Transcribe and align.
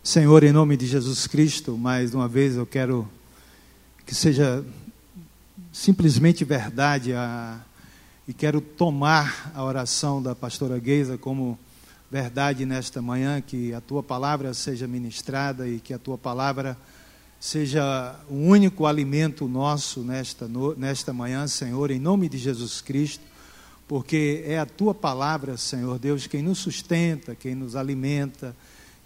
Senhor, 0.00 0.44
em 0.44 0.52
nome 0.52 0.76
de 0.76 0.86
Jesus 0.86 1.26
Cristo, 1.26 1.76
mais 1.76 2.14
uma 2.14 2.28
vez 2.28 2.54
eu 2.54 2.64
quero 2.64 3.08
que 4.06 4.14
seja 4.14 4.64
simplesmente 5.72 6.44
verdade 6.44 7.12
a, 7.12 7.58
e 8.28 8.32
quero 8.32 8.60
tomar 8.60 9.50
a 9.52 9.64
oração 9.64 10.22
da 10.22 10.36
pastora 10.36 10.78
Geisa 10.78 11.18
como 11.18 11.58
verdade 12.08 12.64
nesta 12.64 13.02
manhã, 13.02 13.40
que 13.40 13.74
a 13.74 13.80
tua 13.80 14.04
palavra 14.04 14.54
seja 14.54 14.86
ministrada 14.86 15.66
e 15.66 15.80
que 15.80 15.92
a 15.92 15.98
tua 15.98 16.16
palavra 16.16 16.78
seja 17.40 18.14
o 18.30 18.36
único 18.36 18.86
alimento 18.86 19.48
nosso 19.48 20.02
nesta, 20.02 20.48
nesta 20.76 21.12
manhã, 21.12 21.48
Senhor, 21.48 21.90
em 21.90 21.98
nome 21.98 22.28
de 22.28 22.38
Jesus 22.38 22.80
Cristo, 22.80 23.24
porque 23.88 24.44
é 24.46 24.60
a 24.60 24.66
tua 24.66 24.94
palavra, 24.94 25.56
Senhor 25.56 25.98
Deus, 25.98 26.28
quem 26.28 26.40
nos 26.40 26.60
sustenta, 26.60 27.34
quem 27.34 27.56
nos 27.56 27.74
alimenta 27.74 28.54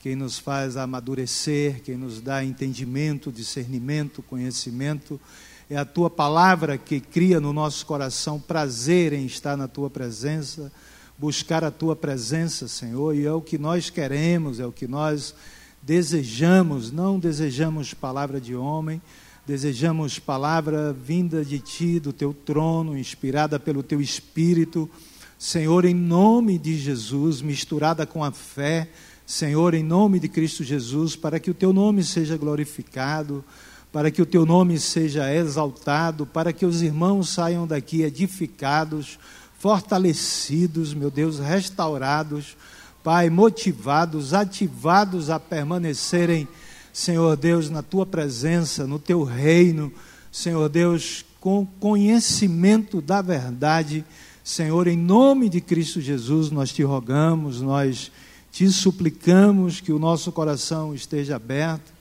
quem 0.06 0.14
nos 0.14 0.38
faz 0.38 0.76
amadurecer, 0.76 1.82
quem 1.82 1.96
nos 1.96 2.20
dá 2.20 2.44
entendimento, 2.44 3.32
discernimento, 3.32 4.22
conhecimento. 4.22 5.20
É 5.68 5.76
a 5.76 5.84
tua 5.84 6.08
palavra 6.08 6.78
que 6.78 7.00
cria 7.00 7.40
no 7.40 7.52
nosso 7.52 7.84
coração 7.84 8.38
prazer 8.38 9.12
em 9.12 9.26
estar 9.26 9.56
na 9.56 9.66
tua 9.66 9.90
presença, 9.90 10.70
buscar 11.18 11.64
a 11.64 11.72
tua 11.72 11.96
presença, 11.96 12.68
Senhor, 12.68 13.16
e 13.16 13.26
é 13.26 13.32
o 13.32 13.40
que 13.40 13.58
nós 13.58 13.90
queremos, 13.90 14.60
é 14.60 14.64
o 14.64 14.70
que 14.70 14.86
nós 14.86 15.34
desejamos. 15.82 16.92
Não 16.92 17.18
desejamos 17.18 17.92
palavra 17.92 18.40
de 18.40 18.54
homem, 18.54 19.02
desejamos 19.44 20.20
palavra 20.20 20.92
vinda 20.92 21.44
de 21.44 21.58
ti, 21.58 21.98
do 21.98 22.12
teu 22.12 22.32
trono, 22.32 22.96
inspirada 22.96 23.58
pelo 23.58 23.82
teu 23.82 24.00
espírito. 24.00 24.88
Senhor, 25.36 25.84
em 25.84 25.94
nome 25.94 26.58
de 26.58 26.78
Jesus, 26.78 27.42
misturada 27.42 28.06
com 28.06 28.22
a 28.22 28.30
fé, 28.30 28.88
Senhor, 29.26 29.74
em 29.74 29.82
nome 29.82 30.20
de 30.20 30.28
Cristo 30.28 30.62
Jesus, 30.62 31.16
para 31.16 31.40
que 31.40 31.50
o 31.50 31.54
teu 31.54 31.72
nome 31.72 32.04
seja 32.04 32.36
glorificado, 32.36 33.44
para 33.92 34.08
que 34.08 34.22
o 34.22 34.26
teu 34.26 34.46
nome 34.46 34.78
seja 34.78 35.34
exaltado, 35.34 36.24
para 36.24 36.52
que 36.52 36.64
os 36.64 36.80
irmãos 36.80 37.30
saiam 37.30 37.66
daqui 37.66 38.02
edificados, 38.02 39.18
fortalecidos, 39.58 40.94
meu 40.94 41.10
Deus, 41.10 41.40
restaurados, 41.40 42.56
Pai, 43.02 43.30
motivados, 43.30 44.34
ativados 44.34 45.30
a 45.30 45.38
permanecerem, 45.38 46.48
Senhor 46.92 47.36
Deus, 47.36 47.70
na 47.70 47.80
tua 47.80 48.04
presença, 48.04 48.84
no 48.84 48.98
teu 48.98 49.22
reino, 49.22 49.92
Senhor 50.32 50.68
Deus, 50.68 51.24
com 51.38 51.64
conhecimento 51.64 53.00
da 53.00 53.22
verdade. 53.22 54.04
Senhor, 54.42 54.88
em 54.88 54.96
nome 54.96 55.48
de 55.48 55.60
Cristo 55.60 56.00
Jesus, 56.00 56.50
nós 56.50 56.72
te 56.72 56.82
rogamos, 56.82 57.60
nós 57.60 58.10
te 58.56 58.72
suplicamos 58.72 59.82
que 59.82 59.92
o 59.92 59.98
nosso 59.98 60.32
coração 60.32 60.94
esteja 60.94 61.36
aberto, 61.36 61.92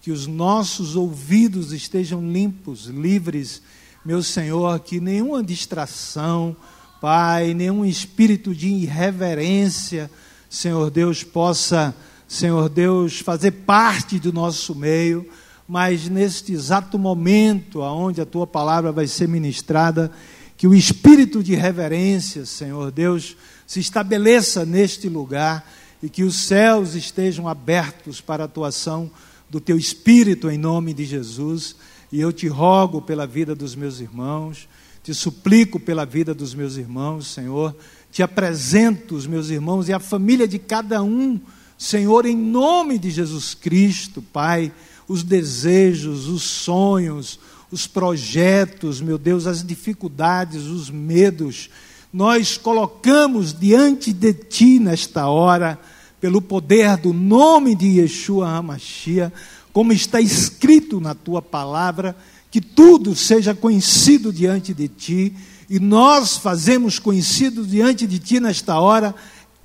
que 0.00 0.12
os 0.12 0.28
nossos 0.28 0.94
ouvidos 0.94 1.72
estejam 1.72 2.22
limpos, 2.30 2.86
livres, 2.86 3.60
meu 4.04 4.22
Senhor, 4.22 4.78
que 4.78 5.00
nenhuma 5.00 5.42
distração, 5.42 6.56
Pai, 7.00 7.52
nenhum 7.52 7.84
espírito 7.84 8.54
de 8.54 8.68
irreverência, 8.68 10.08
Senhor 10.48 10.88
Deus, 10.88 11.24
possa, 11.24 11.92
Senhor 12.28 12.68
Deus, 12.68 13.18
fazer 13.18 13.50
parte 13.50 14.20
do 14.20 14.32
nosso 14.32 14.72
meio, 14.72 15.28
mas 15.66 16.08
neste 16.08 16.52
exato 16.52 16.96
momento, 16.96 17.82
aonde 17.82 18.20
a 18.20 18.26
tua 18.26 18.46
palavra 18.46 18.92
vai 18.92 19.08
ser 19.08 19.26
ministrada, 19.26 20.12
que 20.56 20.68
o 20.68 20.76
espírito 20.76 21.42
de 21.42 21.56
reverência, 21.56 22.46
Senhor 22.46 22.92
Deus, 22.92 23.36
se 23.66 23.80
estabeleça 23.80 24.64
neste 24.64 25.08
lugar 25.08 25.66
e 26.04 26.08
que 26.10 26.22
os 26.22 26.38
céus 26.40 26.94
estejam 26.94 27.48
abertos 27.48 28.20
para 28.20 28.44
a 28.44 28.44
atuação 28.44 29.10
do 29.48 29.58
teu 29.58 29.78
Espírito 29.78 30.50
em 30.50 30.58
nome 30.58 30.92
de 30.92 31.02
Jesus. 31.02 31.76
E 32.12 32.20
eu 32.20 32.30
te 32.30 32.46
rogo 32.46 33.00
pela 33.00 33.26
vida 33.26 33.54
dos 33.54 33.74
meus 33.74 34.00
irmãos, 34.00 34.68
te 35.02 35.14
suplico 35.14 35.80
pela 35.80 36.04
vida 36.04 36.34
dos 36.34 36.54
meus 36.54 36.76
irmãos, 36.76 37.28
Senhor. 37.28 37.74
Te 38.12 38.22
apresento 38.22 39.14
os 39.14 39.26
meus 39.26 39.48
irmãos 39.48 39.88
e 39.88 39.94
a 39.94 39.98
família 39.98 40.46
de 40.46 40.58
cada 40.58 41.02
um, 41.02 41.40
Senhor, 41.78 42.26
em 42.26 42.36
nome 42.36 42.98
de 42.98 43.10
Jesus 43.10 43.54
Cristo, 43.54 44.20
Pai. 44.20 44.70
Os 45.08 45.22
desejos, 45.22 46.28
os 46.28 46.42
sonhos, 46.42 47.40
os 47.70 47.86
projetos, 47.86 49.00
meu 49.00 49.16
Deus, 49.16 49.46
as 49.46 49.64
dificuldades, 49.64 50.64
os 50.64 50.90
medos, 50.90 51.70
nós 52.12 52.58
colocamos 52.58 53.58
diante 53.58 54.12
de 54.12 54.34
Ti 54.34 54.78
nesta 54.78 55.28
hora 55.28 55.80
pelo 56.24 56.40
poder 56.40 56.96
do 56.96 57.12
nome 57.12 57.74
de 57.74 58.00
Yeshua 58.00 58.48
HaMashiach, 58.48 59.30
como 59.74 59.92
está 59.92 60.22
escrito 60.22 60.98
na 60.98 61.14
tua 61.14 61.42
palavra, 61.42 62.16
que 62.50 62.62
tudo 62.62 63.14
seja 63.14 63.54
conhecido 63.54 64.32
diante 64.32 64.72
de 64.72 64.88
ti, 64.88 65.34
e 65.68 65.78
nós 65.78 66.38
fazemos 66.38 66.98
conhecido 66.98 67.66
diante 67.66 68.06
de 68.06 68.18
ti 68.18 68.40
nesta 68.40 68.80
hora, 68.80 69.14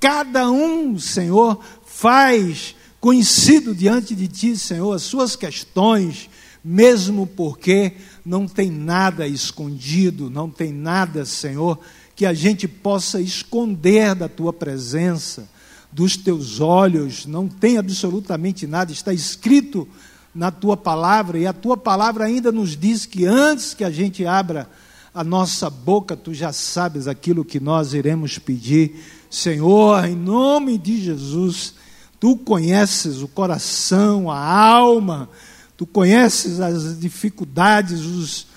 cada 0.02 0.52
um, 0.52 1.00
Senhor, 1.00 1.62
faz 1.86 2.75
conhecido 3.00 3.74
diante 3.74 4.14
de 4.14 4.28
ti, 4.28 4.58
Senhor, 4.58 4.92
as 4.92 5.03
suas 5.03 5.38
questões, 5.38 6.30
mesmo 6.62 7.25
porque 7.25 7.94
não 8.25 8.46
tem 8.46 8.69
nada 8.69 9.25
escondido, 9.25 10.30
não 10.30 10.50
tem 10.50 10.74
nada, 10.74 11.24
Senhor, 11.25 11.80
que 12.18 12.25
a 12.25 12.34
gente 12.34 12.68
possa 12.68 13.22
esconder 13.22 14.14
da 14.14 14.28
tua 14.28 14.52
presença 14.52 15.48
dos 15.91 16.16
teus 16.16 16.59
olhos, 16.59 17.25
não 17.25 17.47
tem 17.47 17.77
absolutamente 17.77 18.67
nada, 18.67 18.91
está 18.91 19.13
escrito 19.13 19.88
na 20.33 20.51
tua 20.51 20.77
palavra, 20.77 21.39
e 21.39 21.47
a 21.47 21.53
tua 21.53 21.75
palavra 21.75 22.25
ainda 22.25 22.51
nos 22.51 22.77
diz 22.77 23.05
que 23.05 23.25
antes 23.25 23.73
que 23.73 23.83
a 23.83 23.89
gente 23.89 24.25
abra 24.25 24.69
a 25.13 25.23
nossa 25.23 25.69
boca, 25.69 26.16
tu 26.16 26.33
já 26.33 26.53
sabes 26.53 27.07
aquilo 27.07 27.44
que 27.44 27.59
nós 27.59 27.94
iremos 27.94 28.38
pedir. 28.38 29.03
Senhor, 29.29 30.05
em 30.05 30.16
nome 30.16 30.77
de 30.77 31.01
Jesus, 31.01 31.73
tu 32.19 32.38
conheces 32.38 33.21
o 33.21 33.27
coração, 33.27 34.29
a 34.29 34.39
alma, 34.39 35.27
tu 35.75 35.85
conheces 35.88 36.59
as 36.59 37.00
dificuldades, 37.00 38.01
os, 38.01 38.47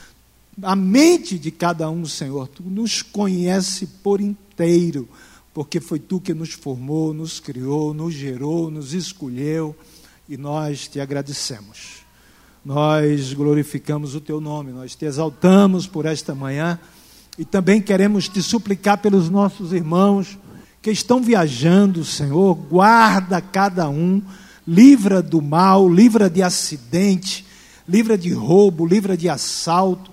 a 0.63 0.77
mente 0.77 1.39
de 1.39 1.51
cada 1.51 1.89
um, 1.89 2.05
Senhor, 2.05 2.47
tu 2.49 2.63
nos 2.63 3.01
conhece 3.01 3.87
por 4.03 4.21
inteiro 4.21 5.09
porque 5.55 5.81
foi 5.81 5.99
tu 5.99 6.21
que 6.21 6.33
nos 6.33 6.53
formou, 6.53 7.13
nos 7.13 7.39
criou, 7.39 7.93
nos 7.93 8.15
gerou, 8.15 8.71
nos 8.71 8.95
escolheu. 8.95 9.77
E 10.29 10.37
nós 10.37 10.89
te 10.89 10.99
agradecemos. 10.99 12.03
Nós 12.65 13.35
glorificamos 13.35 14.15
o 14.15 14.21
teu 14.21 14.41
nome, 14.41 14.73
nós 14.73 14.95
te 14.95 15.05
exaltamos 15.05 15.87
por 15.87 16.07
esta 16.07 16.35
manhã. 16.35 16.79
E 17.37 17.45
também 17.45 17.83
queremos 17.83 18.29
te 18.29 18.43
suplicar 18.43 18.99
pelos 18.99 19.29
nossos 19.29 19.73
irmãos 19.73 20.39
que 20.81 20.91
estão 20.91 21.21
viajando, 21.21 22.05
Senhor, 22.05 22.55
guarda 22.55 23.41
cada 23.41 23.89
um, 23.89 24.23
livra 24.67 25.23
do 25.23 25.41
mal, 25.41 25.89
livra 25.89 26.31
de 26.31 26.43
acidente, 26.43 27.45
livra 27.89 28.17
de 28.17 28.33
roubo, 28.33 28.87
livra 28.87 29.17
de 29.17 29.29
assalto, 29.29 30.11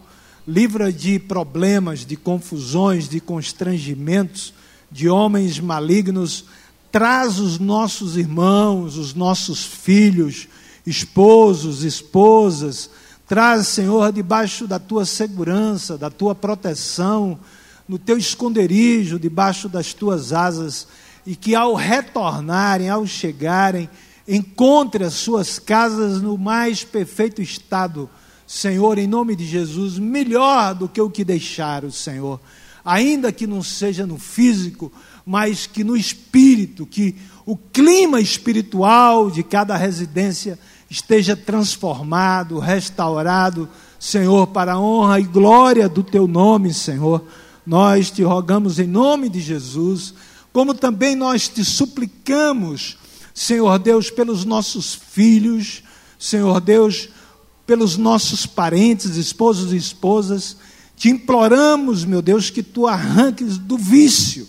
livra 0.47 0.91
de 0.91 1.17
problemas, 1.17 2.05
de 2.05 2.15
confusões, 2.15 3.07
de 3.07 3.19
constrangimentos 3.19 4.53
de 4.91 5.09
homens 5.09 5.59
malignos, 5.59 6.45
traz 6.91 7.39
os 7.39 7.59
nossos 7.59 8.17
irmãos, 8.17 8.97
os 8.97 9.13
nossos 9.13 9.63
filhos, 9.63 10.47
esposos, 10.85 11.83
esposas, 11.83 12.89
traz, 13.27 13.67
Senhor, 13.67 14.11
debaixo 14.11 14.65
da 14.65 14.79
tua 14.79 15.05
segurança, 15.05 15.97
da 15.97 16.09
tua 16.09 16.33
proteção, 16.33 17.39
no 17.87 17.99
teu 17.99 18.17
esconderijo, 18.17 19.19
debaixo 19.19 19.69
das 19.69 19.93
tuas 19.93 20.33
asas, 20.33 20.87
e 21.25 21.35
que 21.35 21.53
ao 21.53 21.75
retornarem, 21.75 22.89
ao 22.89 23.05
chegarem, 23.05 23.89
encontre 24.27 25.03
as 25.03 25.13
suas 25.13 25.59
casas 25.59 26.21
no 26.21 26.37
mais 26.37 26.83
perfeito 26.83 27.41
estado, 27.41 28.09
Senhor, 28.47 28.97
em 28.97 29.05
nome 29.05 29.35
de 29.35 29.45
Jesus, 29.45 29.99
melhor 29.99 30.73
do 30.73 30.89
que 30.89 30.99
o 30.99 31.09
que 31.09 31.23
deixaram, 31.23 31.91
Senhor 31.91 32.39
ainda 32.89 33.31
que 33.31 33.45
não 33.45 33.61
seja 33.61 34.07
no 34.07 34.17
físico, 34.17 34.91
mas 35.23 35.67
que 35.67 35.83
no 35.83 35.95
espírito, 35.95 36.87
que 36.87 37.15
o 37.45 37.55
clima 37.55 38.19
espiritual 38.19 39.29
de 39.29 39.43
cada 39.43 39.77
residência 39.77 40.57
esteja 40.89 41.35
transformado, 41.35 42.57
restaurado, 42.57 43.69
Senhor, 43.99 44.47
para 44.47 44.73
a 44.73 44.79
honra 44.79 45.19
e 45.19 45.23
glória 45.23 45.87
do 45.87 46.01
teu 46.01 46.27
nome, 46.27 46.73
Senhor. 46.73 47.23
Nós 47.63 48.09
te 48.09 48.23
rogamos 48.23 48.79
em 48.79 48.87
nome 48.87 49.29
de 49.29 49.39
Jesus, 49.39 50.15
como 50.51 50.73
também 50.73 51.15
nós 51.15 51.47
te 51.47 51.63
suplicamos, 51.63 52.97
Senhor 53.35 53.77
Deus, 53.77 54.09
pelos 54.09 54.45
nossos 54.45 54.95
filhos, 54.95 55.83
Senhor 56.17 56.59
Deus, 56.59 57.07
pelos 57.67 57.97
nossos 57.97 58.47
parentes, 58.47 59.15
esposos 59.15 59.73
e 59.73 59.77
esposas, 59.77 60.57
te 60.99 61.07
imploramos, 61.07 62.03
meu 62.03 62.21
Deus, 62.21 62.49
que 62.49 62.61
tu 62.61 62.85
arranques 62.85 63.57
do 63.57 63.77
vício. 63.77 64.45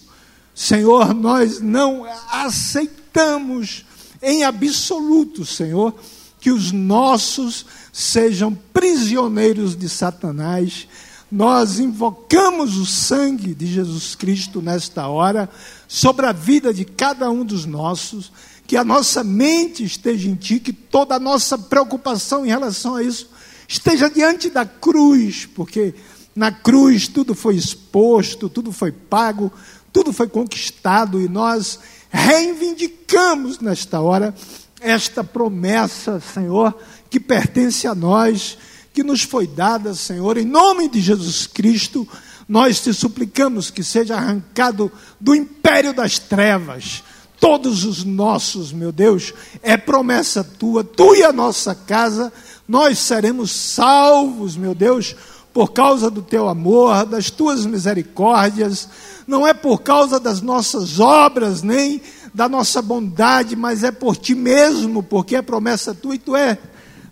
Senhor, 0.53 1.15
nós 1.15 1.61
não 1.61 2.05
aceitamos 2.29 3.85
em 4.21 4.43
absoluto, 4.43 5.47
Senhor, 5.47 5.95
que 6.41 6.51
os 6.51 6.73
nossos 6.73 7.65
sejam 7.93 8.53
prisioneiros 8.73 9.77
de 9.77 9.89
Satanás. 9.89 10.89
Nós 11.31 11.79
invocamos 11.79 12.77
o 12.79 12.85
sangue 12.85 13.55
de 13.55 13.69
Jesus 13.69 14.17
Cristo 14.17 14.61
nesta 14.61 15.07
hora 15.07 15.49
sobre 15.87 16.27
a 16.27 16.33
vida 16.33 16.75
de 16.75 16.85
cada 16.85 17.31
um 17.31 17.45
dos 17.45 17.65
nossos, 17.65 18.33
que 18.67 18.77
a 18.77 18.83
nossa 18.83 19.23
mente 19.23 19.85
esteja 19.85 20.29
em 20.29 20.35
Ti, 20.35 20.59
que 20.59 20.73
toda 20.73 21.15
a 21.15 21.21
nossa 21.21 21.57
preocupação 21.57 22.45
em 22.45 22.49
relação 22.49 22.97
a 22.97 23.05
isso 23.05 23.31
esteja 23.69 24.11
diante 24.11 24.51
da 24.51 24.67
cruz, 24.67 25.49
porque 25.55 25.95
na 26.35 26.53
cruz 26.53 27.09
tudo 27.09 27.35
foi 27.35 27.57
exposto, 27.57 28.49
tudo 28.49 28.73
foi 28.73 28.93
pago, 28.93 29.53
tudo 29.93 30.13
foi 30.13 30.29
conquistado 30.29 31.21
e 31.21 31.29
nós 31.29 31.79
reivindicamos 32.11 33.59
nesta 33.61 34.01
hora 34.01 34.35
esta 34.81 35.23
promessa, 35.23 36.21
Senhor, 36.21 36.75
que 37.11 37.21
pertence 37.21 37.87
a 37.87 37.95
nós, 37.95 38.57
que 38.93 39.03
nos 39.03 39.23
foi 39.23 39.47
dada, 39.47 39.95
Senhor, 39.95 40.39
em 40.39 40.45
nome 40.45 40.89
de 40.89 41.01
Jesus 41.01 41.47
Cristo. 41.47 42.09
Nós 42.49 42.81
te 42.81 42.93
suplicamos 42.95 43.71
que 43.71 43.85
seja 43.85 44.17
arrancado 44.17 44.91
do 45.21 45.35
império 45.35 45.93
das 45.93 46.19
trevas 46.19 47.03
todos 47.41 47.85
os 47.87 48.05
nossos, 48.05 48.71
meu 48.71 48.93
Deus, 48.93 49.33
é 49.63 49.77
promessa 49.77 50.45
tua, 50.45 50.85
tu 50.85 51.15
e 51.15 51.25
a 51.25 51.33
nossa 51.33 51.75
casa, 51.75 52.31
nós 52.69 52.99
seremos 52.99 53.51
salvos, 53.51 54.57
meu 54.57 54.75
Deus, 54.75 55.17
por 55.53 55.73
causa 55.73 56.11
do 56.11 56.23
teu 56.23 56.49
amor, 56.49 57.05
das 57.05 57.31
tuas 57.31 57.67
misericórdias, 57.67 58.89
não 59.27 59.47
é 59.47 59.53
por 59.53 59.83
causa 59.83 60.21
das 60.21 60.41
nossas 60.41 61.01
obras, 61.01 61.63
nem 61.63 62.01
da 62.33 62.49
nossa 62.49 62.81
bondade, 62.81 63.57
mas 63.57 63.83
é 63.83 63.91
por 63.91 64.17
ti 64.17 64.35
mesmo, 64.35 65.03
porque 65.03 65.37
é 65.37 65.43
promessa 65.43 65.95
tua 65.95 66.15
e 66.15 66.19
tu 66.19 66.37
é, 66.37 66.59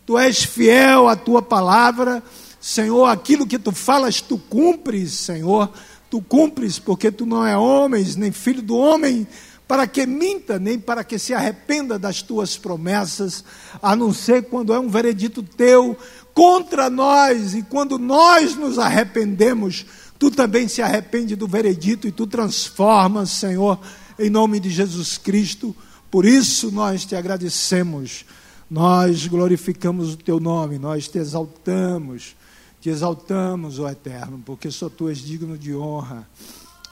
tu 0.07 0.19
és 0.19 0.43
fiel 0.45 1.09
à 1.09 1.17
tua 1.17 1.43
palavra. 1.43 2.23
Senhor, 2.61 3.07
aquilo 3.07 3.47
que 3.47 3.59
tu 3.59 3.73
falas, 3.73 4.21
tu 4.21 4.39
cumpres, 4.39 5.13
Senhor. 5.13 5.71
Tu 6.11 6.23
cumpres, 6.23 6.79
porque 6.79 7.13
tu 7.13 7.27
não 7.27 7.47
é 7.47 7.57
homem, 7.57 8.03
nem 8.17 8.33
filho 8.33 8.63
do 8.63 8.77
homem, 8.77 9.27
para 9.69 9.87
que 9.87 10.07
minta, 10.07 10.59
nem 10.59 10.81
para 10.81 11.05
que 11.05 11.19
se 11.19 11.35
arrependa 11.35 11.99
das 11.99 12.23
tuas 12.23 12.57
promessas, 12.57 13.45
a 13.83 13.95
não 13.95 14.15
ser 14.15 14.45
quando 14.45 14.73
é 14.73 14.81
um 14.81 14.89
veredito 14.89 15.43
teu 15.43 15.95
contra 16.33 16.89
nós, 16.89 17.55
e 17.55 17.63
quando 17.63 17.99
nós 17.99 18.57
nos 18.57 18.79
arrependemos, 18.79 19.85
tu 20.19 20.31
também 20.31 20.67
se 20.67 20.81
arrepende 20.81 21.37
do 21.37 21.47
veredito 21.47 22.09
e 22.09 22.13
tu 22.13 22.27
transformas, 22.27 23.29
Senhor, 23.31 23.79
em 24.19 24.31
nome 24.31 24.59
de 24.59 24.71
Jesus 24.71 25.19
Cristo. 25.19 25.77
Por 26.11 26.25
isso 26.25 26.73
nós 26.73 27.05
te 27.05 27.15
agradecemos, 27.15 28.25
nós 28.71 29.27
glorificamos 29.27 30.15
o 30.15 30.17
teu 30.17 30.41
nome, 30.41 30.79
nós 30.79 31.09
te 31.09 31.19
exaltamos, 31.19 32.35
te 32.81 32.89
exaltamos, 32.89 33.79
ó 33.79 33.91
Eterno, 33.91 34.41
porque 34.47 34.71
só 34.71 34.89
tu 34.89 35.11
és 35.11 35.19
digno 35.19 35.59
de 35.59 35.75
honra, 35.75 36.27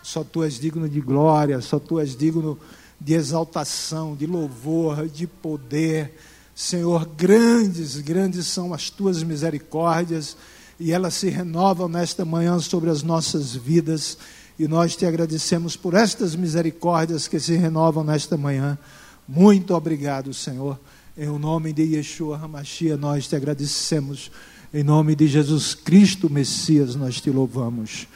só 0.07 0.23
tu 0.23 0.45
és 0.45 0.55
digno 0.55 0.89
de 0.89 1.01
glória, 1.01 1.61
só 1.61 1.81
tu 1.81 1.99
és 1.99 2.17
digno 2.17 2.57
de 3.01 3.15
exaltação, 3.15 4.15
de 4.15 4.25
louvor, 4.25 5.09
de 5.09 5.27
poder. 5.27 6.15
Senhor, 6.55 7.05
grandes, 7.17 7.97
grandes 7.99 8.47
são 8.47 8.73
as 8.73 8.89
tuas 8.89 9.25
misericórdias 9.25 10.37
e 10.79 10.93
elas 10.93 11.15
se 11.15 11.29
renovam 11.29 11.89
nesta 11.89 12.25
manhã 12.25 12.57
sobre 12.61 12.89
as 12.89 13.03
nossas 13.03 13.57
vidas. 13.57 14.17
E 14.57 14.69
nós 14.69 14.95
te 14.95 15.05
agradecemos 15.05 15.77
por 15.77 15.93
estas 15.93 16.37
misericórdias 16.37 17.27
que 17.27 17.41
se 17.41 17.57
renovam 17.57 18.05
nesta 18.05 18.37
manhã. 18.37 18.79
Muito 19.27 19.75
obrigado, 19.75 20.33
Senhor. 20.33 20.79
Em 21.19 21.27
nome 21.37 21.73
de 21.73 21.83
Yeshua 21.83 22.39
Hamashia, 22.39 22.97
nós 22.97 23.27
te 23.27 23.35
agradecemos. 23.35 24.31
Em 24.73 24.85
nome 24.85 25.17
de 25.17 25.27
Jesus 25.27 25.75
Cristo, 25.75 26.31
Messias, 26.31 26.95
nós 26.95 27.21
te 27.21 27.29
louvamos. 27.29 28.07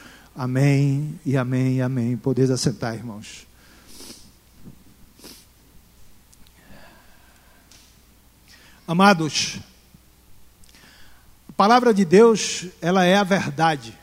Amém 0.43 1.19
e 1.23 1.37
amém 1.37 1.75
e 1.75 1.81
amém. 1.83 2.17
Podeis 2.17 2.49
assentar, 2.49 2.95
irmãos. 2.95 3.45
Amados, 8.87 9.59
a 11.47 11.51
palavra 11.51 11.93
de 11.93 12.03
Deus, 12.03 12.65
ela 12.81 13.05
é 13.05 13.17
a 13.17 13.23
verdade. 13.23 13.95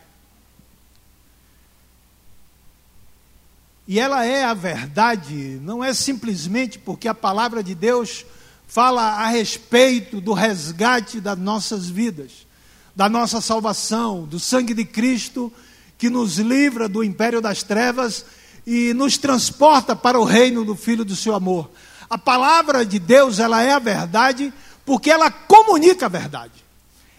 E 3.88 3.98
ela 3.98 4.24
é 4.24 4.44
a 4.44 4.54
verdade, 4.54 5.58
não 5.60 5.82
é 5.82 5.92
simplesmente 5.92 6.78
porque 6.78 7.08
a 7.08 7.14
palavra 7.14 7.64
de 7.64 7.74
Deus 7.74 8.24
fala 8.68 9.24
a 9.24 9.26
respeito 9.26 10.20
do 10.20 10.34
resgate 10.34 11.20
das 11.20 11.36
nossas 11.36 11.88
vidas, 11.88 12.46
da 12.94 13.08
nossa 13.08 13.40
salvação, 13.40 14.24
do 14.24 14.38
sangue 14.38 14.72
de 14.72 14.84
Cristo 14.84 15.52
que 15.98 16.08
nos 16.08 16.38
livra 16.38 16.88
do 16.88 17.02
império 17.02 17.40
das 17.40 17.62
trevas 17.62 18.24
e 18.64 18.94
nos 18.94 19.18
transporta 19.18 19.96
para 19.96 20.18
o 20.18 20.24
reino 20.24 20.64
do 20.64 20.76
Filho 20.76 21.04
do 21.04 21.16
seu 21.16 21.34
amor. 21.34 21.68
A 22.08 22.16
palavra 22.16 22.86
de 22.86 22.98
Deus, 22.98 23.38
ela 23.38 23.60
é 23.60 23.72
a 23.72 23.78
verdade 23.78 24.52
porque 24.86 25.10
ela 25.10 25.30
comunica 25.30 26.06
a 26.06 26.08
verdade. 26.08 26.64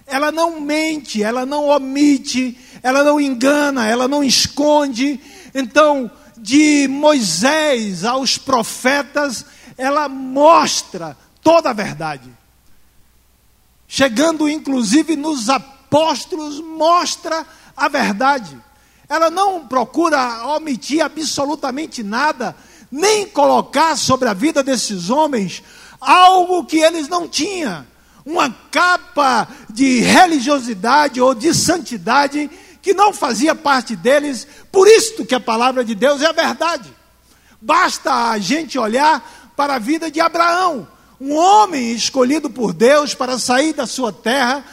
Ela 0.07 0.31
não 0.31 0.59
mente, 0.59 1.21
ela 1.21 1.45
não 1.45 1.67
omite, 1.67 2.57
ela 2.81 3.03
não 3.03 3.21
engana, 3.21 3.85
ela 3.85 4.07
não 4.07 4.23
esconde. 4.23 5.19
Então, 5.53 6.09
de 6.35 6.87
Moisés 6.87 8.03
aos 8.03 8.37
profetas, 8.37 9.45
ela 9.77 10.09
mostra 10.09 11.15
toda 11.43 11.69
a 11.69 11.73
verdade. 11.73 12.29
Chegando 13.87 14.49
inclusive 14.49 15.15
nos 15.15 15.49
apóstolos, 15.49 16.59
mostra 16.59 17.45
a 17.75 17.87
verdade. 17.87 18.57
Ela 19.09 19.31
não 19.31 19.67
procura 19.67 20.45
omitir 20.55 21.03
absolutamente 21.03 22.03
nada, 22.03 22.55
nem 22.91 23.25
colocar 23.25 23.97
sobre 23.97 24.29
a 24.29 24.33
vida 24.33 24.61
desses 24.61 25.09
homens 25.09 25.63
algo 25.99 26.63
que 26.65 26.77
eles 26.77 27.07
não 27.07 27.27
tinham, 27.27 27.85
uma 28.25 28.49
capa 28.71 29.47
de 29.69 29.99
religiosidade 30.01 31.19
ou 31.19 31.33
de 31.33 31.53
santidade 31.53 32.49
que 32.81 32.93
não 32.93 33.11
fazia 33.11 33.53
parte 33.53 33.95
deles, 33.95 34.47
por 34.71 34.87
isso 34.87 35.25
que 35.25 35.35
a 35.35 35.39
palavra 35.39 35.83
de 35.83 35.93
Deus 35.93 36.21
é 36.21 36.27
a 36.27 36.31
verdade. 36.31 36.93
Basta 37.61 38.29
a 38.29 38.37
gente 38.37 38.79
olhar 38.79 39.51
para 39.55 39.75
a 39.75 39.79
vida 39.79 40.09
de 40.09 40.21
Abraão, 40.21 40.87
um 41.19 41.35
homem 41.35 41.91
escolhido 41.91 42.49
por 42.49 42.73
Deus 42.73 43.13
para 43.13 43.37
sair 43.37 43.73
da 43.73 43.85
sua 43.85 44.13
terra, 44.13 44.63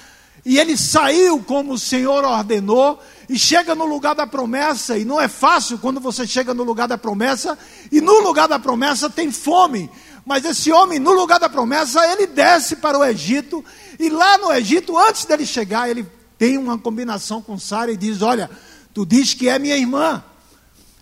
e 0.45 0.61
ele 0.61 0.76
saiu 0.76 1.43
como 1.43 1.73
o 1.73 1.78
Senhor 1.78 2.25
ordenou, 2.25 3.02
e 3.28 3.38
chega 3.38 3.75
no 3.75 3.85
lugar 3.85 4.14
da 4.14 4.26
promessa, 4.26 4.97
e 4.97 5.04
não 5.04 5.21
é 5.21 5.28
fácil 5.28 5.78
quando 5.78 6.00
você 6.00 6.26
chega 6.26 6.54
no 6.54 6.62
lugar 6.62 6.87
da 6.87 6.97
promessa, 6.97 7.59
e 7.90 8.00
no 8.00 8.21
lugar 8.21 8.47
da 8.47 8.59
promessa 8.59 9.11
tem 9.11 9.33
fome. 9.33 9.90
Mas 10.25 10.45
esse 10.45 10.73
homem, 10.73 10.99
no 10.99 11.12
lugar 11.12 11.38
da 11.38 11.49
promessa, 11.49 12.04
ele 12.12 12.26
desce 12.26 12.76
para 12.76 12.99
o 12.99 13.04
Egito, 13.04 13.64
e 13.99 14.09
lá 14.09 14.38
no 14.38 14.52
Egito, 14.52 14.97
antes 14.99 15.25
dele 15.25 15.47
chegar, 15.47 15.88
ele 15.88 16.06
tem 16.38 16.59
uma 16.59 16.78
combinação 16.78 17.40
com 17.40 17.59
Sara 17.59 17.92
e 17.92 17.97
diz: 17.97 18.23
Olha, 18.23 18.50
tu 18.92 19.06
diz 19.06 19.35
que 19.35 19.49
é 19.49 19.59
minha 19.59 19.76
irmã. 19.76 20.23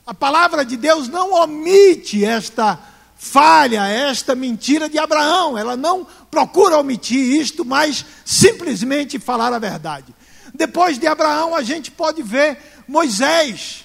A 0.06 0.12
palavra 0.12 0.64
de 0.64 0.76
Deus 0.76 1.08
não 1.08 1.32
omite 1.32 2.24
esta 2.24 2.78
falha, 3.16 3.86
esta 3.88 4.34
mentira 4.34 4.88
de 4.88 4.98
Abraão. 4.98 5.56
Ela 5.56 5.76
não 5.76 6.06
procura 6.30 6.78
omitir 6.78 7.40
isto, 7.40 7.64
mas 7.64 8.04
simplesmente 8.24 9.18
falar 9.18 9.52
a 9.52 9.58
verdade. 9.58 10.14
Depois 10.54 10.98
de 10.98 11.06
Abraão, 11.08 11.54
a 11.54 11.62
gente 11.62 11.90
pode 11.90 12.22
ver 12.22 12.58
Moisés, 12.86 13.84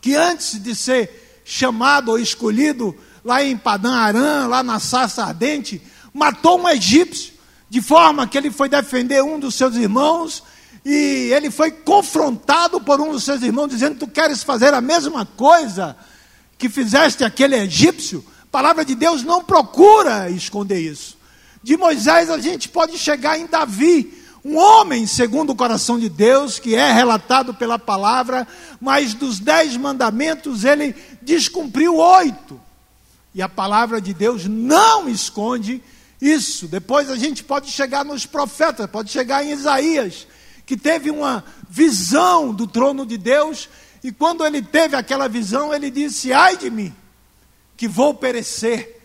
que 0.00 0.14
antes 0.14 0.58
de 0.62 0.74
ser 0.74 1.42
chamado 1.44 2.10
ou 2.10 2.18
escolhido 2.18 2.96
lá 3.22 3.44
em 3.44 3.56
Padã 3.56 3.92
Arã, 3.92 4.46
lá 4.46 4.62
na 4.62 4.80
sarça 4.80 5.24
ardente, 5.24 5.82
matou 6.14 6.58
um 6.58 6.68
egípcio 6.68 7.34
de 7.68 7.82
forma 7.82 8.26
que 8.26 8.38
ele 8.38 8.50
foi 8.50 8.68
defender 8.68 9.22
um 9.22 9.38
dos 9.38 9.54
seus 9.54 9.76
irmãos 9.76 10.42
e 10.84 11.30
ele 11.34 11.50
foi 11.50 11.70
confrontado 11.70 12.80
por 12.80 13.00
um 13.00 13.12
dos 13.12 13.24
seus 13.24 13.42
irmãos, 13.42 13.68
dizendo: 13.68 13.98
Tu 13.98 14.06
queres 14.06 14.42
fazer 14.42 14.72
a 14.72 14.80
mesma 14.80 15.26
coisa 15.26 15.94
que 16.56 16.68
fizeste 16.68 17.24
aquele 17.24 17.56
egípcio? 17.56 18.24
A 18.44 18.46
palavra 18.46 18.84
de 18.84 18.94
Deus 18.94 19.22
não 19.22 19.44
procura 19.44 20.30
esconder 20.30 20.80
isso. 20.80 21.18
De 21.62 21.76
Moisés 21.76 22.30
a 22.30 22.38
gente 22.38 22.70
pode 22.70 22.96
chegar 22.96 23.38
em 23.38 23.46
Davi, 23.46 24.17
um 24.44 24.56
homem 24.56 25.06
segundo 25.06 25.50
o 25.50 25.56
coração 25.56 25.98
de 25.98 26.08
Deus, 26.08 26.58
que 26.58 26.74
é 26.74 26.92
relatado 26.92 27.52
pela 27.52 27.78
palavra, 27.78 28.46
mas 28.80 29.14
dos 29.14 29.38
dez 29.38 29.76
mandamentos 29.76 30.64
ele 30.64 30.94
descumpriu 31.20 31.96
oito. 31.96 32.60
E 33.34 33.42
a 33.42 33.48
palavra 33.48 34.00
de 34.00 34.14
Deus 34.14 34.46
não 34.46 35.08
esconde 35.08 35.82
isso. 36.20 36.66
Depois 36.66 37.10
a 37.10 37.16
gente 37.16 37.44
pode 37.44 37.70
chegar 37.70 38.04
nos 38.04 38.26
profetas, 38.26 38.88
pode 38.90 39.10
chegar 39.10 39.44
em 39.44 39.52
Isaías, 39.52 40.26
que 40.64 40.76
teve 40.76 41.10
uma 41.10 41.44
visão 41.68 42.52
do 42.52 42.66
trono 42.66 43.04
de 43.04 43.18
Deus, 43.18 43.68
e 44.02 44.12
quando 44.12 44.44
ele 44.46 44.62
teve 44.62 44.96
aquela 44.96 45.28
visão, 45.28 45.74
ele 45.74 45.90
disse: 45.90 46.32
Ai 46.32 46.56
de 46.56 46.70
mim, 46.70 46.94
que 47.76 47.88
vou 47.88 48.14
perecer. 48.14 48.96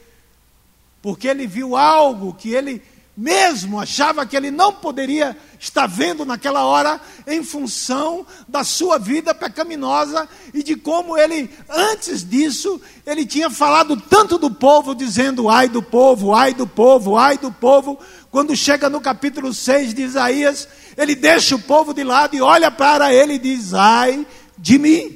porque 1.02 1.28
ele 1.28 1.46
viu 1.46 1.76
algo 1.76 2.34
que 2.34 2.52
ele 2.52 2.82
mesmo 3.16 3.80
achava 3.80 4.26
que 4.26 4.36
ele 4.36 4.50
não 4.50 4.74
poderia 4.74 5.38
estar 5.60 5.86
vendo 5.86 6.26
naquela 6.26 6.66
hora, 6.66 7.00
em 7.28 7.44
função 7.44 8.26
da 8.48 8.64
sua 8.64 8.98
vida 8.98 9.36
pecaminosa 9.36 10.28
e 10.52 10.64
de 10.64 10.76
como 10.76 11.16
ele, 11.16 11.48
antes 11.70 12.28
disso, 12.28 12.82
ele 13.06 13.24
tinha 13.24 13.52
falado 13.52 13.96
tanto 13.96 14.40
do 14.40 14.50
povo, 14.50 14.96
dizendo: 14.96 15.48
ai 15.48 15.70
do 15.70 15.82
povo, 15.82 16.34
ai 16.34 16.56
do 16.56 16.66
povo, 16.66 17.16
ai 17.16 17.38
do 17.38 17.52
povo. 17.52 18.00
Quando 18.32 18.56
chega 18.56 18.90
no 18.90 19.00
capítulo 19.00 19.54
6 19.54 19.94
de 19.94 20.02
Isaías, 20.02 20.68
ele 20.98 21.14
deixa 21.14 21.56
o 21.56 21.62
povo 21.62 21.94
de 21.94 22.04
lado 22.04 22.36
e 22.36 22.42
olha 22.42 22.72
para 22.72 23.14
ele 23.14 23.34
e 23.34 23.40
diz: 23.40 23.76
ai 23.76 24.26
de 24.58 24.80
mim. 24.80 25.16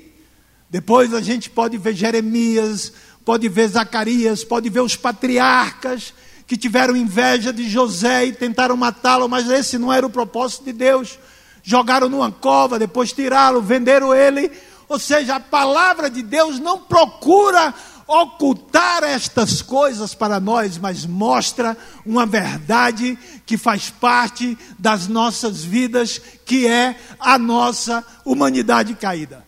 Depois 0.69 1.15
a 1.15 1.21
gente 1.21 1.49
pode 1.49 1.77
ver 1.77 1.95
Jeremias, 1.95 2.93
pode 3.25 3.49
ver 3.49 3.69
Zacarias, 3.69 4.43
pode 4.43 4.69
ver 4.69 4.81
os 4.81 4.95
patriarcas 4.95 6.13
que 6.47 6.55
tiveram 6.55 6.95
inveja 6.95 7.51
de 7.51 7.69
José 7.69 8.25
e 8.25 8.31
tentaram 8.31 8.77
matá-lo, 8.77 9.27
mas 9.27 9.49
esse 9.49 9.77
não 9.77 9.91
era 9.91 10.05
o 10.05 10.09
propósito 10.09 10.63
de 10.63 10.71
Deus. 10.71 11.19
Jogaram 11.61 12.07
numa 12.07 12.31
cova, 12.31 12.79
depois 12.79 13.11
tiraram, 13.11 13.61
venderam 13.61 14.15
ele. 14.15 14.49
Ou 14.87 14.97
seja, 14.97 15.35
a 15.35 15.39
palavra 15.41 16.09
de 16.09 16.21
Deus 16.21 16.57
não 16.57 16.79
procura 16.79 17.73
ocultar 18.07 19.03
estas 19.03 19.61
coisas 19.61 20.15
para 20.15 20.39
nós, 20.39 20.77
mas 20.77 21.05
mostra 21.05 21.77
uma 22.05 22.25
verdade 22.25 23.19
que 23.45 23.57
faz 23.57 23.89
parte 23.89 24.57
das 24.79 25.09
nossas 25.09 25.61
vidas, 25.61 26.21
que 26.45 26.65
é 26.65 26.95
a 27.19 27.37
nossa 27.37 28.01
humanidade 28.23 28.95
caída. 28.95 29.45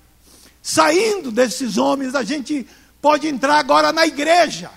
Saindo 0.62 1.32
desses 1.32 1.78
homens, 1.78 2.14
a 2.14 2.24
gente 2.24 2.68
pode 3.02 3.28
entrar 3.28 3.58
agora 3.58 3.94
na 3.94 4.06
igreja. 4.06 4.70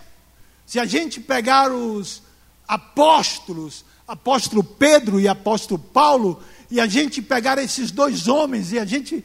Se 0.67 0.79
a 0.79 0.85
gente 0.85 1.21
pegar 1.21 1.71
os 1.73 2.23
apóstolos, 2.67 3.85
apóstolo 4.07 4.63
Pedro 4.65 5.21
e 5.21 5.29
apóstolo 5.29 5.79
Paulo, 5.79 6.43
e 6.71 6.81
a 6.81 6.87
gente 6.87 7.21
pegar 7.21 7.59
esses 7.59 7.91
dois 7.91 8.29
homens 8.29 8.73
e 8.73 8.79
a 8.79 8.85
gente 8.85 9.23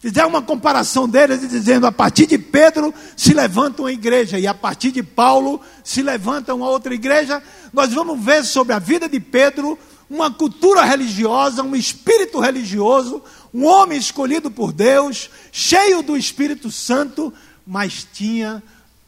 fizer 0.00 0.24
uma 0.24 0.42
comparação 0.42 1.08
deles 1.08 1.48
dizendo 1.48 1.86
a 1.86 1.92
partir 1.92 2.26
de 2.26 2.38
Pedro 2.38 2.92
se 3.16 3.32
levanta 3.32 3.82
uma 3.82 3.92
igreja 3.92 4.38
e 4.38 4.46
a 4.46 4.54
partir 4.54 4.90
de 4.90 5.02
Paulo 5.02 5.60
se 5.84 6.02
levanta 6.02 6.54
uma 6.54 6.68
outra 6.68 6.92
igreja, 6.92 7.40
nós 7.72 7.92
vamos 7.92 8.18
ver 8.24 8.44
sobre 8.44 8.72
a 8.72 8.78
vida 8.78 9.08
de 9.08 9.20
Pedro 9.20 9.78
uma 10.08 10.32
cultura 10.32 10.82
religiosa, 10.82 11.62
um 11.62 11.76
espírito 11.76 12.40
religioso, 12.40 13.22
um 13.54 13.64
homem 13.64 13.96
escolhido 13.96 14.50
por 14.50 14.72
Deus, 14.72 15.30
cheio 15.52 16.02
do 16.02 16.16
Espírito 16.16 16.72
Santo, 16.72 17.32
mas 17.64 18.04
tinha 18.12 18.60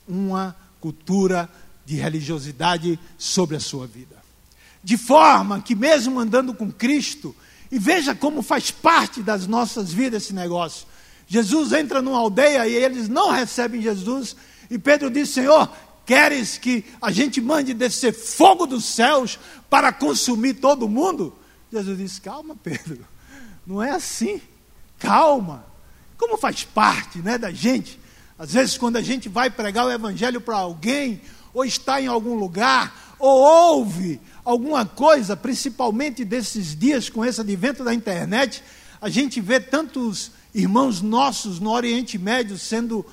uma 0.07 0.55
cultura 0.81 1.49
religiosa 1.49 1.62
de 1.93 2.01
religiosidade 2.01 2.99
sobre 3.19 3.57
a 3.57 3.61
sua 3.61 3.87
vida. 3.87 4.17
De 4.83 4.97
forma 4.97 5.61
que, 5.61 5.75
mesmo 5.75 6.19
andando 6.19 6.55
com 6.55 6.73
Cristo, 6.73 7.37
e 7.71 7.79
veja 7.79 8.15
como 8.15 8.43
faz 8.43 8.71
parte 8.71 9.23
das 9.23 9.47
nossas 9.47 9.93
vidas 9.93 10.23
esse 10.23 10.33
negócio. 10.33 10.87
Jesus 11.27 11.71
entra 11.73 12.01
numa 12.01 12.19
aldeia 12.19 12.67
e 12.67 12.75
eles 12.75 13.11
não 13.11 13.31
recebem 13.31 13.83
Jesus, 13.83 14.35
e 14.71 14.79
Pedro 14.79 15.11
diz: 15.11 15.29
Senhor, 15.29 15.71
queres 16.07 16.57
que 16.57 16.83
a 17.01 17.13
gente 17.13 17.43
mande 17.43 17.75
descer 17.75 18.15
fogo 18.15 18.67
dos 18.67 18.87
céus 18.87 19.39
para 19.69 19.93
consumir 19.93 20.55
todo 20.55 20.89
mundo? 20.89 21.37
Jesus 21.71 21.99
diz: 21.99 22.19
Calma, 22.19 22.57
Pedro, 22.57 23.07
não 23.67 23.83
é 23.83 23.91
assim. 23.91 24.41
Calma. 24.99 25.67
Como 26.17 26.39
faz 26.39 26.65
parte 26.65 27.19
né, 27.19 27.37
da 27.37 27.51
gente, 27.51 27.99
às 28.43 28.55
vezes, 28.55 28.77
quando 28.77 28.97
a 28.97 29.03
gente 29.03 29.29
vai 29.29 29.51
pregar 29.51 29.87
o 29.87 29.93
evangelho 29.93 30.41
para 30.41 30.57
alguém, 30.57 31.21
ou 31.53 31.65
está 31.65 32.01
em 32.01 32.07
algum 32.07 32.35
lugar, 32.35 33.15
ou 33.19 33.41
ouve 33.41 34.21
alguma 34.45 34.85
coisa, 34.85 35.37
principalmente 35.37 36.25
desses 36.25 36.77
dias 36.77 37.09
com 37.09 37.25
esse 37.25 37.41
advento 37.41 37.85
da 37.85 37.95
internet, 37.95 38.63
a 39.01 39.09
gente 39.09 39.41
vê 39.41 39.61
tantos 39.61 40.33
irmãos 40.55 41.01
nossos 41.01 41.61
no 41.61 41.71
Oriente 41.71 42.19
Médio 42.19 42.59
sendo 42.59 43.07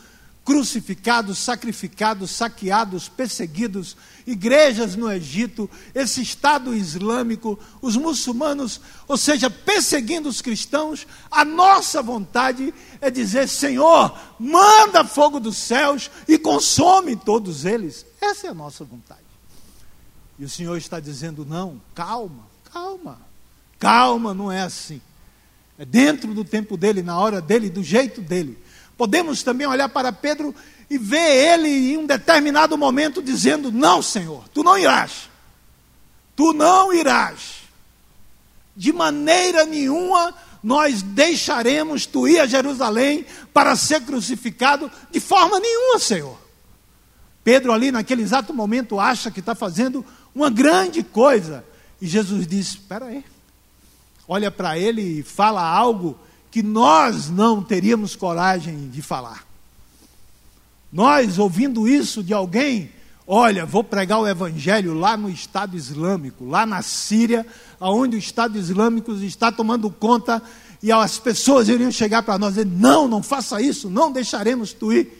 crucificados, 0.50 1.38
sacrificados, 1.38 2.32
saqueados, 2.32 3.08
perseguidos, 3.08 3.96
igrejas 4.26 4.96
no 4.96 5.12
Egito, 5.12 5.70
esse 5.94 6.24
Estado 6.24 6.74
Islâmico, 6.74 7.60
os 7.80 7.96
muçulmanos, 7.96 8.82
ou 9.08 9.16
seja, 9.16 9.48
perseguindo 9.48 10.28
os 10.28 10.42
cristãos, 10.42 11.06
a 11.30 11.46
nossa 11.46 12.02
vontade 12.02 12.74
é 13.00 13.12
dizer: 13.12 13.48
Senhor, 13.48 14.20
manda 14.40 15.06
fogo 15.06 15.40
dos 15.40 15.56
céus 15.56 16.10
e 16.28 16.36
consome 16.40 17.16
todos 17.16 17.64
eles. 17.64 18.04
Essa 18.20 18.48
é 18.48 18.50
a 18.50 18.56
nossa 18.56 18.84
vontade. 18.84 19.22
E 20.40 20.44
o 20.44 20.50
Senhor 20.50 20.78
está 20.78 21.00
dizendo: 21.00 21.46
não, 21.46 21.80
calma, 21.94 22.48
calma, 22.74 23.22
calma, 23.78 24.34
não 24.34 24.52
é 24.52 24.62
assim. 24.62 25.00
É 25.78 25.86
dentro 25.86 26.34
do 26.34 26.44
tempo 26.44 26.76
dele, 26.76 27.04
na 27.04 27.20
hora 27.20 27.40
dele, 27.40 27.70
do 27.70 27.84
jeito 27.84 28.20
dele. 28.20 28.58
Podemos 29.00 29.44
também 29.44 29.66
olhar 29.66 29.88
para 29.88 30.12
Pedro 30.12 30.54
e 30.90 30.98
ver 30.98 31.54
ele 31.54 31.94
em 31.94 31.98
um 31.98 32.06
determinado 32.06 32.78
momento 32.78 33.22
dizendo: 33.22 33.72
Não, 33.72 34.02
Senhor, 34.02 34.44
tu 34.50 34.62
não 34.62 34.78
irás. 34.78 35.30
Tu 36.36 36.52
não 36.52 36.94
irás. 36.94 37.62
De 38.76 38.92
maneira 38.92 39.64
nenhuma 39.64 40.36
nós 40.62 41.02
deixaremos 41.02 42.06
tu 42.06 42.28
ir 42.28 42.42
a 42.42 42.46
Jerusalém 42.46 43.26
para 43.54 43.74
ser 43.78 44.02
crucificado, 44.02 44.92
de 45.10 45.22
forma 45.22 45.62
nenhuma, 45.62 45.98
Senhor. 45.98 46.38
Pedro, 47.42 47.72
ali 47.72 47.94
naquele 47.94 48.22
exato 48.22 48.54
momento, 48.54 49.00
acha 49.00 49.32
que 49.32 49.40
está 49.40 49.56
fazendo 49.56 50.06
uma 50.36 50.50
grande 50.50 51.04
coisa. 51.04 51.64
E 52.02 52.06
Jesus 52.06 52.46
diz: 52.46 52.72
Espera 52.72 53.06
aí. 53.06 53.24
Olha 54.28 54.52
para 54.52 54.78
ele 54.78 55.20
e 55.20 55.24
fala 55.24 55.62
algo 55.62 56.20
que 56.52 56.64
nós 56.64 57.30
não 57.30 57.64
teríamos 57.64 58.16
coragem 58.16 58.90
de 58.90 59.02
falar. 59.02 59.46
Nós, 60.92 61.38
ouvindo 61.38 61.88
isso 61.88 62.24
de 62.24 62.34
alguém, 62.34 62.92
olha, 63.28 63.66
vou 63.66 63.84
pregar 63.84 64.20
o 64.20 64.28
evangelho 64.28 64.94
lá 64.96 65.16
no 65.16 65.30
Estado 65.30 65.78
Islâmico, 65.78 66.46
lá 66.46 66.66
na 66.66 66.82
Síria, 66.82 67.46
onde 67.80 68.16
o 68.16 68.20
Estado 68.20 68.58
Islâmico 68.58 69.12
está 69.14 69.52
tomando 69.52 69.90
conta, 69.92 70.42
e 70.82 70.92
as 70.92 71.20
pessoas 71.20 71.68
iriam 71.70 71.92
chegar 71.92 72.24
para 72.24 72.40
nós 72.40 72.58
e 72.58 72.64
dizer: 72.64 72.78
não, 72.78 73.08
não 73.08 73.22
faça 73.22 73.62
isso, 73.62 73.90
não 73.90 74.12
deixaremos 74.12 74.74
tu 74.74 74.92
ir. 74.92 75.12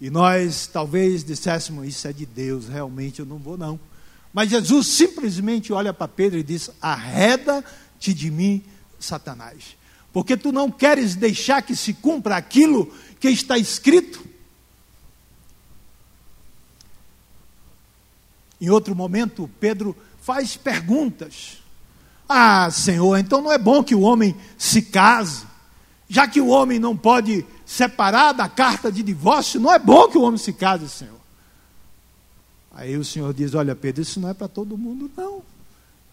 E 0.00 0.10
nós 0.10 0.68
talvez 0.72 1.24
disséssemos: 1.24 1.88
isso 1.88 2.06
é 2.06 2.12
de 2.12 2.26
Deus, 2.26 2.68
realmente 2.68 3.18
eu 3.18 3.26
não 3.26 3.38
vou, 3.38 3.58
não. 3.58 3.80
Mas 4.32 4.50
Jesus 4.50 4.86
simplesmente 4.88 5.72
olha 5.72 5.92
para 5.92 6.06
Pedro 6.06 6.38
e 6.38 6.42
diz: 6.44 6.70
arreda-te 6.80 8.14
de 8.14 8.30
mim, 8.30 8.62
Satanás 9.00 9.74
porque 10.14 10.36
tu 10.36 10.52
não 10.52 10.70
queres 10.70 11.16
deixar 11.16 11.60
que 11.60 11.74
se 11.74 11.92
cumpra 11.92 12.36
aquilo 12.36 12.86
que 13.18 13.28
está 13.28 13.58
escrito. 13.58 14.24
Em 18.60 18.70
outro 18.70 18.94
momento, 18.94 19.50
Pedro 19.58 19.96
faz 20.22 20.56
perguntas. 20.56 21.58
Ah, 22.28 22.70
Senhor, 22.70 23.18
então 23.18 23.42
não 23.42 23.50
é 23.50 23.58
bom 23.58 23.82
que 23.82 23.94
o 23.94 24.02
homem 24.02 24.36
se 24.56 24.82
case, 24.82 25.44
já 26.08 26.28
que 26.28 26.40
o 26.40 26.46
homem 26.46 26.78
não 26.78 26.96
pode 26.96 27.44
separar 27.66 28.30
da 28.32 28.48
carta 28.48 28.92
de 28.92 29.02
divórcio, 29.02 29.58
não 29.58 29.72
é 29.72 29.80
bom 29.80 30.08
que 30.08 30.16
o 30.16 30.22
homem 30.22 30.38
se 30.38 30.52
case, 30.52 30.88
Senhor. 30.88 31.20
Aí 32.72 32.96
o 32.96 33.04
Senhor 33.04 33.34
diz: 33.34 33.52
Olha, 33.52 33.74
Pedro, 33.74 34.02
isso 34.02 34.20
não 34.20 34.28
é 34.28 34.34
para 34.34 34.46
todo 34.46 34.78
mundo, 34.78 35.10
não. 35.16 35.42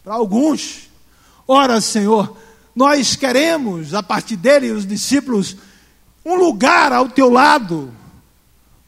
Para 0.04 0.16
alguns. 0.16 0.90
Ora, 1.48 1.80
Senhor, 1.80 2.36
nós 2.76 3.16
queremos, 3.16 3.94
a 3.94 4.02
partir 4.02 4.38
dele, 4.38 4.72
os 4.72 4.86
discípulos, 4.86 5.58
um 6.26 6.36
lugar 6.36 6.94
ao 6.94 7.10
teu 7.10 7.30
lado. 7.30 7.92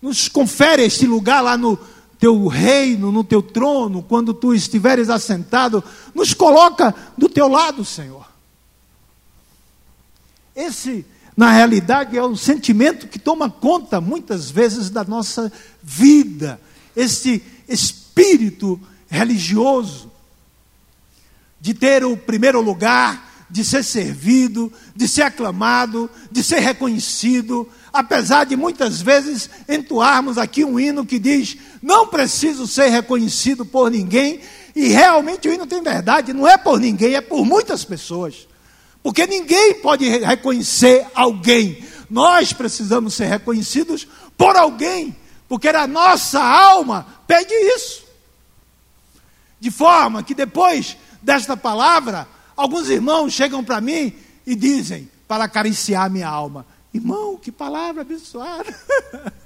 Nos 0.01 0.27
confere 0.27 0.83
este 0.83 1.05
lugar 1.05 1.41
lá 1.41 1.57
no 1.57 1.77
teu 2.17 2.47
reino, 2.47 3.11
no 3.11 3.23
teu 3.23 3.41
trono, 3.41 4.01
quando 4.01 4.33
tu 4.33 4.53
estiveres 4.53 5.09
assentado. 5.09 5.83
Nos 6.15 6.33
coloca 6.33 6.95
do 7.17 7.27
teu 7.27 7.47
lado, 7.47 7.83
Senhor. 7.83 8.25
Esse, 10.55 11.05
na 11.35 11.51
realidade, 11.51 12.17
é 12.17 12.23
o 12.23 12.37
sentimento 12.37 13.07
que 13.07 13.19
toma 13.19 13.49
conta, 13.49 13.99
muitas 13.99 14.49
vezes, 14.49 14.89
da 14.89 15.03
nossa 15.03 15.51
vida. 15.81 16.59
Esse 16.95 17.43
espírito 17.67 18.79
religioso 19.09 20.11
de 21.59 21.73
ter 21.73 22.05
o 22.05 22.15
primeiro 22.15 22.61
lugar 22.61 23.32
de 23.53 23.63
ser 23.63 23.83
servido, 23.83 24.73
de 24.95 25.07
ser 25.07 25.21
aclamado, 25.21 26.09
de 26.31 26.43
ser 26.43 26.57
reconhecido, 26.57 27.69
apesar 27.93 28.45
de 28.45 28.55
muitas 28.55 28.99
vezes 28.99 29.47
entoarmos 29.69 30.39
aqui 30.39 30.65
um 30.65 30.79
hino 30.79 31.05
que 31.05 31.19
diz: 31.19 31.55
não 31.79 32.07
preciso 32.07 32.65
ser 32.65 32.87
reconhecido 32.89 33.63
por 33.63 33.91
ninguém, 33.91 34.39
e 34.75 34.87
realmente 34.87 35.47
o 35.47 35.53
hino 35.53 35.67
tem 35.67 35.83
verdade, 35.83 36.33
não 36.33 36.47
é 36.47 36.57
por 36.57 36.79
ninguém, 36.79 37.13
é 37.13 37.21
por 37.21 37.45
muitas 37.45 37.85
pessoas. 37.85 38.47
Porque 39.03 39.27
ninguém 39.27 39.75
pode 39.75 40.09
reconhecer 40.09 41.05
alguém. 41.13 41.85
Nós 42.09 42.53
precisamos 42.53 43.13
ser 43.13 43.25
reconhecidos 43.25 44.07
por 44.35 44.55
alguém, 44.55 45.15
porque 45.47 45.67
a 45.67 45.85
nossa 45.85 46.41
alma 46.41 47.05
pede 47.27 47.53
isso. 47.53 48.01
De 49.59 49.69
forma 49.69 50.23
que 50.23 50.33
depois 50.33 50.97
desta 51.21 51.55
palavra, 51.55 52.27
alguns 52.55 52.89
irmãos 52.89 53.33
chegam 53.33 53.63
para 53.63 53.81
mim 53.81 54.13
e 54.45 54.55
dizem, 54.55 55.09
para 55.27 55.45
acariciar 55.45 56.09
minha 56.09 56.27
alma: 56.27 56.65
Irmão, 56.93 57.37
que 57.37 57.51
palavra 57.51 58.01
abençoada! 58.01 58.73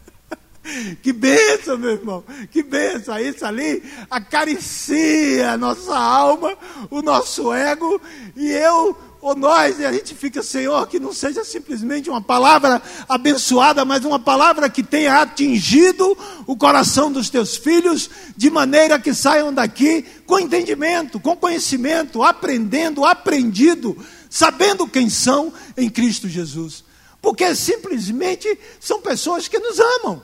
Que 1.02 1.14
bênção, 1.14 1.78
meu 1.78 1.92
irmão, 1.92 2.24
que 2.52 2.62
bênção. 2.62 3.18
Isso 3.18 3.46
ali 3.46 3.82
acaricia 4.10 5.52
a 5.52 5.58
nossa 5.58 5.98
alma, 5.98 6.58
o 6.90 7.02
nosso 7.02 7.54
ego, 7.54 8.02
e 8.36 8.52
eu 8.52 8.96
ou 9.22 9.36
nós, 9.36 9.80
e 9.80 9.86
a 9.86 9.92
gente 9.92 10.14
fica, 10.14 10.44
Senhor, 10.44 10.88
que 10.88 11.00
não 11.00 11.12
seja 11.12 11.44
simplesmente 11.44 12.10
uma 12.10 12.22
palavra 12.22 12.82
abençoada, 13.10 13.84
mas 13.84 14.06
uma 14.06 14.20
palavra 14.20 14.70
que 14.70 14.84
tenha 14.84 15.22
atingido 15.22 16.18
o 16.46 16.56
coração 16.56 17.12
dos 17.12 17.30
teus 17.30 17.58
filhos, 17.58 18.10
de 18.36 18.50
maneira 18.50 19.00
que 19.00 19.14
saiam 19.14 19.54
daqui 19.54 20.06
com 20.26 20.40
entendimento, 20.40 21.20
com 21.20 21.36
conhecimento, 21.36 22.22
aprendendo, 22.24 23.06
aprendido, 23.06 23.98
sabendo 24.30 24.88
quem 24.88 25.10
são 25.10 25.52
em 25.76 25.90
Cristo 25.90 26.28
Jesus. 26.30 26.84
Porque 27.22 27.56
simplesmente 27.56 28.48
são 28.80 29.02
pessoas 29.02 29.48
que 29.48 29.60
nos 29.60 29.80
amam, 29.80 30.22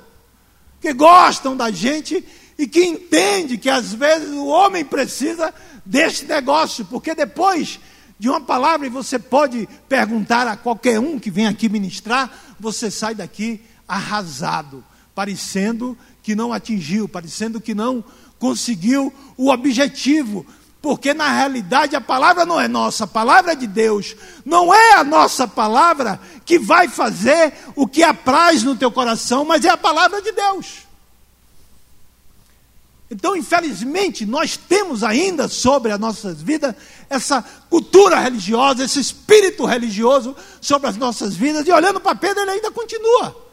que 0.79 0.93
gostam 0.93 1.57
da 1.57 1.71
gente 1.71 2.23
e 2.57 2.67
que 2.67 2.83
entendem 2.83 3.57
que 3.57 3.69
às 3.69 3.93
vezes 3.93 4.29
o 4.29 4.45
homem 4.45 4.85
precisa 4.85 5.53
deste 5.85 6.25
negócio, 6.25 6.85
porque 6.85 7.15
depois 7.15 7.79
de 8.23 8.29
uma 8.29 8.39
palavra, 8.39 8.87
e 8.87 8.89
você 8.89 9.19
pode 9.19 9.67
perguntar 9.89 10.47
a 10.47 10.55
qualquer 10.55 10.97
um 10.97 11.19
que 11.19 11.29
vem 11.29 11.45
aqui 11.45 11.67
ministrar, 11.67 12.31
você 12.57 12.89
sai 12.89 13.13
daqui 13.13 13.59
arrasado, 13.85 14.81
parecendo 15.13 15.97
que 16.21 16.33
não 16.33 16.53
atingiu, 16.53 17.09
parecendo 17.09 17.59
que 17.59 17.75
não 17.75 18.01
conseguiu 18.39 19.13
o 19.35 19.49
objetivo, 19.49 20.45
porque 20.81 21.13
na 21.13 21.33
realidade 21.33 21.97
a 21.97 22.01
palavra 22.01 22.45
não 22.45 22.61
é 22.61 22.65
nossa, 22.65 23.03
a 23.03 23.07
palavra 23.07 23.51
é 23.51 23.55
de 23.55 23.67
Deus. 23.67 24.15
Não 24.45 24.73
é 24.73 24.93
a 24.93 25.03
nossa 25.03 25.45
palavra 25.45 26.17
que 26.45 26.57
vai 26.57 26.87
fazer 26.87 27.53
o 27.75 27.85
que 27.85 28.03
apraz 28.03 28.63
no 28.63 28.73
teu 28.73 28.89
coração, 28.89 29.43
mas 29.43 29.65
é 29.65 29.69
a 29.69 29.75
palavra 29.75 30.21
de 30.21 30.31
Deus. 30.31 30.82
Então, 33.11 33.35
infelizmente, 33.35 34.25
nós 34.25 34.57
temos 34.57 35.03
ainda 35.03 35.47
sobre 35.47 35.91
as 35.91 35.99
nossas 35.99 36.41
vidas 36.41 36.73
essa 37.09 37.43
cultura 37.69 38.19
religiosa, 38.19 38.83
esse 38.83 38.99
espírito 38.99 39.65
religioso 39.65 40.35
sobre 40.59 40.87
as 40.87 40.97
nossas 40.97 41.35
vidas, 41.35 41.67
e 41.67 41.71
olhando 41.71 41.99
para 41.99 42.15
Pedro, 42.15 42.41
ele 42.41 42.51
ainda 42.51 42.71
continua. 42.71 43.43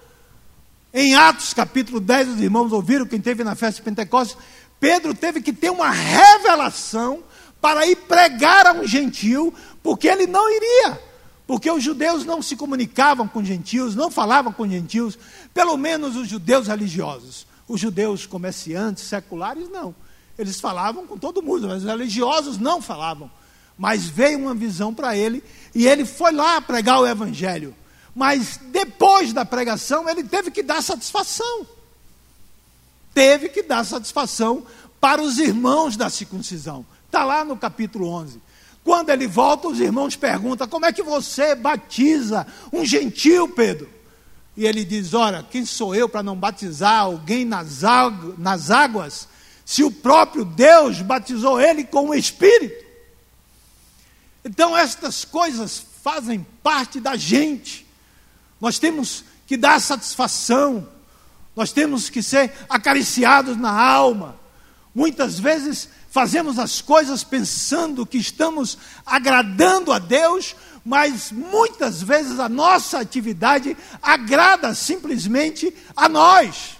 Em 0.93 1.15
Atos 1.15 1.53
capítulo 1.53 2.01
10, 2.01 2.29
os 2.29 2.41
irmãos 2.41 2.73
ouviram, 2.73 3.07
quem 3.07 3.21
teve 3.21 3.45
na 3.45 3.55
festa 3.55 3.77
de 3.77 3.83
Pentecostes, 3.83 4.37
Pedro 4.81 5.15
teve 5.15 5.43
que 5.43 5.53
ter 5.53 5.71
uma 5.71 5.91
revelação 5.91 7.23
para 7.61 7.87
ir 7.87 7.97
pregar 7.97 8.67
a 8.67 8.73
um 8.73 8.87
gentil, 8.87 9.53
porque 9.83 10.09
ele 10.09 10.27
não 10.27 10.49
iria, 10.51 10.99
porque 11.47 11.71
os 11.71 11.83
judeus 11.83 12.25
não 12.25 12.41
se 12.41 12.57
comunicavam 12.57 13.29
com 13.29 13.45
gentios, 13.45 13.95
não 13.95 14.11
falavam 14.11 14.53
com 14.53 14.67
gentios, 14.67 15.19
pelo 15.53 15.77
menos 15.77 16.17
os 16.17 16.27
judeus 16.27 16.67
religiosos. 16.67 17.47
Os 17.71 17.81
judeus 17.81 18.27
comerciantes, 18.27 19.05
seculares, 19.05 19.69
não. 19.69 19.95
Eles 20.37 20.59
falavam 20.59 21.07
com 21.07 21.17
todo 21.17 21.41
mundo, 21.41 21.69
mas 21.69 21.85
os 21.85 21.89
religiosos 21.89 22.59
não 22.59 22.83
falavam. 22.83 23.31
Mas 23.79 24.07
veio 24.07 24.41
uma 24.41 24.57
visão 24.57 24.93
para 24.93 25.17
ele 25.17 25.41
e 25.73 25.87
ele 25.87 26.05
foi 26.05 26.33
lá 26.33 26.61
pregar 26.61 27.01
o 27.01 27.07
evangelho. 27.07 27.73
Mas 28.13 28.59
depois 28.73 29.33
da 29.33 29.45
pregação, 29.45 30.09
ele 30.09 30.25
teve 30.25 30.51
que 30.51 30.65
dar 30.65 30.83
satisfação. 30.83 31.65
Teve 33.15 33.49
que 33.49 33.63
dar 33.63 33.85
satisfação 33.85 34.67
para 35.01 35.23
os 35.23 35.39
irmãos 35.39 35.97
da 35.97 36.11
circuncisão. 36.11 36.85
Está 37.07 37.25
lá 37.25 37.45
no 37.45 37.57
capítulo 37.57 38.09
11. 38.09 38.43
Quando 38.83 39.11
ele 39.11 39.29
volta, 39.29 39.69
os 39.69 39.79
irmãos 39.79 40.17
perguntam: 40.17 40.67
como 40.67 40.87
é 40.87 40.93
que 40.93 41.05
você 41.05 41.55
batiza 41.55 42.45
um 42.73 42.85
gentil, 42.85 43.49
Pedro? 43.49 44.00
E 44.61 44.67
ele 44.67 44.85
diz: 44.85 45.15
Ora, 45.15 45.43
quem 45.43 45.65
sou 45.65 45.95
eu 45.95 46.07
para 46.07 46.23
não 46.23 46.37
batizar 46.37 47.01
alguém 47.01 47.47
nas, 47.47 47.81
nas 48.37 48.71
águas, 48.71 49.27
se 49.65 49.83
o 49.83 49.91
próprio 49.91 50.45
Deus 50.45 51.01
batizou 51.01 51.59
ele 51.59 51.83
com 51.83 52.11
o 52.11 52.15
Espírito? 52.15 52.85
Então, 54.45 54.77
estas 54.77 55.25
coisas 55.25 55.83
fazem 56.03 56.47
parte 56.63 57.01
da 57.01 57.17
gente. 57.17 57.87
Nós 58.61 58.79
temos 58.79 59.25
que 59.47 59.57
dar 59.57 59.81
satisfação, 59.81 60.87
nós 61.57 61.73
temos 61.73 62.11
que 62.11 62.23
ser 62.23 62.53
acariciados 62.69 63.57
na 63.57 63.73
alma. 63.73 64.39
Muitas 64.95 65.41
vezes 65.41 65.89
fazemos 66.11 66.59
as 66.59 66.83
coisas 66.83 67.25
pensando 67.25 68.05
que 68.05 68.19
estamos 68.19 68.77
agradando 69.07 69.91
a 69.91 69.99
Deus, 69.99 70.55
mas 70.85 71.31
muitas 71.31 72.03
vezes 72.03 72.39
a 72.39 72.49
nossa 72.49 73.01
atividade 73.01 73.77
agrada 74.03 74.75
simplesmente 74.75 75.75
a 75.95 76.09
nós, 76.09 76.77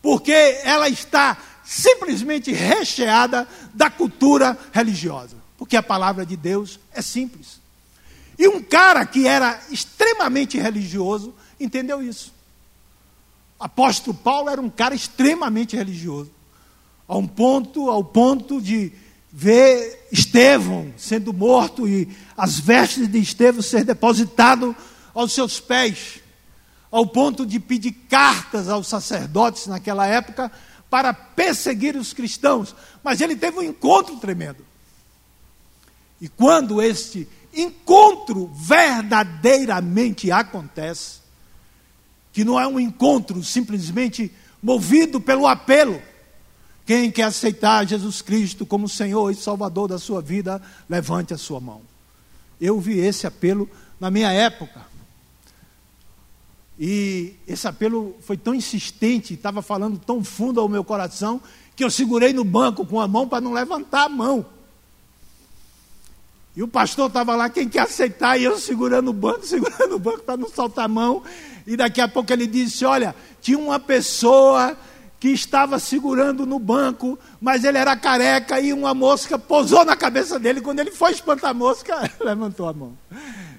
porque 0.00 0.32
ela 0.64 0.88
está 0.88 1.36
simplesmente 1.64 2.52
recheada 2.52 3.46
da 3.72 3.88
cultura 3.88 4.58
religiosa, 4.72 5.36
porque 5.56 5.76
a 5.76 5.82
palavra 5.82 6.26
de 6.26 6.36
Deus 6.36 6.80
é 6.92 7.00
simples. 7.00 7.60
E 8.38 8.48
um 8.48 8.62
cara 8.62 9.06
que 9.06 9.26
era 9.26 9.60
extremamente 9.70 10.58
religioso 10.58 11.34
entendeu 11.60 12.02
isso. 12.02 12.32
Apóstolo 13.58 14.16
Paulo 14.16 14.50
era 14.50 14.60
um 14.60 14.68
cara 14.68 14.94
extremamente 14.94 15.76
religioso, 15.76 16.30
a 17.06 17.16
um 17.16 17.26
ponto, 17.26 17.88
ao 17.88 18.02
ponto 18.02 18.60
de 18.60 18.92
ver 19.32 20.08
Estevão 20.12 20.92
sendo 20.96 21.32
morto 21.32 21.88
e 21.88 22.08
as 22.36 22.58
vestes 22.58 23.08
de 23.08 23.18
Estevão 23.18 23.62
ser 23.62 23.84
depositado 23.84 24.76
aos 25.14 25.32
seus 25.32 25.58
pés, 25.58 26.20
ao 26.90 27.06
ponto 27.06 27.46
de 27.46 27.58
pedir 27.58 27.92
cartas 28.10 28.68
aos 28.68 28.86
sacerdotes 28.86 29.66
naquela 29.66 30.06
época 30.06 30.52
para 30.90 31.14
perseguir 31.14 31.96
os 31.96 32.12
cristãos. 32.12 32.74
Mas 33.02 33.22
ele 33.22 33.34
teve 33.34 33.58
um 33.58 33.62
encontro 33.62 34.16
tremendo. 34.16 34.64
E 36.20 36.28
quando 36.28 36.82
este 36.82 37.26
encontro 37.54 38.50
verdadeiramente 38.54 40.30
acontece, 40.30 41.22
que 42.32 42.44
não 42.44 42.60
é 42.60 42.66
um 42.66 42.78
encontro 42.78 43.42
simplesmente 43.42 44.30
movido 44.62 45.20
pelo 45.20 45.46
apelo, 45.46 46.00
quem 46.84 47.10
quer 47.10 47.24
aceitar 47.24 47.86
Jesus 47.86 48.22
Cristo 48.22 48.66
como 48.66 48.88
Senhor 48.88 49.30
e 49.30 49.34
Salvador 49.34 49.88
da 49.88 49.98
sua 49.98 50.20
vida, 50.20 50.60
levante 50.88 51.32
a 51.32 51.38
sua 51.38 51.60
mão. 51.60 51.82
Eu 52.60 52.80
vi 52.80 52.98
esse 52.98 53.26
apelo 53.26 53.68
na 54.00 54.10
minha 54.10 54.32
época. 54.32 54.80
E 56.78 57.34
esse 57.46 57.68
apelo 57.68 58.16
foi 58.22 58.36
tão 58.36 58.54
insistente, 58.54 59.34
estava 59.34 59.62
falando 59.62 59.98
tão 59.98 60.24
fundo 60.24 60.60
ao 60.60 60.68
meu 60.68 60.82
coração, 60.82 61.40
que 61.76 61.84
eu 61.84 61.90
segurei 61.90 62.32
no 62.32 62.44
banco 62.44 62.84
com 62.84 63.00
a 63.00 63.06
mão 63.06 63.28
para 63.28 63.40
não 63.40 63.52
levantar 63.52 64.04
a 64.04 64.08
mão. 64.08 64.44
E 66.54 66.62
o 66.62 66.68
pastor 66.68 67.06
estava 67.06 67.34
lá, 67.34 67.48
quem 67.48 67.68
quer 67.68 67.80
aceitar, 67.80 68.38
e 68.38 68.44
eu 68.44 68.58
segurando 68.58 69.08
o 69.08 69.12
banco, 69.12 69.44
segurando 69.46 69.94
o 69.94 69.98
banco 69.98 70.22
para 70.22 70.36
não 70.36 70.50
soltar 70.50 70.84
a 70.86 70.88
mão. 70.88 71.22
E 71.66 71.76
daqui 71.76 72.00
a 72.00 72.08
pouco 72.08 72.32
ele 72.32 72.46
disse: 72.46 72.84
Olha, 72.84 73.14
tinha 73.40 73.58
uma 73.58 73.78
pessoa 73.78 74.76
que 75.22 75.28
estava 75.28 75.78
segurando 75.78 76.44
no 76.44 76.58
banco, 76.58 77.16
mas 77.40 77.62
ele 77.62 77.78
era 77.78 77.96
careca 77.96 78.58
e 78.58 78.72
uma 78.72 78.92
mosca 78.92 79.38
pousou 79.38 79.84
na 79.84 79.94
cabeça 79.94 80.36
dele. 80.36 80.60
Quando 80.60 80.80
ele 80.80 80.90
foi 80.90 81.12
espantar 81.12 81.50
a 81.50 81.54
mosca, 81.54 82.10
levantou 82.18 82.68
a 82.68 82.72
mão. 82.72 82.98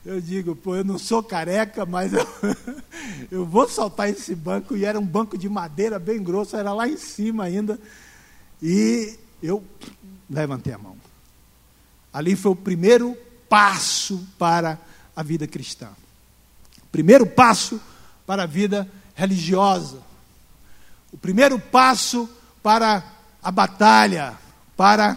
Eu 0.06 0.20
digo, 0.20 0.58
pô, 0.58 0.76
eu 0.76 0.84
não 0.84 0.98
sou 0.98 1.24
careca, 1.24 1.86
mas 1.86 2.12
eu, 2.12 2.28
eu 3.32 3.46
vou 3.46 3.66
saltar 3.70 4.10
esse 4.10 4.36
banco. 4.36 4.76
E 4.76 4.84
era 4.84 5.00
um 5.00 5.06
banco 5.06 5.38
de 5.38 5.48
madeira 5.48 5.98
bem 6.00 6.22
grosso, 6.22 6.58
era 6.58 6.74
lá 6.74 6.86
em 6.86 6.98
cima 6.98 7.46
ainda. 7.46 7.80
E 8.62 9.18
eu 9.42 9.64
levantei 10.30 10.74
a 10.74 10.78
mão. 10.78 10.98
Ali 12.12 12.36
foi 12.36 12.52
o 12.52 12.58
primeiro 12.58 13.18
passo 13.48 14.22
para 14.38 14.78
a 15.16 15.24
vida 15.24 15.48
cristã. 15.48 15.88
Primeiro 16.92 17.26
passo 17.26 17.80
para 18.28 18.44
a 18.44 18.48
vida 18.48 18.86
religiosa 19.16 20.12
o 21.14 21.18
primeiro 21.18 21.60
passo 21.60 22.28
para 22.64 23.04
a 23.42 23.52
batalha, 23.52 24.34
para 24.76 25.16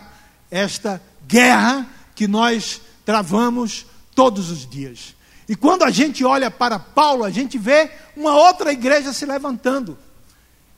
esta 0.50 1.02
guerra 1.26 1.86
que 2.14 2.28
nós 2.28 2.82
travamos 3.02 3.86
todos 4.14 4.50
os 4.50 4.68
dias. 4.68 5.16
E 5.48 5.56
quando 5.56 5.84
a 5.84 5.90
gente 5.90 6.22
olha 6.22 6.50
para 6.50 6.78
Paulo, 6.78 7.24
a 7.24 7.30
gente 7.30 7.56
vê 7.56 7.90
uma 8.14 8.36
outra 8.36 8.72
igreja 8.72 9.12
se 9.14 9.24
levantando. 9.24 9.96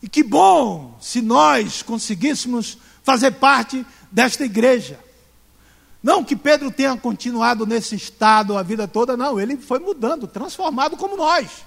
E 0.00 0.09
que 0.09 0.22
bom 0.22 0.96
se 1.00 1.20
nós 1.20 1.83
conseguíssemos 1.83 2.78
fazer 3.02 3.33
parte 3.33 3.85
desta 4.12 4.44
igreja. 4.44 5.00
Não 6.00 6.22
que 6.22 6.37
Pedro 6.37 6.70
tenha 6.70 6.96
continuado 6.96 7.66
nesse 7.66 7.96
estado 7.96 8.57
a 8.57 8.62
vida 8.62 8.87
toda, 8.87 9.16
não, 9.16 9.40
ele 9.40 9.57
foi 9.57 9.81
mudando, 9.81 10.28
transformado 10.28 10.96
como 10.96 11.16
nós. 11.16 11.64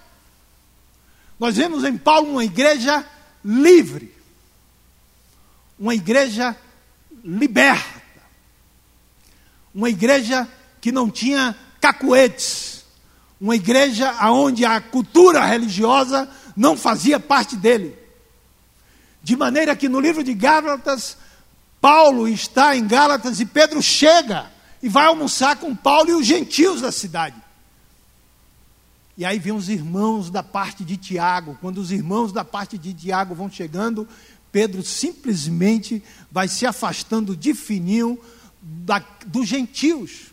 Nós 1.37 1.57
vemos 1.57 1.83
em 1.83 1.97
Paulo 1.97 2.31
uma 2.31 2.45
igreja 2.45 3.05
livre. 3.43 4.13
Uma 5.79 5.95
igreja 5.95 6.55
liberta. 7.23 8.01
Uma 9.73 9.89
igreja 9.89 10.47
que 10.79 10.91
não 10.91 11.09
tinha 11.09 11.55
cacuetes. 11.79 12.83
Uma 13.39 13.55
igreja 13.55 14.13
onde 14.29 14.63
a 14.63 14.79
cultura 14.79 15.45
religiosa 15.45 16.29
não 16.55 16.77
fazia 16.77 17.19
parte 17.19 17.55
dele. 17.55 17.97
De 19.23 19.35
maneira 19.35 19.75
que 19.75 19.89
no 19.89 19.99
livro 19.99 20.23
de 20.23 20.33
Gálatas, 20.33 21.17
Paulo 21.79 22.27
está 22.27 22.75
em 22.75 22.85
Gálatas 22.87 23.39
e 23.39 23.45
Pedro 23.45 23.81
chega 23.81 24.51
e 24.81 24.89
vai 24.89 25.05
almoçar 25.05 25.55
com 25.55 25.75
Paulo 25.75 26.09
e 26.09 26.13
os 26.13 26.25
gentios 26.25 26.81
da 26.81 26.91
cidade. 26.91 27.40
E 29.17 29.25
aí 29.25 29.39
vem 29.39 29.53
os 29.53 29.69
irmãos 29.69 30.29
da 30.29 30.41
parte 30.41 30.83
de 30.83 30.97
Tiago. 30.97 31.57
Quando 31.61 31.79
os 31.79 31.91
irmãos 31.91 32.31
da 32.31 32.45
parte 32.45 32.77
de 32.77 32.93
Tiago 32.93 33.35
vão 33.35 33.49
chegando, 33.49 34.07
Pedro 34.51 34.83
simplesmente 34.83 36.03
vai 36.31 36.47
se 36.47 36.65
afastando 36.65 37.35
de 37.35 37.53
fininho 37.53 38.19
da, 38.61 39.03
dos 39.25 39.47
gentios. 39.47 40.31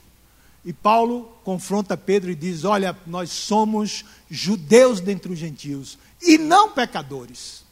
E 0.65 0.73
Paulo 0.73 1.33
confronta 1.45 1.97
Pedro 1.97 2.31
e 2.31 2.35
diz: 2.35 2.65
Olha, 2.65 2.97
nós 3.07 3.31
somos 3.31 4.05
judeus 4.31 5.01
dentre 5.01 5.33
os 5.33 5.39
gentios 5.39 5.99
e 6.21 6.37
não 6.37 6.73
pecadores. 6.73 7.65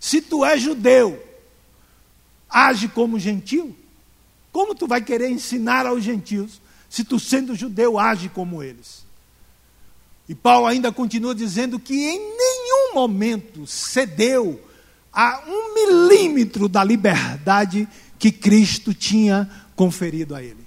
Se 0.00 0.20
tu 0.20 0.44
és 0.44 0.60
judeu, 0.60 1.22
age 2.48 2.88
como 2.88 3.18
gentil. 3.18 3.76
Como 4.50 4.74
tu 4.74 4.86
vai 4.86 5.00
querer 5.00 5.30
ensinar 5.30 5.86
aos 5.86 6.02
gentios 6.02 6.60
se 6.90 7.04
tu 7.04 7.18
sendo 7.18 7.54
judeu 7.54 7.98
age 7.98 8.28
como 8.28 8.62
eles? 8.62 9.04
E 10.28 10.34
Paulo 10.34 10.66
ainda 10.66 10.92
continua 10.92 11.34
dizendo 11.34 11.78
que 11.78 11.94
em 11.94 12.18
nenhum 12.18 12.94
momento 12.94 13.66
cedeu 13.66 14.60
a 15.12 15.42
um 15.46 15.74
milímetro 15.74 16.68
da 16.68 16.82
liberdade 16.82 17.88
que 18.18 18.30
Cristo 18.30 18.94
tinha 18.94 19.50
conferido 19.74 20.34
a 20.34 20.42
ele. 20.42 20.64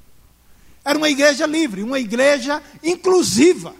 Era 0.83 0.97
uma 0.97 1.09
igreja 1.09 1.47
livre, 1.47 1.81
uma 1.81 1.99
igreja 1.99 2.61
inclusiva. 2.83 3.73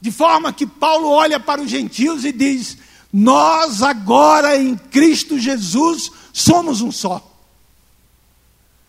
De 0.00 0.10
forma 0.10 0.52
que 0.52 0.66
Paulo 0.66 1.08
olha 1.08 1.40
para 1.40 1.62
os 1.62 1.70
gentios 1.70 2.24
e 2.24 2.32
diz: 2.32 2.76
Nós 3.10 3.82
agora 3.82 4.56
em 4.56 4.76
Cristo 4.76 5.38
Jesus 5.38 6.10
somos 6.32 6.82
um 6.82 6.92
só. 6.92 7.32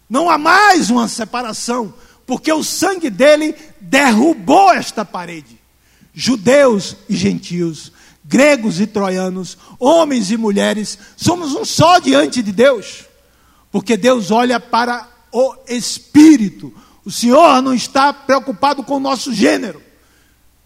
Não 0.10 0.30
há 0.30 0.38
mais 0.38 0.90
uma 0.90 1.08
separação, 1.08 1.94
porque 2.26 2.52
o 2.52 2.64
sangue 2.64 3.10
dele 3.10 3.56
derrubou 3.80 4.74
esta 4.74 5.06
parede. 5.06 5.57
Judeus 6.20 6.96
e 7.08 7.16
gentios, 7.16 7.92
gregos 8.26 8.82
e 8.82 8.88
troianos, 8.88 9.56
homens 9.80 10.32
e 10.32 10.36
mulheres, 10.36 10.98
somos 11.16 11.54
um 11.54 11.64
só 11.64 12.00
diante 12.00 12.42
de 12.42 12.52
Deus, 12.52 13.06
porque 13.72 13.96
Deus 13.96 14.32
olha 14.32 14.60
para 14.60 15.08
o 15.32 15.54
espírito. 15.68 16.74
O 17.06 17.12
Senhor 17.12 17.62
não 17.62 17.72
está 17.72 18.12
preocupado 18.12 18.84
com 18.84 18.96
o 18.96 19.00
nosso 19.00 19.32
gênero. 19.32 19.80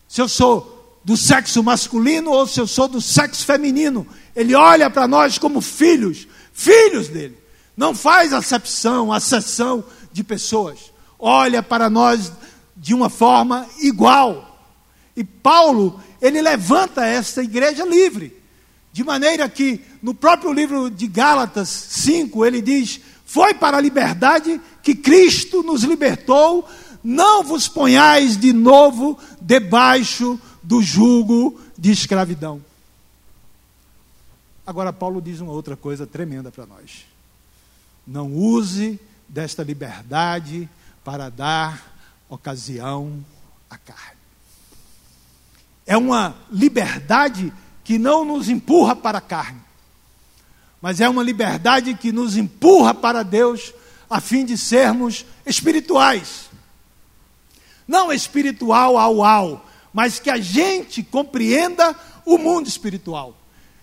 Se 0.07 0.21
eu 0.21 0.29
sou 0.29 1.01
do 1.03 1.17
sexo 1.17 1.61
masculino 1.61 2.31
ou 2.31 2.47
se 2.47 2.61
eu 2.61 2.65
sou 2.65 2.87
do 2.87 3.01
sexo 3.01 3.45
feminino, 3.45 4.07
Ele 4.33 4.55
olha 4.55 4.89
para 4.89 5.05
nós 5.05 5.37
como 5.37 5.59
filhos, 5.59 6.29
filhos 6.53 7.09
dele. 7.09 7.37
Não 7.75 7.93
faz 7.93 8.31
acepção, 8.31 9.11
acessão 9.11 9.83
de 10.13 10.23
pessoas. 10.23 10.79
Olha 11.19 11.61
para 11.61 11.89
nós 11.89 12.31
de 12.77 12.93
uma 12.93 13.09
forma 13.09 13.67
igual. 13.81 14.50
E 15.21 15.23
Paulo, 15.23 16.01
ele 16.19 16.41
levanta 16.41 17.05
esta 17.05 17.43
igreja 17.43 17.85
livre. 17.85 18.35
De 18.91 19.03
maneira 19.03 19.47
que, 19.47 19.79
no 20.01 20.15
próprio 20.15 20.51
livro 20.51 20.89
de 20.89 21.05
Gálatas 21.05 21.69
5, 21.69 22.43
ele 22.43 22.59
diz: 22.59 22.99
Foi 23.23 23.53
para 23.53 23.77
a 23.77 23.81
liberdade 23.81 24.59
que 24.81 24.95
Cristo 24.95 25.61
nos 25.61 25.83
libertou, 25.83 26.67
não 27.03 27.43
vos 27.43 27.67
ponhais 27.67 28.35
de 28.35 28.51
novo 28.51 29.15
debaixo 29.39 30.41
do 30.63 30.81
jugo 30.81 31.61
de 31.77 31.91
escravidão. 31.91 32.59
Agora, 34.65 34.91
Paulo 34.91 35.21
diz 35.21 35.39
uma 35.39 35.51
outra 35.51 35.77
coisa 35.77 36.07
tremenda 36.07 36.51
para 36.51 36.65
nós. 36.65 37.05
Não 38.07 38.33
use 38.33 38.99
desta 39.29 39.61
liberdade 39.61 40.67
para 41.03 41.29
dar 41.29 41.93
ocasião 42.27 43.23
à 43.69 43.77
carne. 43.77 44.20
É 45.91 45.97
uma 45.97 46.37
liberdade 46.49 47.51
que 47.83 47.99
não 47.99 48.23
nos 48.23 48.47
empurra 48.47 48.95
para 48.95 49.17
a 49.17 49.21
carne, 49.21 49.59
mas 50.81 51.01
é 51.01 51.09
uma 51.09 51.21
liberdade 51.21 51.93
que 51.95 52.13
nos 52.13 52.37
empurra 52.37 52.93
para 52.93 53.23
Deus 53.23 53.73
a 54.09 54.21
fim 54.21 54.45
de 54.45 54.57
sermos 54.57 55.25
espirituais. 55.45 56.49
Não 57.85 58.09
espiritual 58.09 58.97
ao 58.97 59.21
ao, 59.21 59.69
mas 59.91 60.17
que 60.17 60.29
a 60.29 60.37
gente 60.37 61.03
compreenda 61.03 61.93
o 62.25 62.37
mundo 62.37 62.69
espiritual. 62.69 63.35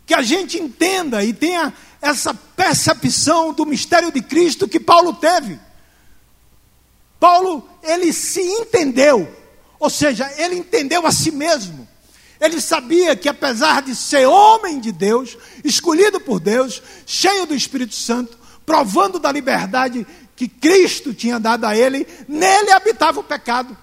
Que 0.07 0.15
a 0.15 0.23
gente 0.23 0.59
entenda 0.59 1.23
e 1.23 1.35
tenha 1.35 1.75
essa 2.01 2.33
percepção 2.33 3.53
do 3.53 3.67
mistério 3.67 4.11
de 4.11 4.23
Cristo 4.23 4.67
que 4.67 4.81
Paulo 4.81 5.13
teve. 5.13 5.61
Paulo, 7.21 7.69
ele 7.83 8.15
se 8.15 8.41
entendeu, 8.41 9.31
ou 9.79 9.91
seja, 9.91 10.27
ele 10.39 10.55
entendeu 10.55 11.07
a 11.07 11.13
si 11.13 11.31
mesmo. 11.31 11.78
Ele 12.41 12.61
sabia 12.61 13.17
que, 13.17 13.29
apesar 13.29 13.83
de 13.83 13.95
ser 13.95 14.27
homem 14.27 14.79
de 14.79 14.93
Deus, 14.93 15.37
escolhido 15.65 16.21
por 16.21 16.39
Deus, 16.39 16.83
cheio 17.05 17.47
do 17.47 17.55
Espírito 17.55 17.95
Santo, 17.95 18.39
provando 18.65 19.19
da 19.19 19.33
liberdade 19.33 20.07
que 20.37 20.47
Cristo 20.47 21.13
tinha 21.13 21.41
dado 21.41 21.65
a 21.65 21.77
ele, 21.77 22.07
nele 22.29 22.71
habitava 22.71 23.19
o 23.19 23.25
pecado. 23.25 23.77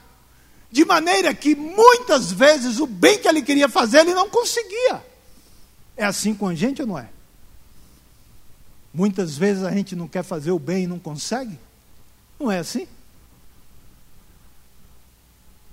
De 0.71 0.85
maneira 0.85 1.33
que 1.33 1.55
muitas 1.55 2.31
vezes 2.31 2.79
o 2.79 2.87
bem 2.87 3.17
que 3.17 3.27
ele 3.27 3.41
queria 3.41 3.67
fazer, 3.67 3.99
ele 3.99 4.13
não 4.13 4.29
conseguia. 4.29 5.03
É 5.97 6.05
assim 6.05 6.33
com 6.33 6.47
a 6.47 6.55
gente 6.55 6.81
ou 6.81 6.87
não 6.87 6.97
é? 6.97 7.09
Muitas 8.93 9.37
vezes 9.37 9.63
a 9.63 9.71
gente 9.71 9.95
não 9.95 10.07
quer 10.07 10.23
fazer 10.23 10.51
o 10.51 10.59
bem 10.59 10.83
e 10.85 10.87
não 10.87 10.99
consegue. 10.99 11.59
Não 12.39 12.49
é 12.49 12.59
assim? 12.59 12.87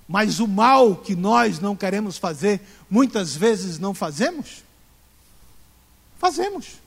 Mas 0.07 0.39
o 0.39 0.47
mal 0.47 0.95
que 0.95 1.15
nós 1.15 1.59
não 1.59 1.75
queremos 1.75 2.17
fazer, 2.17 2.61
muitas 2.89 3.35
vezes 3.35 3.79
não 3.79 3.93
fazemos? 3.93 4.63
Fazemos. 6.17 6.81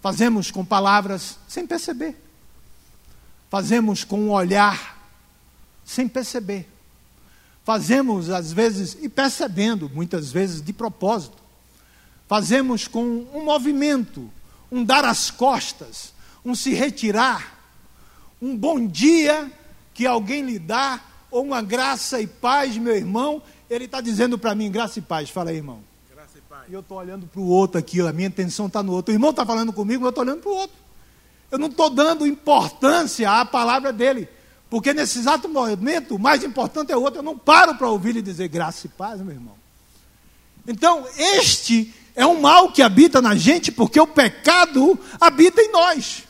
Fazemos 0.00 0.50
com 0.50 0.64
palavras 0.64 1.38
sem 1.48 1.66
perceber. 1.66 2.16
Fazemos 3.50 4.04
com 4.04 4.20
um 4.20 4.30
olhar 4.30 4.98
sem 5.84 6.06
perceber. 6.06 6.68
Fazemos 7.64 8.30
às 8.30 8.52
vezes 8.52 8.96
e 9.00 9.08
percebendo, 9.08 9.90
muitas 9.90 10.30
vezes 10.30 10.62
de 10.62 10.72
propósito. 10.72 11.36
Fazemos 12.26 12.86
com 12.86 13.26
um 13.32 13.44
movimento, 13.44 14.30
um 14.70 14.84
dar 14.84 15.04
as 15.04 15.30
costas, 15.30 16.12
um 16.44 16.54
se 16.54 16.74
retirar, 16.74 17.58
um 18.40 18.56
bom 18.56 18.86
dia 18.86 19.50
que 19.94 20.06
alguém 20.06 20.42
lhe 20.42 20.58
dá, 20.58 21.00
ou 21.30 21.44
uma 21.44 21.62
graça 21.62 22.20
e 22.20 22.26
paz, 22.26 22.76
meu 22.76 22.94
irmão. 22.94 23.42
Ele 23.68 23.84
está 23.84 24.00
dizendo 24.00 24.38
para 24.38 24.54
mim, 24.54 24.70
graça 24.70 24.98
e 24.98 25.02
paz. 25.02 25.30
Fala 25.30 25.50
aí, 25.50 25.56
irmão. 25.56 25.80
Graça 26.12 26.38
e 26.38 26.40
paz. 26.40 26.64
E 26.68 26.72
eu 26.72 26.80
estou 26.80 26.98
olhando 26.98 27.26
para 27.26 27.40
o 27.40 27.48
outro 27.48 27.78
aqui, 27.78 28.00
a 28.00 28.12
minha 28.12 28.28
atenção 28.28 28.66
está 28.66 28.82
no 28.82 28.92
outro. 28.92 29.12
O 29.12 29.14
irmão 29.14 29.30
está 29.30 29.44
falando 29.44 29.72
comigo, 29.72 30.04
eu 30.04 30.08
estou 30.08 30.24
olhando 30.24 30.40
para 30.40 30.50
o 30.50 30.54
outro. 30.54 30.76
Eu 31.50 31.58
não 31.58 31.68
estou 31.68 31.90
dando 31.90 32.26
importância 32.26 33.30
à 33.30 33.44
palavra 33.44 33.92
dele. 33.92 34.28
Porque 34.70 34.92
nesse 34.92 35.18
exato 35.18 35.48
momento, 35.48 36.16
o 36.16 36.18
mais 36.18 36.44
importante 36.44 36.92
é 36.92 36.96
o 36.96 37.02
outro. 37.02 37.20
Eu 37.20 37.24
não 37.24 37.38
paro 37.38 37.74
para 37.74 37.88
ouvir 37.88 38.10
ele 38.10 38.22
dizer 38.22 38.48
graça 38.48 38.86
e 38.86 38.90
paz, 38.90 39.20
meu 39.20 39.34
irmão. 39.34 39.54
Então, 40.66 41.06
este 41.16 41.94
é 42.14 42.26
um 42.26 42.40
mal 42.40 42.70
que 42.70 42.82
habita 42.82 43.22
na 43.22 43.34
gente, 43.34 43.72
porque 43.72 43.98
o 43.98 44.06
pecado 44.06 44.98
habita 45.18 45.62
em 45.62 45.72
nós. 45.72 46.24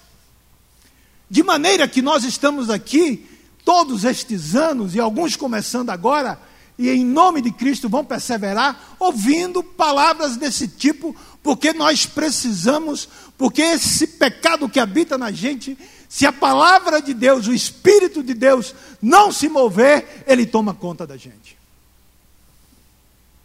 De 1.28 1.42
maneira 1.42 1.88
que 1.88 2.00
nós 2.00 2.22
estamos 2.24 2.70
aqui, 2.70 3.27
todos 3.68 4.02
estes 4.02 4.56
anos, 4.56 4.94
e 4.94 4.98
alguns 4.98 5.36
começando 5.36 5.90
agora, 5.90 6.40
e 6.78 6.88
em 6.88 7.04
nome 7.04 7.42
de 7.42 7.50
Cristo 7.50 7.86
vão 7.86 8.02
perseverar, 8.02 8.96
ouvindo 8.98 9.62
palavras 9.62 10.38
desse 10.38 10.66
tipo, 10.66 11.14
porque 11.42 11.74
nós 11.74 12.06
precisamos, 12.06 13.06
porque 13.36 13.60
esse 13.60 14.06
pecado 14.06 14.70
que 14.70 14.80
habita 14.80 15.18
na 15.18 15.30
gente, 15.30 15.76
se 16.08 16.24
a 16.24 16.32
palavra 16.32 17.02
de 17.02 17.12
Deus, 17.12 17.46
o 17.46 17.52
Espírito 17.52 18.22
de 18.22 18.32
Deus 18.32 18.74
não 19.02 19.30
se 19.30 19.50
mover, 19.50 20.24
ele 20.26 20.46
toma 20.46 20.72
conta 20.72 21.06
da 21.06 21.18
gente. 21.18 21.58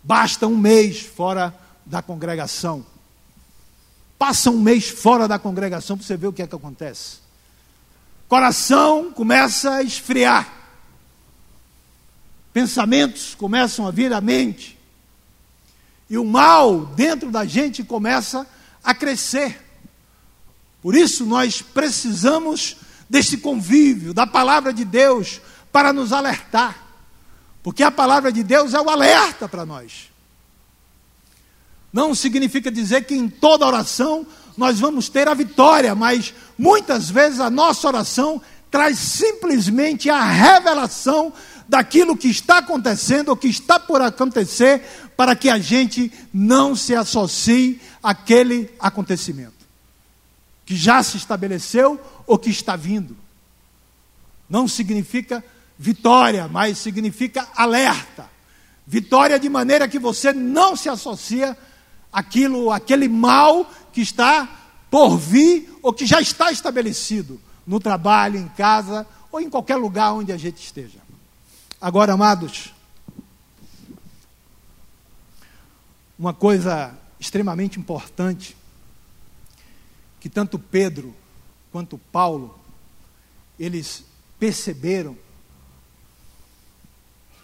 Basta 0.02 0.48
um 0.48 0.56
mês 0.56 1.02
fora 1.02 1.54
da 1.86 2.02
congregação. 2.02 2.86
Passa 4.18 4.50
um 4.50 4.62
mês 4.62 4.88
fora 4.88 5.28
da 5.28 5.38
congregação 5.38 5.98
para 5.98 6.08
você 6.08 6.16
ver 6.16 6.28
o 6.28 6.34
que 6.34 6.44
é 6.44 6.48
que 6.48 6.56
acontece. 6.56 7.23
Coração 8.34 9.12
começa 9.12 9.76
a 9.76 9.84
esfriar. 9.84 10.52
Pensamentos 12.52 13.36
começam 13.36 13.86
a 13.88 13.91
vir 13.91 14.12
à 14.12 14.19
mente. 14.19 14.76
E 16.10 16.17
o 16.17 16.26
mal 16.26 16.84
dentro 16.84 17.30
da 17.30 17.46
gente 17.46 17.84
começa 17.84 18.48
a 18.84 18.96
crescer. 18.96 19.63
Por 20.82 20.96
isso 20.96 21.28
nós 21.28 21.62
precisamos 21.62 22.78
desse 23.08 23.38
convívio, 23.38 24.15
da 24.15 24.26
palavra 24.26 24.74
de 24.74 24.84
Deus, 24.84 25.39
para 25.72 25.93
nos 25.93 26.12
alertar. 26.12 26.76
Porque 27.62 27.84
a 27.84 27.91
palavra 27.91 28.32
de 28.32 28.41
Deus 28.41 28.74
é 28.74 28.82
o 28.82 28.89
alerta 28.89 29.48
para 29.48 29.63
nós. 29.63 30.10
Não 31.93 32.15
significa 32.15 32.72
dizer 32.72 33.06
que 33.06 33.13
em 33.13 33.30
toda 33.30 33.67
oração 33.67 34.26
nós 34.58 34.80
vamos 34.80 35.10
ter 35.10 35.28
a 35.28 35.34
vitória, 35.34 35.94
mas 35.96 36.34
muitas 36.58 37.10
vezes 37.10 37.39
a 37.39 37.50
nossa 37.50 37.88
oração 37.88 38.42
traz 38.70 38.98
simplesmente 38.98 40.10
a 40.10 40.24
revelação 40.24 41.32
daquilo 41.68 42.18
que 42.18 42.28
está 42.28 42.58
acontecendo 42.58 43.30
ou 43.30 43.38
que 43.38 43.48
está 43.48 43.80
por 43.80 44.02
acontecer, 44.02 44.82
para 45.16 45.36
que 45.36 45.50
a 45.50 45.60
gente 45.60 46.12
não 46.34 46.76
se 46.76 46.96
associe 46.96 47.80
àquele 48.02 48.70
acontecimento 48.80 49.63
que 50.66 50.76
já 50.76 51.02
se 51.04 51.18
estabeleceu 51.18 52.00
ou 52.26 52.38
que 52.38 52.50
está 52.50 52.76
vindo. 52.76 53.16
Não 54.50 54.68
significa 54.68 55.44
vitória, 55.78 56.48
mas 56.48 56.78
significa 56.78 57.48
alerta. 57.56 58.30
Vitória 58.86 59.39
de 59.39 59.50
maneira 59.50 59.88
que 59.88 60.00
você 60.00 60.32
não 60.32 60.76
se 60.76 60.89
associa 60.89 61.58
àquilo, 62.12 62.72
àquele 62.72 63.08
mal 63.08 63.70
que 63.94 64.02
está 64.02 64.50
por 64.90 65.18
vir 65.18 65.78
ou 65.82 65.94
que 65.94 66.06
já 66.06 66.20
está 66.20 66.52
estabelecido 66.52 67.40
no 67.66 67.80
trabalho, 67.80 68.38
em 68.38 68.48
casa 68.50 69.08
ou 69.32 69.40
em 69.40 69.50
qualquer 69.50 69.78
lugar 69.78 70.14
onde 70.14 70.32
a 70.32 70.38
gente 70.38 70.62
esteja. 70.62 71.00
Agora, 71.80 72.14
amados, 72.14 72.74
uma 76.18 76.34
coisa 76.34 76.98
extremamente 77.20 77.80
importante 77.80 78.56
que 80.20 80.30
tanto 80.30 80.58
Pedro 80.58 81.14
quanto 81.72 81.98
Paulo 81.98 82.58
eles 83.60 84.04
perceberam 84.40 85.18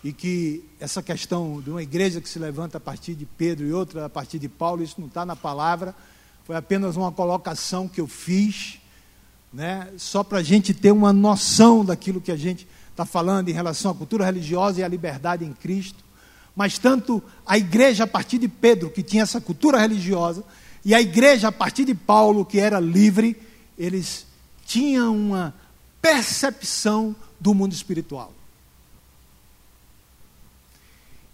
e 0.04 0.14
que 0.14 0.64
essa 0.80 1.04
questão 1.04 1.62
de 1.62 1.70
uma 1.70 1.84
igreja 1.84 2.22
que 2.22 2.30
se 2.30 2.40
levanta 2.40 2.78
a 2.78 2.82
partir 2.82 3.16
de 3.16 3.26
Pedro 3.26 3.66
e 3.66 3.74
outra 3.74 4.06
a 4.06 4.10
partir 4.10 4.40
de 4.40 4.48
Paulo, 4.48 4.82
isso 4.82 4.96
não 4.98 5.08
está 5.08 5.26
na 5.26 5.36
palavra, 5.36 5.94
foi 6.50 6.56
apenas 6.56 6.98
uma 6.98 7.12
colocação 7.12 7.88
que 7.88 8.02
eu 8.02 8.08
fiz, 8.08 8.80
né, 9.54 9.88
só 10.00 10.24
para 10.24 10.40
a 10.40 10.42
gente 10.42 10.74
ter 10.74 10.92
uma 10.92 11.14
noção 11.14 11.86
daquilo 11.86 12.20
que 12.20 12.32
a 12.32 12.36
gente 12.36 12.68
está 12.90 13.06
falando 13.06 13.50
em 13.50 13.54
relação 13.54 13.92
à 13.92 13.94
cultura 13.94 14.26
religiosa 14.26 14.80
e 14.80 14.84
à 14.84 14.88
liberdade 14.88 15.46
em 15.46 15.54
Cristo. 15.54 16.04
Mas 16.56 16.80
tanto 16.80 17.22
a 17.46 17.56
igreja 17.56 18.06
a 18.06 18.08
partir 18.08 18.40
de 18.40 18.48
Pedro, 18.48 18.90
que 18.90 19.04
tinha 19.04 19.22
essa 19.22 19.40
cultura 19.40 19.78
religiosa, 19.78 20.44
e 20.84 20.96
a 20.96 21.00
igreja 21.00 21.50
a 21.50 21.52
partir 21.52 21.86
de 21.86 21.94
Paulo, 21.94 22.44
que 22.44 22.60
era 22.60 22.80
livre, 22.80 23.40
eles 23.78 24.26
tinham 24.66 25.16
uma 25.16 25.54
percepção 26.02 27.16
do 27.40 27.54
mundo 27.54 27.74
espiritual. 27.74 28.34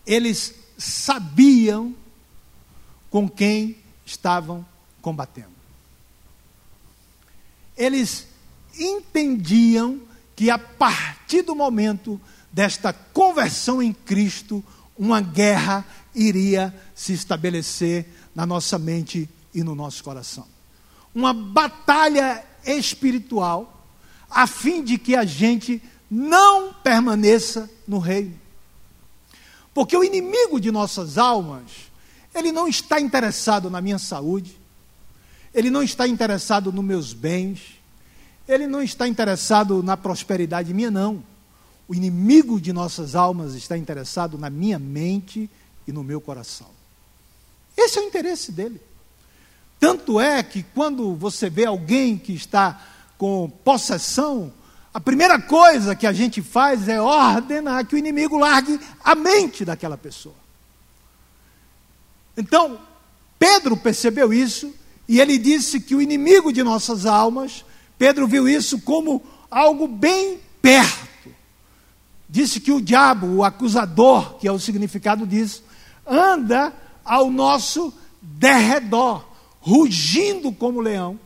Eles 0.05 0.53
sabiam 0.77 1.95
com 3.09 3.29
quem 3.29 3.77
estavam 4.05 4.74
combatendo. 5.05 5.53
Eles 7.77 8.25
entendiam 8.75 10.01
que 10.35 10.49
a 10.49 10.57
partir 10.57 11.43
do 11.43 11.53
momento 11.53 12.19
desta 12.51 12.91
conversão 12.91 13.83
em 13.83 13.93
Cristo, 13.93 14.63
uma 14.97 15.21
guerra 15.21 15.85
iria 16.15 16.73
se 16.95 17.13
estabelecer 17.13 18.07
na 18.33 18.47
nossa 18.47 18.79
mente 18.79 19.29
e 19.53 19.63
no 19.63 19.75
nosso 19.75 20.03
coração. 20.03 20.47
Uma 21.13 21.35
batalha 21.35 22.43
espiritual, 22.65 23.85
a 24.27 24.47
fim 24.47 24.83
de 24.83 24.97
que 24.97 25.15
a 25.15 25.23
gente 25.23 25.83
não 26.09 26.73
permaneça 26.73 27.69
no 27.87 27.99
reino. 27.99 28.33
Porque 29.71 29.95
o 29.95 30.03
inimigo 30.03 30.59
de 30.59 30.71
nossas 30.71 31.19
almas, 31.19 31.91
ele 32.33 32.51
não 32.51 32.67
está 32.67 32.99
interessado 32.99 33.69
na 33.69 33.79
minha 33.81 33.99
saúde, 33.99 34.64
ele 35.55 35.69
não 35.69 35.81
está 35.81 36.05
interessado 36.05 36.69
nos 36.69 36.83
meus 36.83 37.13
bens, 37.13 37.79
ele 38.45 38.67
não 38.67 38.83
está 38.83 39.07
interessado 39.07 39.81
na 39.81 39.95
prosperidade 39.95 40.73
minha, 40.73 40.91
não. 40.91 41.23
O 41.87 41.95
inimigo 41.95 42.59
de 42.59 42.73
nossas 42.73 43.15
almas 43.15 43.53
está 43.55 43.77
interessado 43.77 44.37
na 44.37 44.49
minha 44.49 44.77
mente 44.77 45.49
e 45.87 45.93
no 45.93 46.03
meu 46.03 46.19
coração. 46.19 46.67
Esse 47.77 47.97
é 47.97 48.01
o 48.01 48.05
interesse 48.05 48.51
dele. 48.51 48.81
Tanto 49.79 50.19
é 50.19 50.43
que 50.43 50.61
quando 50.61 51.15
você 51.15 51.49
vê 51.49 51.65
alguém 51.65 52.17
que 52.17 52.33
está 52.33 52.81
com 53.17 53.49
possessão, 53.63 54.51
a 54.93 54.99
primeira 54.99 55.41
coisa 55.41 55.95
que 55.95 56.05
a 56.05 56.11
gente 56.11 56.41
faz 56.41 56.89
é 56.89 56.99
ordenar 57.01 57.85
que 57.85 57.95
o 57.95 57.97
inimigo 57.97 58.37
largue 58.37 58.77
a 59.01 59.15
mente 59.15 59.63
daquela 59.63 59.97
pessoa. 59.97 60.35
Então, 62.35 62.77
Pedro 63.39 63.77
percebeu 63.77 64.33
isso 64.33 64.73
e 65.07 65.19
ele 65.19 65.37
disse 65.37 65.79
que 65.79 65.95
o 65.95 66.01
inimigo 66.01 66.51
de 66.51 66.63
nossas 66.63 67.05
almas, 67.05 67.63
Pedro 67.97 68.27
viu 68.27 68.47
isso 68.47 68.79
como 68.79 69.21
algo 69.49 69.87
bem 69.87 70.39
perto. 70.61 71.29
Disse 72.27 72.59
que 72.59 72.71
o 72.71 72.81
diabo, 72.81 73.27
o 73.27 73.43
acusador, 73.43 74.35
que 74.35 74.47
é 74.47 74.51
o 74.51 74.59
significado 74.59 75.25
disso, 75.27 75.63
anda 76.05 76.73
ao 77.03 77.29
nosso 77.29 77.93
derredor, 78.21 79.23
rugindo 79.59 80.51
como 80.51 80.81
leão. 80.81 81.19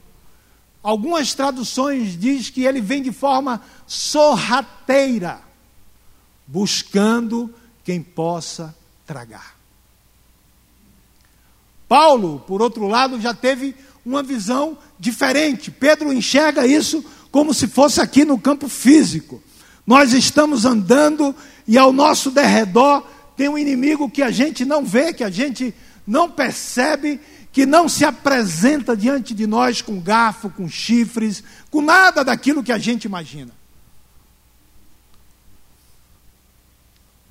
Algumas 0.84 1.34
traduções 1.34 2.18
diz 2.20 2.50
que 2.50 2.64
ele 2.64 2.82
vem 2.82 3.02
de 3.02 3.12
forma 3.12 3.62
sorrateira, 3.88 5.42
buscando 6.46 7.54
quem 7.84 8.02
possa 8.02 8.76
tragar. 9.06 9.59
Paulo, 11.90 12.44
por 12.46 12.62
outro 12.62 12.88
lado, 12.88 13.20
já 13.20 13.34
teve 13.34 13.76
uma 14.06 14.22
visão 14.22 14.78
diferente. 15.00 15.72
Pedro 15.72 16.14
enxerga 16.14 16.68
isso 16.68 17.04
como 17.32 17.52
se 17.52 17.68
fosse 17.68 18.00
aqui 18.00 18.24
no 18.24 18.40
campo 18.40 18.70
físico. 18.70 19.42
Nós 19.88 20.14
estamos 20.14 20.66
andando 20.66 21.36
e 21.68 21.80
ao 21.80 21.92
nosso 21.92 22.30
derredor 22.30 23.04
tem 23.36 23.50
um 23.50 23.58
inimigo 23.58 24.08
que 24.08 24.22
a 24.22 24.30
gente 24.30 24.64
não 24.64 24.86
vê, 24.86 25.12
que 25.12 25.24
a 25.24 25.32
gente 25.32 25.74
não 26.06 26.30
percebe, 26.30 27.20
que 27.52 27.66
não 27.66 27.90
se 27.90 28.06
apresenta 28.06 28.96
diante 28.96 29.34
de 29.34 29.48
nós 29.48 29.82
com 29.82 30.00
garfo, 30.00 30.48
com 30.52 30.70
chifres, 30.70 31.44
com 31.72 31.82
nada 31.82 32.24
daquilo 32.24 32.64
que 32.64 32.72
a 32.72 32.78
gente 32.78 33.06
imagina. 33.06 33.52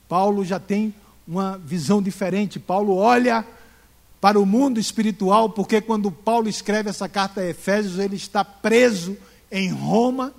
Paulo 0.08 0.44
já 0.44 0.58
tem 0.58 0.92
uma 1.28 1.58
visão 1.58 2.02
diferente. 2.02 2.58
Paulo 2.58 2.96
olha 2.96 3.46
para 4.20 4.38
o 4.38 4.46
mundo 4.46 4.80
espiritual, 4.80 5.50
porque 5.50 5.80
quando 5.80 6.10
Paulo 6.10 6.48
escreve 6.48 6.90
essa 6.90 7.08
carta 7.08 7.40
a 7.40 7.46
Efésios, 7.48 7.98
ele 7.98 8.16
está 8.16 8.44
preso 8.44 9.16
em 9.50 9.70
Roma, 9.70 10.34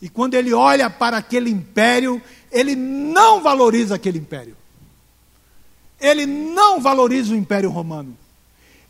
e 0.00 0.08
quando 0.08 0.34
ele 0.34 0.52
olha 0.52 0.90
para 0.90 1.16
aquele 1.16 1.50
império, 1.50 2.20
ele 2.50 2.76
não 2.76 3.42
valoriza 3.42 3.94
aquele 3.94 4.18
império. 4.18 4.56
Ele 5.98 6.26
não 6.26 6.80
valoriza 6.80 7.32
o 7.32 7.36
império 7.36 7.70
romano. 7.70 8.16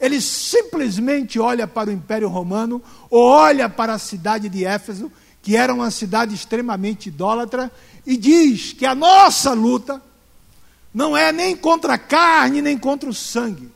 Ele 0.00 0.20
simplesmente 0.20 1.38
olha 1.38 1.66
para 1.66 1.90
o 1.90 1.92
império 1.92 2.28
romano, 2.28 2.82
ou 3.08 3.22
olha 3.22 3.68
para 3.68 3.94
a 3.94 3.98
cidade 3.98 4.48
de 4.48 4.64
Éfeso, 4.64 5.12
que 5.40 5.56
era 5.56 5.72
uma 5.72 5.90
cidade 5.90 6.34
extremamente 6.34 7.08
idólatra, 7.08 7.70
e 8.04 8.16
diz 8.16 8.72
que 8.72 8.84
a 8.84 8.94
nossa 8.94 9.52
luta 9.52 10.02
não 10.92 11.16
é 11.16 11.30
nem 11.30 11.56
contra 11.56 11.94
a 11.94 11.98
carne, 11.98 12.60
nem 12.60 12.76
contra 12.76 13.08
o 13.08 13.14
sangue, 13.14 13.70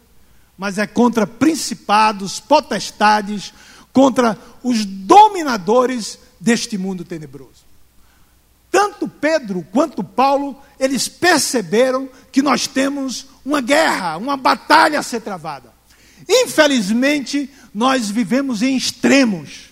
mas 0.61 0.77
é 0.77 0.87
contra 0.87 1.27
principados, 1.27 2.39
potestades, 2.39 3.51
contra 3.95 4.39
os 4.63 4.85
dominadores 4.85 6.19
deste 6.39 6.77
mundo 6.77 7.03
tenebroso. 7.03 7.65
Tanto 8.71 9.09
Pedro 9.09 9.67
quanto 9.73 10.05
Paulo, 10.05 10.55
eles 10.79 11.09
perceberam 11.09 12.11
que 12.31 12.43
nós 12.43 12.67
temos 12.67 13.27
uma 13.43 13.63
guerra, 13.63 14.19
uma 14.19 14.37
batalha 14.37 15.01
a 15.01 15.03
ser 15.03 15.23
travada. 15.23 15.73
Infelizmente, 16.29 17.49
nós 17.73 18.11
vivemos 18.11 18.61
em 18.61 18.77
extremos. 18.77 19.71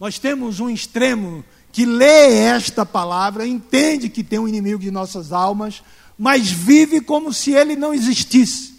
Nós 0.00 0.18
temos 0.18 0.58
um 0.58 0.70
extremo 0.70 1.44
que 1.70 1.84
lê 1.84 2.32
esta 2.34 2.86
palavra, 2.86 3.46
entende 3.46 4.08
que 4.08 4.24
tem 4.24 4.38
um 4.38 4.48
inimigo 4.48 4.78
de 4.78 4.90
nossas 4.90 5.32
almas, 5.32 5.82
mas 6.18 6.50
vive 6.50 7.00
como 7.00 7.32
se 7.32 7.52
ele 7.52 7.76
não 7.76 7.92
existisse. 7.92 8.74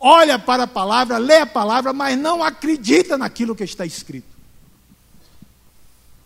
Olha 0.00 0.38
para 0.38 0.64
a 0.64 0.68
palavra, 0.68 1.18
lê 1.18 1.38
a 1.38 1.46
palavra, 1.46 1.92
mas 1.92 2.16
não 2.16 2.42
acredita 2.42 3.18
naquilo 3.18 3.56
que 3.56 3.64
está 3.64 3.84
escrito. 3.84 4.36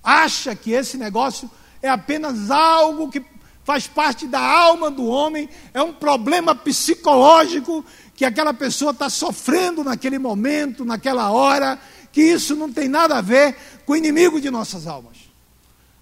Acha 0.02 0.54
que 0.54 0.72
esse 0.72 0.96
negócio 0.96 1.50
é 1.80 1.88
apenas 1.88 2.50
algo 2.50 3.10
que 3.10 3.24
faz 3.64 3.86
parte 3.86 4.26
da 4.26 4.40
alma 4.40 4.90
do 4.90 5.06
homem, 5.06 5.48
é 5.72 5.80
um 5.80 5.92
problema 5.92 6.54
psicológico 6.54 7.84
que 8.14 8.24
aquela 8.24 8.52
pessoa 8.52 8.90
está 8.90 9.08
sofrendo 9.08 9.84
naquele 9.84 10.18
momento, 10.18 10.84
naquela 10.84 11.30
hora, 11.30 11.80
que 12.10 12.20
isso 12.20 12.56
não 12.56 12.72
tem 12.72 12.88
nada 12.88 13.18
a 13.18 13.20
ver 13.20 13.56
com 13.86 13.92
o 13.92 13.96
inimigo 13.96 14.40
de 14.40 14.50
nossas 14.50 14.86
almas. 14.86 15.16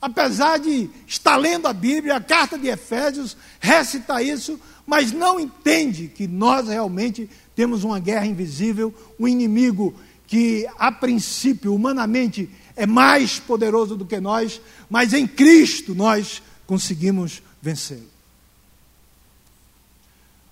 Apesar 0.01 0.59
de 0.59 0.89
estar 1.07 1.37
lendo 1.37 1.67
a 1.67 1.73
Bíblia, 1.73 2.17
a 2.17 2.21
carta 2.21 2.59
de 2.59 2.69
Efésios 2.69 3.37
recita 3.61 4.23
isso, 4.23 4.59
mas 4.87 5.13
não 5.13 5.39
entende 5.39 6.09
que 6.09 6.27
nós 6.27 6.69
realmente 6.69 7.29
temos 7.55 7.85
uma 7.85 7.99
guerra 7.99 8.27
invisível, 8.27 8.95
um 9.19 9.29
inimigo 9.29 9.95
que, 10.27 10.67
a 10.79 10.91
princípio, 10.91 11.75
humanamente, 11.75 12.49
é 12.75 12.87
mais 12.87 13.39
poderoso 13.39 13.97
do 13.97 14.07
que 14.07 14.19
nós, 14.21 14.61
mas 14.89 15.13
em 15.13 15.27
Cristo 15.27 15.95
nós 15.95 16.43
conseguimos 16.67 17.43
vencê-lo. 17.61 18.09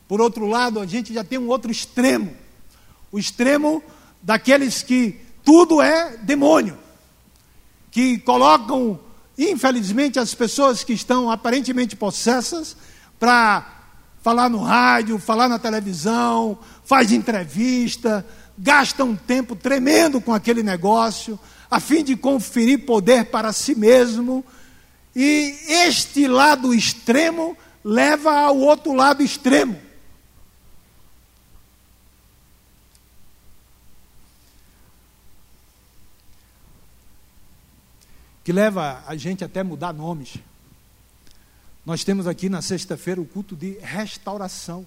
Por 0.06 0.20
outro 0.20 0.46
lado, 0.46 0.80
a 0.80 0.86
gente 0.86 1.14
já 1.14 1.24
tem 1.24 1.38
um 1.38 1.48
outro 1.48 1.70
extremo 1.70 2.36
o 3.10 3.18
extremo 3.18 3.82
daqueles 4.22 4.82
que 4.82 5.18
tudo 5.44 5.80
é 5.80 6.16
demônio, 6.18 6.76
que 7.90 8.18
colocam, 8.18 8.98
infelizmente, 9.38 10.18
as 10.18 10.34
pessoas 10.34 10.82
que 10.82 10.92
estão 10.92 11.30
aparentemente 11.30 11.94
possessas 11.94 12.76
para 13.18 13.78
falar 14.20 14.48
no 14.48 14.58
rádio, 14.58 15.18
falar 15.18 15.48
na 15.48 15.58
televisão, 15.58 16.58
faz 16.84 17.12
entrevista, 17.12 18.26
gasta 18.58 19.04
um 19.04 19.14
tempo 19.14 19.54
tremendo 19.54 20.20
com 20.20 20.34
aquele 20.34 20.62
negócio, 20.62 21.38
a 21.70 21.78
fim 21.78 22.02
de 22.02 22.16
conferir 22.16 22.84
poder 22.84 23.26
para 23.26 23.52
si 23.52 23.74
mesmo. 23.74 24.44
E 25.14 25.54
este 25.68 26.26
lado 26.26 26.74
extremo 26.74 27.56
leva 27.84 28.32
ao 28.32 28.58
outro 28.58 28.92
lado 28.92 29.22
extremo. 29.22 29.87
Que 38.48 38.52
leva 38.54 39.04
a 39.06 39.14
gente 39.14 39.44
até 39.44 39.62
mudar 39.62 39.92
nomes. 39.92 40.38
Nós 41.84 42.02
temos 42.02 42.26
aqui 42.26 42.48
na 42.48 42.62
sexta-feira 42.62 43.20
o 43.20 43.26
culto 43.26 43.54
de 43.54 43.76
restauração, 43.82 44.86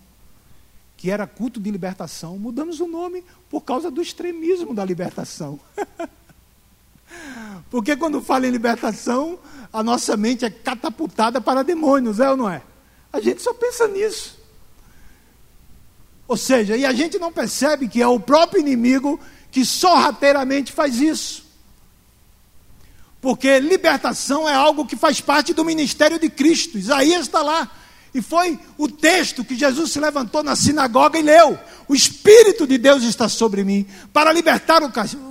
que 0.97 1.11
era 1.11 1.27
culto 1.27 1.59
de 1.59 1.69
libertação. 1.69 2.39
Mudamos 2.39 2.79
o 2.79 2.87
nome 2.87 3.23
por 3.51 3.61
causa 3.61 3.91
do 3.91 4.01
extremismo 4.01 4.73
da 4.73 4.83
libertação. 4.83 5.59
Porque 7.69 7.95
quando 7.95 8.19
fala 8.19 8.47
em 8.47 8.49
libertação, 8.49 9.37
a 9.71 9.83
nossa 9.83 10.17
mente 10.17 10.43
é 10.43 10.49
catapultada 10.49 11.39
para 11.39 11.63
demônios, 11.63 12.19
é 12.19 12.31
ou 12.31 12.37
não 12.37 12.49
é? 12.49 12.63
A 13.13 13.21
gente 13.21 13.43
só 13.43 13.53
pensa 13.53 13.87
nisso. 13.87 14.39
Ou 16.27 16.35
seja, 16.35 16.75
e 16.75 16.83
a 16.83 16.93
gente 16.93 17.19
não 17.19 17.31
percebe 17.31 17.87
que 17.87 18.01
é 18.01 18.07
o 18.07 18.19
próprio 18.19 18.59
inimigo 18.59 19.19
que 19.51 19.63
sorrateiramente 19.63 20.71
faz 20.71 20.99
isso. 20.99 21.50
Porque 23.21 23.59
libertação 23.59 24.49
é 24.49 24.53
algo 24.53 24.85
que 24.85 24.95
faz 24.95 25.21
parte 25.21 25.53
do 25.53 25.63
ministério 25.63 26.19
de 26.19 26.29
Cristo. 26.29 26.77
Isaías 26.77 27.21
está 27.21 27.43
lá. 27.43 27.69
E 28.13 28.21
foi 28.21 28.59
o 28.77 28.89
texto 28.89 29.43
que 29.43 29.55
Jesus 29.55 29.91
se 29.91 29.99
levantou 29.99 30.43
na 30.43 30.55
sinagoga 30.55 31.17
e 31.17 31.21
leu. 31.21 31.57
O 31.87 31.95
Espírito 31.95 32.67
de 32.67 32.77
Deus 32.77 33.03
está 33.03 33.29
sobre 33.29 33.63
mim 33.63 33.85
para 34.11 34.33
libertar 34.33 34.81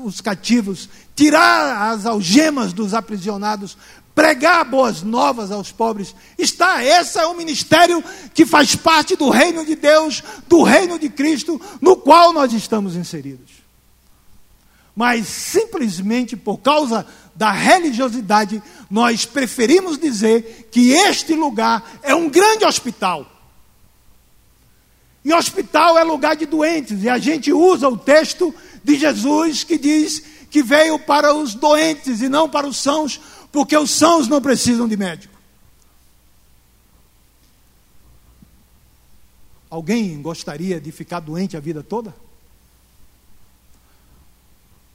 os 0.05 0.21
cativos, 0.21 0.89
tirar 1.15 1.93
as 1.93 2.07
algemas 2.07 2.73
dos 2.73 2.95
aprisionados, 2.95 3.77
pregar 4.15 4.65
boas 4.65 5.03
novas 5.03 5.51
aos 5.51 5.71
pobres. 5.71 6.15
Está, 6.39 6.83
esse 6.83 7.19
é 7.19 7.27
o 7.27 7.37
ministério 7.37 8.03
que 8.33 8.47
faz 8.47 8.75
parte 8.77 9.15
do 9.15 9.29
reino 9.29 9.65
de 9.65 9.75
Deus, 9.75 10.23
do 10.49 10.63
reino 10.63 10.99
de 10.99 11.11
Cristo, 11.11 11.61
no 11.83 11.97
qual 11.97 12.33
nós 12.33 12.53
estamos 12.55 12.97
inseridos. 12.97 13.60
Mas 15.01 15.29
simplesmente 15.29 16.37
por 16.37 16.59
causa 16.59 17.07
da 17.35 17.51
religiosidade, 17.51 18.63
nós 18.91 19.25
preferimos 19.25 19.97
dizer 19.97 20.69
que 20.71 20.91
este 20.91 21.33
lugar 21.33 21.99
é 22.03 22.15
um 22.15 22.29
grande 22.29 22.67
hospital. 22.67 23.25
E 25.25 25.33
hospital 25.33 25.97
é 25.97 26.05
lugar 26.05 26.37
de 26.37 26.45
doentes, 26.45 27.03
e 27.03 27.09
a 27.09 27.17
gente 27.17 27.51
usa 27.51 27.89
o 27.89 27.97
texto 27.97 28.55
de 28.85 28.99
Jesus 28.99 29.65
que 29.65 29.79
diz 29.79 30.23
que 30.51 30.63
veio 30.63 30.99
para 30.99 31.33
os 31.35 31.55
doentes 31.55 32.21
e 32.21 32.29
não 32.29 32.47
para 32.47 32.67
os 32.69 32.77
sãos, 32.77 33.19
porque 33.51 33.75
os 33.75 33.91
sãos 33.91 34.29
não 34.29 34.43
precisam 34.43 34.87
de 34.87 34.99
médico. 34.99 35.35
Alguém 39.71 40.21
gostaria 40.21 40.79
de 40.79 40.93
ficar 40.93 41.21
doente 41.21 41.57
a 41.57 41.61
vida 41.61 41.83
toda? 41.83 42.15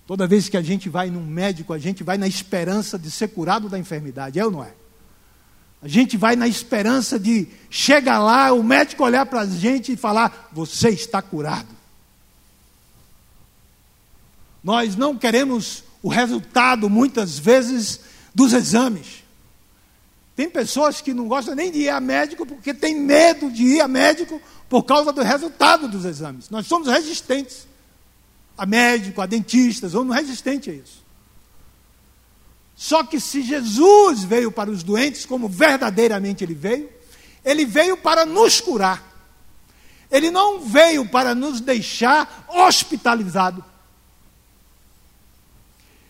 Toda 0.07 0.27
vez 0.27 0.47
que 0.47 0.57
a 0.57 0.61
gente 0.61 0.87
vai 0.87 1.09
num 1.09 1.25
médico, 1.25 1.73
a 1.73 1.79
gente 1.79 2.03
vai 2.03 2.17
na 2.17 2.27
esperança 2.27 2.97
de 2.97 3.09
ser 3.09 3.29
curado 3.29 3.67
da 3.67 3.79
enfermidade, 3.79 4.39
é 4.39 4.45
ou 4.45 4.51
não 4.51 4.63
é? 4.63 4.73
A 5.81 5.87
gente 5.87 6.15
vai 6.15 6.35
na 6.35 6.47
esperança 6.47 7.19
de 7.19 7.47
chegar 7.69 8.19
lá, 8.19 8.51
o 8.51 8.63
médico 8.63 9.03
olhar 9.03 9.25
para 9.25 9.41
a 9.41 9.45
gente 9.45 9.91
e 9.91 9.97
falar: 9.97 10.49
Você 10.51 10.89
está 10.89 11.21
curado. 11.21 11.67
Nós 14.63 14.95
não 14.95 15.15
queremos 15.15 15.83
o 16.01 16.09
resultado, 16.09 16.89
muitas 16.89 17.37
vezes, 17.37 17.99
dos 18.33 18.53
exames. 18.53 19.23
Tem 20.35 20.49
pessoas 20.49 21.01
que 21.01 21.13
não 21.13 21.27
gostam 21.27 21.55
nem 21.55 21.71
de 21.71 21.81
ir 21.81 21.89
a 21.89 21.99
médico 21.99 22.45
porque 22.45 22.73
tem 22.73 22.99
medo 22.99 23.49
de 23.49 23.63
ir 23.63 23.81
a 23.81 23.87
médico 23.87 24.41
por 24.67 24.83
causa 24.83 25.13
do 25.13 25.21
resultado 25.21 25.87
dos 25.87 26.03
exames. 26.03 26.49
Nós 26.49 26.67
somos 26.67 26.87
resistentes 26.87 27.67
a 28.57 28.65
médico, 28.65 29.21
a 29.21 29.25
dentistas, 29.25 29.93
vamos 29.93 30.15
resistente 30.15 30.69
a 30.69 30.73
isso. 30.73 31.03
Só 32.75 33.03
que 33.03 33.19
se 33.19 33.41
Jesus 33.41 34.23
veio 34.23 34.51
para 34.51 34.69
os 34.69 34.83
doentes, 34.83 35.25
como 35.25 35.47
verdadeiramente 35.47 36.43
ele 36.43 36.53
veio, 36.53 36.89
ele 37.43 37.65
veio 37.65 37.95
para 37.95 38.25
nos 38.25 38.59
curar. 38.59 39.15
Ele 40.11 40.29
não 40.29 40.59
veio 40.59 41.07
para 41.07 41.33
nos 41.33 41.61
deixar 41.61 42.45
hospitalizado. 42.49 43.63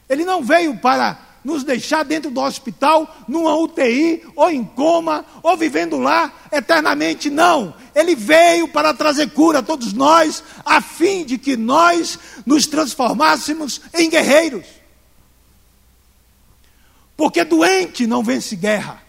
Ele 0.10 0.26
não 0.26 0.44
veio 0.44 0.78
para 0.78 1.20
nos 1.44 1.64
deixar 1.64 2.04
dentro 2.04 2.32
do 2.32 2.42
hospital, 2.42 3.16
numa 3.28 3.56
UTI, 3.56 4.24
ou 4.36 4.50
em 4.50 4.64
coma, 4.64 5.24
ou 5.44 5.56
vivendo 5.56 5.98
lá 5.98 6.34
eternamente. 6.56 7.30
Não. 7.30 7.76
Ele 7.94 8.16
veio 8.16 8.68
para 8.68 8.94
trazer 8.94 9.32
cura 9.32 9.60
a 9.60 9.64
todos 9.64 9.94
nós, 9.94 10.44
a 10.66 10.82
fim 10.82 11.24
de 11.26 11.38
que 11.38 11.56
nós 11.56 12.18
nos 12.46 12.66
transformássemos 12.68 13.82
em 13.94 14.10
guerreiros. 14.10 14.66
Porque 17.16 17.44
doente 17.44 18.06
não 18.06 18.22
vence 18.22 18.56
guerra, 18.56 19.02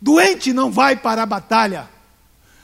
doente 0.00 0.52
não 0.52 0.70
vai 0.70 0.94
para 0.94 1.22
a 1.22 1.26
batalha, 1.26 1.88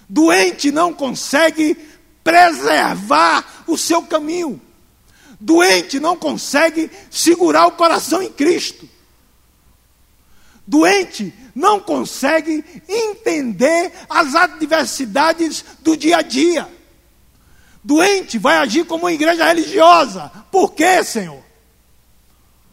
doente 0.07 0.71
não 0.71 0.93
consegue 0.93 1.75
preservar 2.23 3.65
o 3.67 3.79
seu 3.79 4.03
caminho. 4.03 4.61
Doente 5.41 6.01
não 6.01 6.17
consegue 6.17 6.91
segurar 7.11 7.67
o 7.67 7.73
coração 7.73 8.23
em 8.23 8.31
Cristo. 8.33 8.89
Doente 10.67 11.35
não 11.55 11.79
consegue 11.79 12.65
entender 12.89 13.93
as 14.09 14.35
adversidades 14.35 15.65
do 15.81 15.97
dia 15.97 16.19
a 16.19 16.23
dia. 16.23 16.69
Doente 17.83 18.39
vai 18.39 18.57
agir 18.57 18.85
como 18.87 19.05
uma 19.05 19.13
igreja 19.13 19.45
religiosa. 19.45 20.33
Por 20.51 20.73
quê, 20.73 21.05
Senhor? 21.05 21.43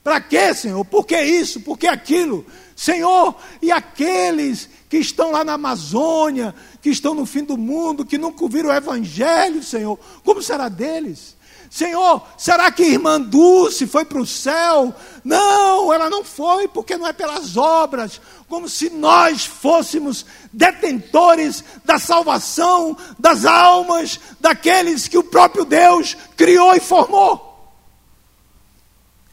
Para 0.04 0.20
quê, 0.20 0.54
Senhor? 0.54 0.84
Por 0.86 1.06
que 1.06 1.22
isso? 1.22 1.60
Por 1.62 1.78
que 1.78 1.88
aquilo? 1.88 2.46
Senhor, 2.76 3.36
e 3.62 3.72
aqueles 3.72 4.68
que 4.90 4.98
estão 4.98 5.32
lá 5.32 5.44
na 5.44 5.54
Amazônia, 5.54 6.56
que 6.82 6.90
estão 6.90 7.14
no 7.14 7.26
fim 7.26 7.44
do 7.44 7.58
mundo, 7.58 8.06
que 8.06 8.18
nunca 8.18 8.44
ouviram 8.44 8.70
o 8.70 8.74
Evangelho, 8.74 9.62
Senhor, 9.62 10.00
como 10.24 10.42
será 10.42 10.68
deles? 10.68 11.36
Senhor, 11.72 12.22
será 12.38 12.70
que 12.70 12.84
irmã 12.84 13.20
Dulce 13.20 13.88
foi 13.88 14.04
para 14.04 14.20
o 14.20 14.28
céu? 14.28 14.94
Não, 15.24 15.94
ela 15.94 16.10
não 16.10 16.22
foi, 16.22 16.68
porque 16.68 16.98
não 16.98 17.08
é 17.08 17.14
pelas 17.14 17.56
obras, 17.56 18.20
como 18.50 18.68
se 18.68 18.90
nós 18.90 19.46
fôssemos 19.46 20.26
detentores 20.52 21.64
da 21.86 21.98
salvação 21.98 22.98
das 23.18 23.46
almas 23.46 24.20
daqueles 24.38 25.08
que 25.08 25.18
o 25.18 25.24
próprio 25.24 25.64
Deus 25.64 26.18
criou 26.36 26.76
e 26.76 26.82
formou. 26.82 27.48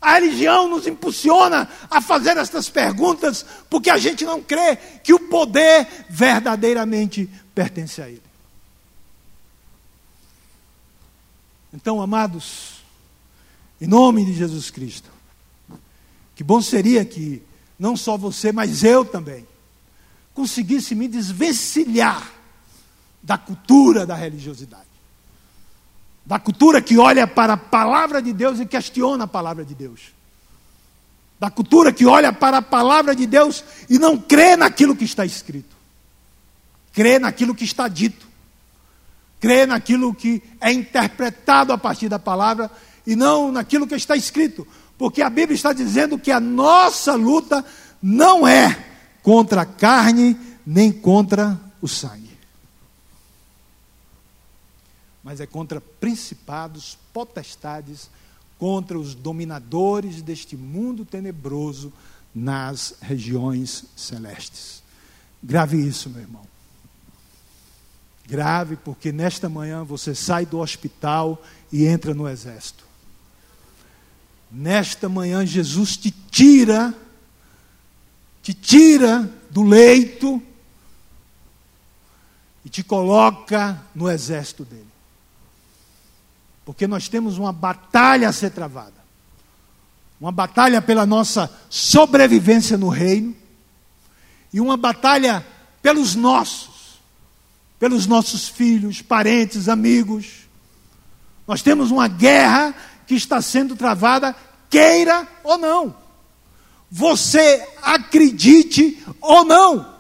A 0.01 0.15
religião 0.15 0.69
nos 0.69 0.87
impulsiona 0.87 1.69
a 1.91 2.01
fazer 2.01 2.37
estas 2.37 2.69
perguntas 2.69 3.45
porque 3.69 3.91
a 3.91 3.99
gente 3.99 4.25
não 4.25 4.41
crê 4.41 4.77
que 5.03 5.13
o 5.13 5.19
poder 5.19 5.89
verdadeiramente 6.09 7.29
pertence 7.53 8.01
a 8.01 8.09
Ele. 8.09 8.28
Então, 11.81 12.03
amados, 12.03 12.83
em 13.81 13.87
nome 13.87 14.25
de 14.25 14.35
Jesus 14.35 14.69
Cristo, 14.69 15.09
que 16.35 16.43
bom 16.43 16.61
seria 16.61 17.05
que 17.05 17.41
não 17.79 17.97
só 17.97 18.17
você, 18.17 18.51
mas 18.51 18.83
eu 18.83 19.05
também, 19.05 19.47
conseguisse 20.35 20.93
me 20.97 21.07
desvencilhar 21.07 22.33
da 23.23 23.39
cultura 23.39 24.05
da 24.05 24.17
religiosidade. 24.17 24.89
Da 26.27 26.41
cultura 26.41 26.83
que 26.83 26.99
olha 26.99 27.29
para 27.29 27.53
a 27.53 27.57
palavra 27.57 28.21
de 28.21 28.33
Deus 28.33 28.59
e 28.59 28.67
questiona 28.67 29.23
a 29.23 29.29
palavra 29.29 29.65
de 29.65 29.77
Deus. 29.77 30.01
Da 31.39 31.49
cultura 31.49 31.93
que 31.93 32.05
olha 32.05 32.33
para 32.33 32.57
a 32.57 32.63
palavra 32.63 33.15
de 33.15 33.25
Deus 33.25 33.63
e 33.89 34.01
não 34.01 34.19
crê 34.19 34.57
naquilo 34.57 34.97
que 34.97 35.05
está 35.05 35.25
escrito. 35.25 35.77
Crê 36.93 37.21
naquilo 37.21 37.55
que 37.55 37.65
está 37.65 37.87
dito. 37.87 38.28
Crê 39.41 39.67
naquilo 39.67 40.15
que 40.15 40.43
é 40.61 40.73
interpretado 40.73 41.73
a 41.73 41.79
partir 41.79 42.09
da 42.09 42.19
palavra 42.19 42.71
e 43.07 43.15
não 43.15 43.53
naquilo 43.53 43.87
que 43.87 43.95
está 43.95 44.17
escrito. 44.17 44.67
Porque 44.97 45.23
a 45.23 45.31
Bíblia 45.31 45.55
está 45.55 45.73
dizendo 45.73 46.19
que 46.19 46.33
a 46.33 46.41
nossa 46.41 47.15
luta 47.15 47.65
não 48.03 48.47
é 48.47 48.87
contra 49.23 49.63
a 49.63 49.67
carne 49.67 50.37
nem 50.67 50.93
contra 50.93 51.59
o 51.81 51.89
sangue, 51.89 52.37
mas 55.23 55.41
é 55.41 55.47
contra 55.47 55.81
principados, 55.81 56.99
potestades, 57.13 58.11
contra 58.59 58.99
os 58.99 59.15
dominadores 59.15 60.21
deste 60.21 60.57
mundo 60.57 61.05
tenebroso 61.05 61.93
nas 62.35 62.97
regiões 63.01 63.85
celestes. 63.97 64.83
Grave 65.43 65.77
isso, 65.79 66.11
meu 66.11 66.21
irmão. 66.21 66.43
Grave, 68.29 68.77
porque 68.77 69.11
nesta 69.11 69.49
manhã 69.49 69.83
você 69.83 70.15
sai 70.15 70.45
do 70.45 70.59
hospital 70.59 71.43
e 71.73 71.87
entra 71.87 72.13
no 72.13 72.29
exército. 72.29 72.85
Nesta 74.51 75.09
manhã 75.09 75.47
Jesus 75.47 75.97
te 75.97 76.11
tira, 76.11 76.95
te 78.43 78.53
tira 78.53 79.31
do 79.49 79.63
leito 79.63 80.43
e 82.65 82.69
te 82.69 82.83
coloca 82.83 83.83
no 83.95 84.11
exército 84.11 84.63
dele. 84.63 84.87
Porque 86.67 86.87
nós 86.87 87.09
temos 87.09 87.39
uma 87.39 87.51
batalha 87.51 88.29
a 88.29 88.33
ser 88.33 88.51
travada. 88.51 88.99
Uma 90.21 90.31
batalha 90.31 90.83
pela 90.83 91.07
nossa 91.07 91.51
sobrevivência 91.71 92.77
no 92.77 92.91
reino 92.91 93.35
e 94.53 94.61
uma 94.61 94.77
batalha 94.77 95.47
pelos 95.81 96.15
nossos, 96.15 96.68
pelos 97.79 98.07
nossos 98.07 98.49
filhos, 98.49 99.01
parentes, 99.01 99.69
amigos. 99.69 100.49
Nós 101.47 101.63
temos 101.63 101.91
uma 101.91 102.09
guerra 102.09 102.75
que 103.07 103.15
está 103.15 103.41
sendo 103.41 103.77
travada, 103.77 104.35
queira 104.69 105.27
ou 105.45 105.57
não. 105.57 105.97
Você 106.91 107.67
acredite 107.83 108.99
ou 109.21 109.45
não. 109.45 109.95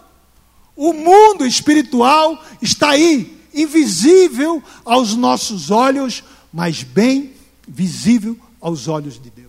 O 0.75 0.93
mundo 0.93 1.47
espiritual 1.47 2.43
está 2.63 2.91
aí, 2.91 3.39
invisível 3.53 4.63
aos 4.85 5.15
nossos 5.15 5.71
olhos, 5.71 6.23
mas 6.53 6.83
bem 6.83 7.33
visível 7.67 8.39
aos 8.61 8.89
olhos 8.89 9.21
de 9.21 9.31
Deus. 9.31 9.49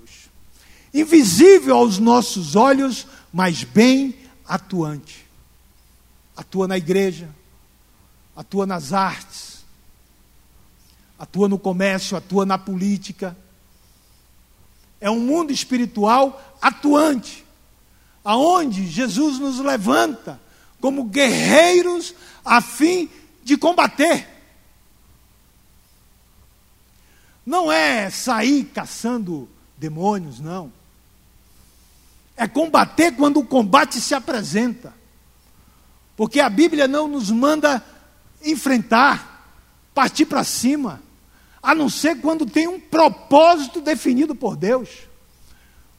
Invisível 0.93 1.75
aos 1.75 1.99
nossos 1.99 2.55
olhos, 2.55 3.05
mas 3.31 3.63
bem 3.63 4.15
atuante. 4.47 5.25
Atua 6.35 6.67
na 6.67 6.77
igreja, 6.77 7.29
atua 8.39 8.65
nas 8.65 8.93
artes, 8.93 9.65
atua 11.19 11.49
no 11.49 11.59
comércio, 11.59 12.15
atua 12.15 12.45
na 12.45 12.57
política. 12.57 13.35
É 15.01 15.11
um 15.11 15.19
mundo 15.19 15.51
espiritual 15.51 16.57
atuante, 16.61 17.45
aonde 18.23 18.87
Jesus 18.87 19.39
nos 19.39 19.59
levanta 19.59 20.39
como 20.79 21.03
guerreiros 21.03 22.15
a 22.45 22.61
fim 22.61 23.09
de 23.43 23.57
combater. 23.57 24.25
Não 27.45 27.69
é 27.69 28.09
sair 28.09 28.63
caçando 28.63 29.49
demônios, 29.77 30.39
não. 30.39 30.71
É 32.37 32.47
combater 32.47 33.11
quando 33.17 33.41
o 33.41 33.45
combate 33.45 33.99
se 33.99 34.15
apresenta. 34.15 34.93
Porque 36.15 36.39
a 36.39 36.49
Bíblia 36.49 36.87
não 36.87 37.05
nos 37.05 37.29
manda 37.29 37.83
enfrentar, 38.43 39.53
partir 39.93 40.25
para 40.25 40.43
cima, 40.43 41.01
a 41.61 41.75
não 41.75 41.89
ser 41.89 42.21
quando 42.21 42.45
tem 42.45 42.67
um 42.67 42.79
propósito 42.79 43.81
definido 43.81 44.33
por 44.33 44.55
Deus. 44.55 44.89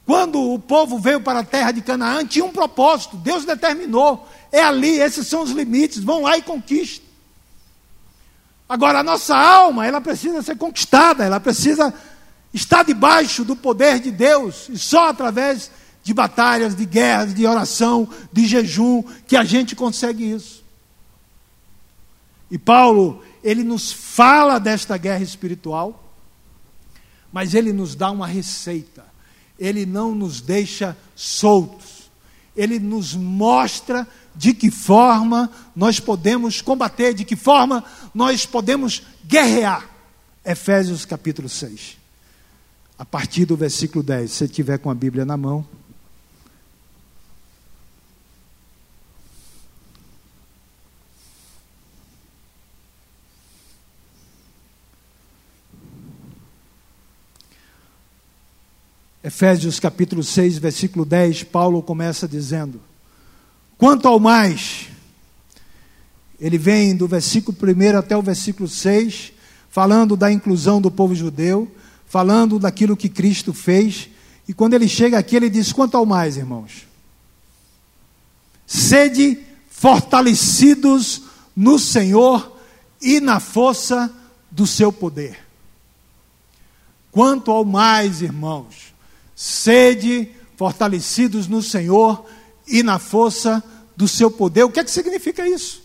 Quando 0.07 0.41
o 0.53 0.59
povo 0.59 0.99
veio 0.99 1.20
para 1.20 1.41
a 1.41 1.45
terra 1.45 1.70
de 1.70 1.82
Canaã, 1.82 2.24
tinha 2.24 2.45
um 2.45 2.51
propósito, 2.51 3.16
Deus 3.16 3.45
determinou. 3.45 4.28
É 4.51 4.62
ali, 4.62 4.99
esses 4.99 5.26
são 5.26 5.43
os 5.43 5.51
limites, 5.51 6.03
vão 6.03 6.22
lá 6.22 6.36
e 6.36 6.43
conquistem. 6.43 7.09
Agora, 8.68 9.01
a 9.01 9.03
nossa 9.05 9.36
alma, 9.36 9.86
ela 9.86 10.01
precisa 10.01 10.43
ser 10.43 10.57
conquistada, 10.57 11.24
ela 11.24 11.38
precisa 11.41 11.93
estar 12.53 12.84
debaixo 12.84 13.45
do 13.45 13.55
poder 13.55 14.01
de 14.01 14.11
Deus, 14.11 14.68
e 14.68 14.78
só 14.78 15.09
através 15.09 15.70
de 16.03 16.14
batalhas, 16.14 16.74
de 16.74 16.84
guerras, 16.86 17.34
de 17.34 17.47
oração, 17.47 18.09
de 18.32 18.47
jejum, 18.47 19.03
que 19.26 19.36
a 19.36 19.45
gente 19.45 19.76
consegue 19.76 20.32
isso. 20.32 20.59
E 22.51 22.59
Paulo, 22.59 23.22
ele 23.42 23.62
nos 23.62 23.92
fala 23.92 24.59
desta 24.59 24.96
guerra 24.96 25.22
espiritual, 25.22 26.12
mas 27.32 27.55
ele 27.55 27.72
nos 27.72 27.94
dá 27.94 28.11
uma 28.11 28.26
receita, 28.26 29.05
ele 29.59 29.86
não 29.86 30.14
nos 30.14 30.40
deixa 30.40 30.96
soltos, 31.14 32.11
ele 32.57 32.78
nos 32.78 33.14
mostra 33.14 34.07
de 34.34 34.53
que 34.53 34.70
forma 34.70 35.51
nós 35.74 36.01
podemos 36.01 36.61
combater, 36.61 37.14
de 37.14 37.24
que 37.24 37.36
forma 37.36 37.84
nós 38.12 38.44
podemos 38.46 39.03
guerrear. 39.24 39.88
Efésios 40.44 41.05
capítulo 41.05 41.48
6. 41.48 41.98
A 42.98 43.05
partir 43.05 43.44
do 43.44 43.57
versículo 43.57 44.03
10, 44.03 44.30
se 44.30 44.48
tiver 44.48 44.78
com 44.78 44.90
a 44.90 44.94
Bíblia 44.94 45.24
na 45.24 45.36
mão. 45.36 45.64
Efésios 59.23 59.79
capítulo 59.79 60.25
6, 60.25 60.57
versículo 60.57 61.05
10, 61.05 61.45
Paulo 61.45 61.83
começa 61.83 62.27
dizendo: 62.27 62.81
Quanto 63.77 64.09
ao 64.09 64.18
mais, 64.18 64.87
ele 66.41 66.57
vem 66.57 66.97
do 66.97 67.07
versículo 67.07 67.55
1 67.62 67.99
até 67.99 68.16
o 68.16 68.23
versículo 68.23 68.66
6, 68.66 69.33
falando 69.68 70.16
da 70.16 70.33
inclusão 70.33 70.81
do 70.81 70.91
povo 70.91 71.14
judeu, 71.14 71.71
falando 72.07 72.59
daquilo 72.59 72.97
que 72.97 73.11
Cristo 73.11 73.53
fez, 73.53 74.09
e 74.49 74.55
quando 74.55 74.73
ele 74.73 74.89
chega 74.89 75.18
aqui, 75.18 75.37
ele 75.37 75.51
diz: 75.51 75.71
quanto 75.71 75.99
ao 75.99 76.07
mais, 76.07 76.39
irmãos, 76.39 76.89
sede 78.66 79.39
fortalecidos 79.68 81.25
no 81.55 81.79
Senhor 81.79 82.57
e 83.03 83.21
na 83.21 83.39
força 83.39 84.11
do 84.51 84.66
seu 84.66 84.91
poder. 84.91 85.39
Quanto 87.12 87.51
ao 87.51 87.66
mais, 87.66 88.23
irmãos, 88.23 88.89
sede 89.41 90.28
fortalecidos 90.55 91.49
no 91.49 91.62
Senhor 91.62 92.26
e 92.68 92.82
na 92.82 92.99
força 92.99 93.64
do 93.97 94.07
seu 94.07 94.30
poder. 94.30 94.64
O 94.64 94.70
que 94.70 94.80
é 94.80 94.84
que 94.84 94.91
significa 94.91 95.49
isso? 95.49 95.82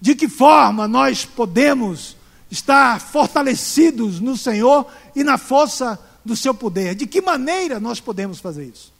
De 0.00 0.16
que 0.16 0.28
forma 0.28 0.88
nós 0.88 1.24
podemos 1.24 2.16
estar 2.50 3.00
fortalecidos 3.00 4.18
no 4.18 4.36
Senhor 4.36 4.84
e 5.14 5.22
na 5.22 5.38
força 5.38 5.96
do 6.24 6.34
seu 6.34 6.52
poder? 6.52 6.96
De 6.96 7.06
que 7.06 7.20
maneira 7.20 7.78
nós 7.78 8.00
podemos 8.00 8.40
fazer 8.40 8.64
isso? 8.64 8.92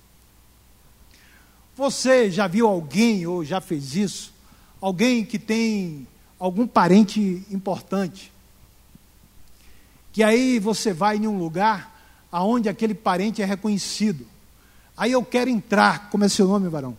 Você 1.76 2.30
já 2.30 2.46
viu 2.46 2.68
alguém 2.68 3.26
ou 3.26 3.44
já 3.44 3.60
fez 3.60 3.96
isso? 3.96 4.32
Alguém 4.80 5.24
que 5.24 5.40
tem 5.40 6.06
algum 6.38 6.68
parente 6.68 7.44
importante. 7.50 8.32
Que 10.12 10.22
aí 10.22 10.60
você 10.60 10.92
vai 10.92 11.16
em 11.16 11.26
um 11.26 11.36
lugar 11.36 11.97
aonde 12.30 12.68
aquele 12.68 12.94
parente 12.94 13.42
é 13.42 13.44
reconhecido. 13.44 14.26
Aí 14.96 15.12
eu 15.12 15.24
quero 15.24 15.48
entrar. 15.48 16.10
Como 16.10 16.24
é 16.24 16.28
seu 16.28 16.46
nome, 16.46 16.68
varão? 16.68 16.96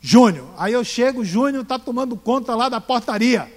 Júnior. 0.00 0.48
Aí 0.58 0.72
eu 0.72 0.84
chego, 0.84 1.24
Júnior 1.24 1.62
está 1.62 1.78
tomando 1.78 2.16
conta 2.16 2.54
lá 2.54 2.68
da 2.68 2.80
portaria. 2.80 3.50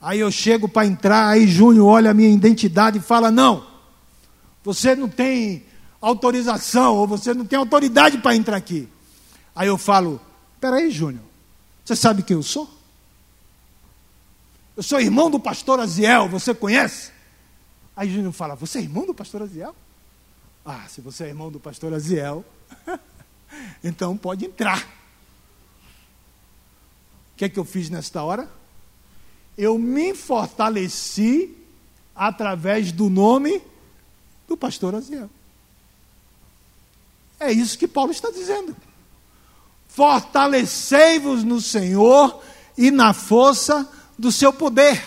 Aí 0.00 0.20
eu 0.20 0.30
chego 0.30 0.68
para 0.68 0.86
entrar, 0.86 1.28
aí 1.28 1.46
Júnior 1.46 1.86
olha 1.86 2.10
a 2.10 2.14
minha 2.14 2.28
identidade 2.28 2.98
e 2.98 3.02
fala: 3.02 3.30
Não, 3.30 3.66
você 4.62 4.94
não 4.94 5.08
tem 5.08 5.64
autorização, 6.00 6.94
ou 6.96 7.06
você 7.06 7.32
não 7.32 7.44
tem 7.44 7.58
autoridade 7.58 8.18
para 8.18 8.36
entrar 8.36 8.56
aqui. 8.56 8.88
Aí 9.54 9.68
eu 9.68 9.78
falo: 9.78 10.20
Peraí, 10.60 10.90
Júnior, 10.90 11.22
você 11.84 11.96
sabe 11.96 12.22
quem 12.22 12.36
eu 12.36 12.42
sou? 12.42 12.68
Eu 14.76 14.82
sou 14.82 15.00
irmão 15.00 15.30
do 15.30 15.40
pastor 15.40 15.80
Aziel, 15.80 16.28
você 16.28 16.54
conhece? 16.54 17.15
Aí 17.96 18.12
Júnior 18.12 18.32
fala: 18.32 18.54
Você 18.54 18.78
é 18.78 18.82
irmão 18.82 19.06
do 19.06 19.14
pastor 19.14 19.42
Aziel? 19.42 19.74
Ah, 20.64 20.86
se 20.88 21.00
você 21.00 21.24
é 21.24 21.28
irmão 21.28 21.50
do 21.50 21.58
pastor 21.58 21.94
Aziel, 21.94 22.44
então 23.82 24.16
pode 24.16 24.44
entrar. 24.44 24.82
O 27.32 27.36
que 27.36 27.46
é 27.46 27.48
que 27.48 27.58
eu 27.58 27.64
fiz 27.64 27.88
nesta 27.88 28.22
hora? 28.22 28.48
Eu 29.56 29.78
me 29.78 30.14
fortaleci 30.14 31.56
através 32.14 32.92
do 32.92 33.08
nome 33.08 33.62
do 34.46 34.56
pastor 34.56 34.94
Aziel. 34.94 35.30
É 37.38 37.52
isso 37.52 37.78
que 37.78 37.86
Paulo 37.86 38.12
está 38.12 38.30
dizendo. 38.30 38.76
Fortalecei-vos 39.88 41.44
no 41.44 41.60
Senhor 41.60 42.42
e 42.76 42.90
na 42.90 43.12
força 43.12 43.88
do 44.18 44.32
seu 44.32 44.52
poder. 44.52 45.02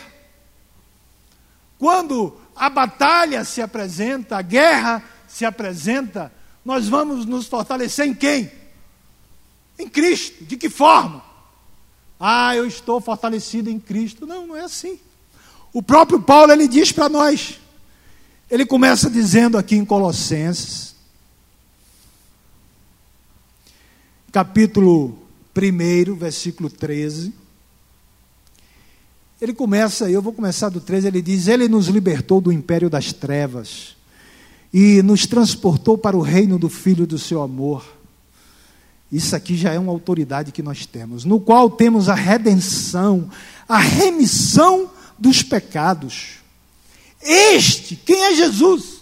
Quando 1.77 2.37
a 2.59 2.69
batalha 2.69 3.45
se 3.45 3.61
apresenta, 3.61 4.37
a 4.37 4.41
guerra 4.41 5.01
se 5.29 5.45
apresenta, 5.45 6.29
nós 6.65 6.89
vamos 6.89 7.25
nos 7.25 7.47
fortalecer 7.47 8.05
em 8.05 8.13
quem? 8.13 8.51
Em 9.79 9.87
Cristo. 9.87 10.43
De 10.43 10.57
que 10.57 10.69
forma? 10.69 11.23
Ah, 12.19 12.53
eu 12.53 12.67
estou 12.67 12.99
fortalecido 12.99 13.69
em 13.69 13.79
Cristo. 13.79 14.27
Não, 14.27 14.45
não 14.45 14.57
é 14.57 14.65
assim. 14.65 14.99
O 15.71 15.81
próprio 15.81 16.19
Paulo 16.19 16.51
ele 16.51 16.67
diz 16.67 16.91
para 16.91 17.07
nós. 17.07 17.57
Ele 18.51 18.65
começa 18.65 19.09
dizendo 19.09 19.57
aqui 19.57 19.75
em 19.75 19.85
Colossenses, 19.85 20.95
capítulo 24.33 25.17
1, 25.55 26.13
versículo 26.15 26.69
13. 26.69 27.33
Ele 29.41 29.53
começa, 29.53 30.09
eu 30.09 30.21
vou 30.21 30.33
começar 30.33 30.69
do 30.69 30.81
13, 30.81 31.07
ele 31.07 31.21
diz: 31.21 31.47
Ele 31.47 31.67
nos 31.67 31.87
libertou 31.87 32.41
do 32.41 32.51
império 32.51 32.89
das 32.89 33.13
trevas 33.13 33.95
e 34.73 35.01
nos 35.01 35.25
transportou 35.25 35.97
para 35.97 36.17
o 36.17 36.21
reino 36.21 36.59
do 36.59 36.69
Filho 36.69 37.07
do 37.07 37.17
seu 37.17 37.41
amor. 37.41 37.85
Isso 39.11 39.35
aqui 39.35 39.55
já 39.55 39.73
é 39.73 39.79
uma 39.79 39.91
autoridade 39.91 40.51
que 40.51 40.61
nós 40.61 40.85
temos, 40.85 41.25
no 41.25 41.39
qual 41.39 41.69
temos 41.69 42.09
a 42.09 42.13
redenção, 42.13 43.29
a 43.67 43.79
remissão 43.79 44.91
dos 45.17 45.41
pecados. 45.41 46.39
Este, 47.21 47.95
quem 47.95 48.25
é 48.25 48.35
Jesus? 48.35 48.99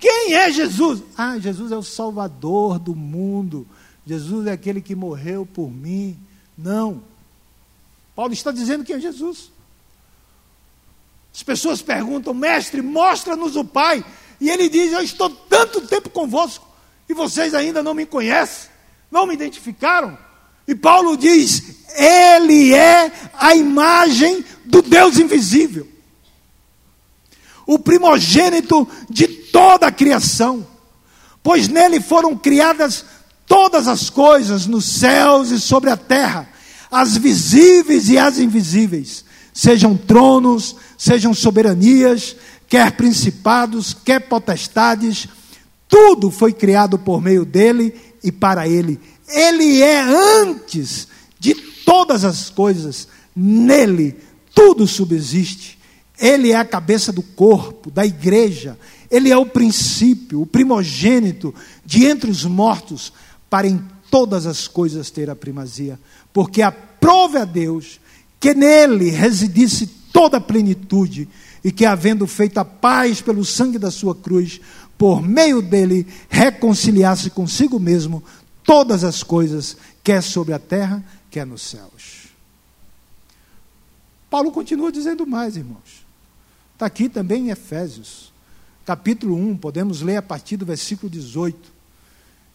Quem 0.00 0.34
é 0.34 0.50
Jesus? 0.50 1.02
Ah, 1.16 1.38
Jesus 1.38 1.70
é 1.70 1.76
o 1.76 1.82
Salvador 1.82 2.78
do 2.78 2.94
mundo. 2.94 3.66
Jesus 4.06 4.46
é 4.46 4.52
aquele 4.52 4.80
que 4.80 4.94
morreu 4.94 5.46
por 5.46 5.70
mim. 5.70 6.16
Não. 6.56 7.02
Paulo 8.14 8.32
está 8.32 8.50
dizendo 8.50 8.84
que 8.84 8.92
é 8.92 9.00
Jesus. 9.00 9.50
As 11.34 11.42
pessoas 11.42 11.80
perguntam, 11.80 12.34
mestre, 12.34 12.82
mostra-nos 12.82 13.56
o 13.56 13.64
Pai. 13.64 14.04
E 14.40 14.50
ele 14.50 14.68
diz: 14.68 14.92
Eu 14.92 15.02
estou 15.02 15.30
tanto 15.30 15.86
tempo 15.86 16.10
convosco 16.10 16.66
e 17.08 17.14
vocês 17.14 17.54
ainda 17.54 17.82
não 17.82 17.94
me 17.94 18.04
conhecem, 18.04 18.70
não 19.10 19.26
me 19.26 19.34
identificaram. 19.34 20.16
E 20.68 20.74
Paulo 20.74 21.16
diz: 21.16 21.86
Ele 21.96 22.74
é 22.74 23.10
a 23.34 23.54
imagem 23.54 24.44
do 24.64 24.82
Deus 24.82 25.18
invisível, 25.18 25.88
o 27.66 27.78
primogênito 27.78 28.86
de 29.08 29.26
toda 29.26 29.86
a 29.86 29.92
criação, 29.92 30.66
pois 31.42 31.68
nele 31.68 32.00
foram 32.00 32.36
criadas 32.36 33.06
todas 33.46 33.88
as 33.88 34.10
coisas 34.10 34.66
nos 34.66 34.84
céus 34.84 35.50
e 35.50 35.58
sobre 35.58 35.88
a 35.88 35.96
terra 35.96 36.51
as 36.92 37.16
visíveis 37.16 38.10
e 38.10 38.18
as 38.18 38.38
invisíveis, 38.38 39.24
sejam 39.54 39.96
tronos, 39.96 40.76
sejam 40.98 41.32
soberanias, 41.32 42.36
quer 42.68 42.92
principados, 42.92 43.94
quer 43.94 44.20
potestades, 44.28 45.26
tudo 45.88 46.30
foi 46.30 46.52
criado 46.52 46.98
por 46.98 47.22
meio 47.22 47.46
dele 47.46 47.94
e 48.22 48.30
para 48.30 48.68
ele. 48.68 49.00
Ele 49.26 49.80
é 49.80 50.02
antes 50.02 51.08
de 51.38 51.54
todas 51.54 52.24
as 52.24 52.50
coisas, 52.50 53.08
nele 53.34 54.16
tudo 54.54 54.86
subsiste. 54.86 55.78
Ele 56.18 56.52
é 56.52 56.56
a 56.56 56.64
cabeça 56.64 57.10
do 57.10 57.22
corpo, 57.22 57.90
da 57.90 58.04
igreja. 58.04 58.78
Ele 59.10 59.30
é 59.30 59.36
o 59.36 59.46
princípio, 59.46 60.42
o 60.42 60.46
primogênito 60.46 61.54
de 61.84 62.04
entre 62.04 62.30
os 62.30 62.44
mortos, 62.44 63.12
para 63.48 63.66
em 63.66 63.82
todas 64.10 64.46
as 64.46 64.68
coisas 64.68 65.10
ter 65.10 65.30
a 65.30 65.36
primazia 65.36 65.98
porque 66.32 66.62
aprove 66.62 67.38
a 67.38 67.44
Deus 67.44 68.00
que 68.40 68.54
nele 68.54 69.10
residisse 69.10 69.86
toda 69.86 70.38
a 70.38 70.40
plenitude 70.40 71.28
e 71.64 71.70
que, 71.70 71.84
havendo 71.84 72.26
feito 72.26 72.58
a 72.58 72.64
paz 72.64 73.20
pelo 73.20 73.44
sangue 73.44 73.78
da 73.78 73.90
sua 73.90 74.14
cruz, 74.14 74.60
por 74.98 75.22
meio 75.22 75.62
dele 75.62 76.06
reconciliasse 76.28 77.30
consigo 77.30 77.78
mesmo 77.78 78.22
todas 78.64 79.04
as 79.04 79.22
coisas, 79.22 79.76
quer 80.02 80.22
sobre 80.22 80.54
a 80.54 80.58
terra, 80.58 81.04
quer 81.30 81.46
nos 81.46 81.62
céus. 81.62 82.22
Paulo 84.30 84.50
continua 84.50 84.90
dizendo 84.90 85.26
mais, 85.26 85.56
irmãos. 85.56 86.04
Está 86.72 86.86
aqui 86.86 87.08
também 87.08 87.48
em 87.48 87.50
Efésios, 87.50 88.32
capítulo 88.84 89.36
1, 89.36 89.56
podemos 89.58 90.02
ler 90.02 90.16
a 90.16 90.22
partir 90.22 90.56
do 90.56 90.66
versículo 90.66 91.10
18. 91.10 91.70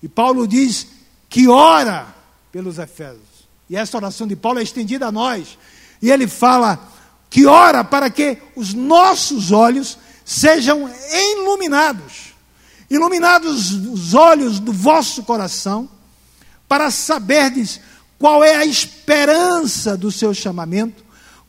E 0.01 0.07
Paulo 0.07 0.47
diz 0.47 0.88
que 1.30 1.47
ora 1.47 2.13
pelos 2.51 2.78
Efésios. 2.78 3.26
E 3.70 3.76
essa 3.76 3.97
oração 3.97 4.28
de 4.28 4.36
Paulo 4.36 4.59
é 4.59 4.63
estendida 4.63 5.07
a 5.07 5.11
nós. 5.11 5.57
E 6.01 6.11
ele 6.11 6.28
fala 6.28 6.80
que 7.30 7.45
ora 7.45 7.84
para 7.84 8.09
que 8.09 8.38
os 8.55 8.74
nossos 8.74 9.51
olhos 9.51 9.97
sejam 10.24 10.89
iluminados 11.34 12.28
iluminados 12.89 13.72
os 13.72 14.13
olhos 14.13 14.59
do 14.59 14.72
vosso 14.72 15.24
coração, 15.24 15.89
para 16.68 16.91
saberdes 16.91 17.80
qual 18.18 18.43
é 18.43 18.55
a 18.55 18.65
esperança 18.65 19.95
do 19.95 20.11
seu 20.11 20.34
chamamento, 20.34 21.03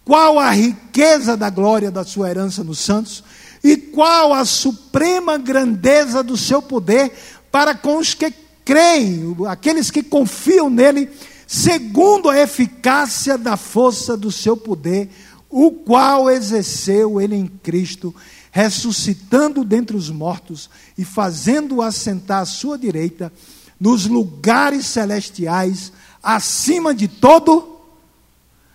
qual 0.04 0.38
a 0.38 0.50
riqueza 0.50 1.36
da 1.36 1.50
glória 1.50 1.90
da 1.90 2.04
sua 2.04 2.30
herança 2.30 2.64
nos 2.64 2.78
santos, 2.78 3.22
e 3.62 3.76
qual 3.76 4.32
a 4.32 4.44
suprema 4.44 5.36
grandeza 5.36 6.22
do 6.22 6.36
seu 6.36 6.62
poder 6.62 7.12
para 7.50 7.74
com 7.74 7.98
os 7.98 8.14
que 8.14 8.32
creem, 8.64 9.36
aqueles 9.48 9.90
que 9.90 10.02
confiam 10.02 10.68
nele 10.68 11.10
segundo 11.48 12.28
a 12.28 12.38
eficácia 12.38 13.38
da 13.38 13.56
força 13.56 14.18
do 14.18 14.30
seu 14.30 14.54
poder, 14.54 15.08
o 15.48 15.70
qual 15.72 16.30
exerceu 16.30 17.18
ele 17.18 17.34
em 17.34 17.46
Cristo, 17.46 18.14
ressuscitando 18.52 19.64
dentre 19.64 19.96
os 19.96 20.10
mortos 20.10 20.68
e 20.96 21.06
fazendo-o 21.06 21.80
assentar 21.80 22.42
à 22.42 22.44
sua 22.44 22.76
direita, 22.76 23.32
nos 23.80 24.06
lugares 24.06 24.84
celestiais, 24.84 25.90
acima 26.22 26.94
de 26.94 27.08
todo, 27.08 27.78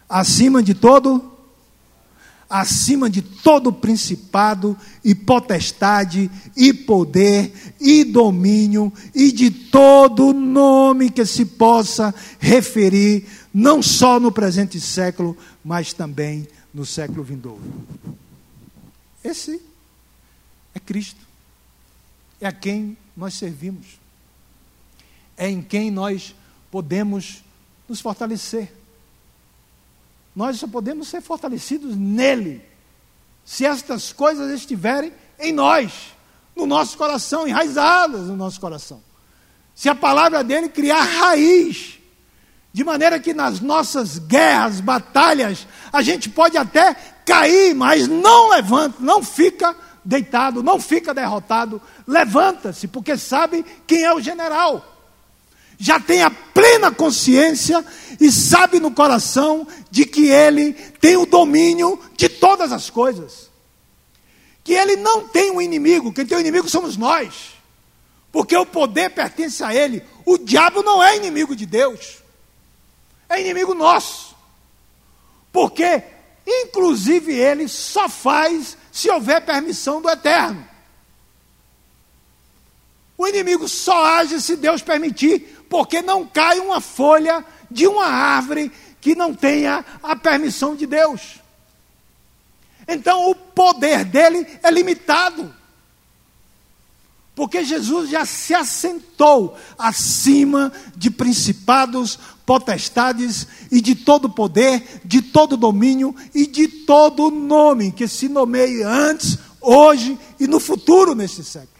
acima 0.09 0.63
de 0.63 0.73
todo, 0.73 1.32
acima 2.53 3.09
de 3.09 3.23
todo 3.23 3.73
principado 3.73 4.77
e 5.03 5.15
potestade 5.15 6.29
e 6.55 6.71
poder 6.71 7.51
e 7.81 8.03
domínio 8.03 8.93
e 9.15 9.31
de 9.31 9.49
todo 9.49 10.31
nome 10.33 11.09
que 11.09 11.25
se 11.25 11.45
possa 11.45 12.13
referir, 12.39 13.25
não 13.51 13.81
só 13.81 14.19
no 14.19 14.31
presente 14.31 14.79
século, 14.79 15.35
mas 15.65 15.93
também 15.93 16.47
no 16.71 16.85
século 16.85 17.23
vindouro. 17.23 17.63
Esse 19.23 19.59
é 20.75 20.79
Cristo. 20.79 21.21
É 22.39 22.45
a 22.45 22.51
quem 22.51 22.95
nós 23.17 23.33
servimos. 23.33 23.99
É 25.35 25.49
em 25.49 25.63
quem 25.63 25.89
nós 25.89 26.35
podemos 26.69 27.43
nos 27.89 27.99
fortalecer. 27.99 28.71
Nós 30.35 30.57
só 30.57 30.67
podemos 30.67 31.07
ser 31.07 31.21
fortalecidos 31.21 31.95
nele, 31.95 32.63
se 33.45 33.65
estas 33.65 34.11
coisas 34.11 34.51
estiverem 34.51 35.13
em 35.39 35.51
nós, 35.51 36.13
no 36.55 36.65
nosso 36.65 36.97
coração, 36.97 37.47
enraizadas 37.47 38.21
no 38.21 38.35
nosso 38.35 38.59
coração. 38.59 39.01
Se 39.75 39.89
a 39.89 39.95
palavra 39.95 40.43
dele 40.43 40.69
criar 40.69 41.01
raiz, 41.01 41.99
de 42.71 42.83
maneira 42.83 43.19
que 43.19 43.33
nas 43.33 43.59
nossas 43.59 44.17
guerras, 44.17 44.79
batalhas, 44.79 45.67
a 45.91 46.01
gente 46.01 46.29
pode 46.29 46.57
até 46.57 46.93
cair, 47.25 47.75
mas 47.75 48.07
não 48.07 48.49
levanta, 48.49 48.97
não 48.99 49.21
fica 49.21 49.75
deitado, 50.03 50.63
não 50.63 50.79
fica 50.79 51.13
derrotado, 51.13 51.81
levanta-se, 52.07 52.87
porque 52.87 53.17
sabe 53.17 53.63
quem 53.85 54.03
é 54.03 54.13
o 54.13 54.21
general 54.21 54.92
já 55.83 55.99
tem 55.99 56.23
a 56.23 56.31
plena 56.31 56.89
consciência 56.89 57.83
e 58.17 58.31
sabe 58.31 58.79
no 58.79 58.89
coração 58.89 59.67
de 59.91 60.05
que 60.05 60.29
ele 60.29 60.71
tem 60.71 61.17
o 61.17 61.25
domínio 61.25 61.99
de 62.15 62.29
todas 62.29 62.71
as 62.71 62.89
coisas. 62.89 63.51
Que 64.63 64.75
ele 64.75 64.95
não 64.95 65.27
tem 65.27 65.51
um 65.51 65.61
inimigo, 65.61 66.13
quem 66.13 66.25
tem 66.25 66.37
um 66.37 66.39
inimigo 66.39 66.69
somos 66.69 66.95
nós. 66.95 67.55
Porque 68.31 68.55
o 68.55 68.65
poder 68.65 69.09
pertence 69.09 69.61
a 69.61 69.75
ele. 69.75 70.01
O 70.25 70.37
diabo 70.37 70.81
não 70.81 71.03
é 71.03 71.17
inimigo 71.17 71.53
de 71.53 71.65
Deus, 71.65 72.19
é 73.27 73.41
inimigo 73.41 73.73
nosso. 73.73 74.37
Porque, 75.51 76.01
inclusive, 76.47 77.33
ele 77.33 77.67
só 77.67 78.07
faz 78.07 78.77
se 78.89 79.09
houver 79.09 79.45
permissão 79.45 80.01
do 80.01 80.09
eterno. 80.09 80.65
O 83.23 83.27
inimigo 83.29 83.69
só 83.69 84.03
age 84.17 84.41
se 84.41 84.57
Deus 84.57 84.81
permitir 84.81 85.65
porque 85.69 86.01
não 86.01 86.25
cai 86.25 86.59
uma 86.59 86.81
folha 86.81 87.45
de 87.71 87.87
uma 87.87 88.05
árvore 88.05 88.69
que 88.99 89.15
não 89.15 89.33
tenha 89.33 89.85
a 90.03 90.13
permissão 90.13 90.75
de 90.75 90.85
Deus. 90.85 91.35
Então 92.85 93.29
o 93.29 93.33
poder 93.33 94.03
dele 94.03 94.45
é 94.61 94.69
limitado. 94.69 95.55
Porque 97.33 97.63
Jesus 97.63 98.09
já 98.09 98.25
se 98.25 98.53
assentou 98.53 99.57
acima 99.79 100.69
de 100.93 101.09
principados, 101.09 102.19
potestades 102.45 103.47
e 103.71 103.79
de 103.79 103.95
todo 103.95 104.29
poder, 104.29 104.99
de 105.05 105.21
todo 105.21 105.55
domínio 105.55 106.13
e 106.35 106.45
de 106.45 106.67
todo 106.67 107.31
nome 107.31 107.93
que 107.93 108.05
se 108.05 108.27
nomeie 108.27 108.83
antes, 108.83 109.39
hoje 109.61 110.19
e 110.37 110.45
no 110.45 110.59
futuro 110.59 111.15
neste 111.15 111.41
século. 111.41 111.72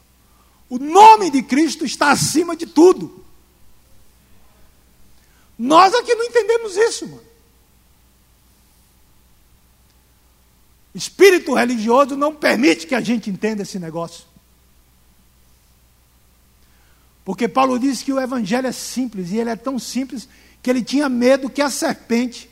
O 0.74 0.80
nome 0.80 1.30
de 1.30 1.44
Cristo 1.44 1.86
está 1.86 2.10
acima 2.10 2.56
de 2.56 2.66
tudo. 2.66 3.24
Nós 5.56 5.94
aqui 5.94 6.16
não 6.16 6.26
entendemos 6.26 6.76
isso, 6.76 7.08
mano. 7.08 7.22
Espírito 10.96 11.54
religioso 11.54 12.18
não 12.18 12.34
permite 12.34 12.88
que 12.88 12.96
a 12.96 13.02
gente 13.02 13.30
entenda 13.30 13.62
esse 13.62 13.78
negócio. 13.78 14.26
Porque 17.24 17.48
Paulo 17.48 17.78
disse 17.78 18.04
que 18.04 18.12
o 18.12 18.20
evangelho 18.20 18.66
é 18.66 18.72
simples, 18.72 19.30
e 19.30 19.38
ele 19.38 19.52
é 19.52 19.56
tão 19.56 19.78
simples 19.78 20.28
que 20.64 20.72
ele 20.72 20.84
tinha 20.84 21.08
medo 21.08 21.52
que 21.52 21.62
a 21.62 21.70
serpente, 21.70 22.50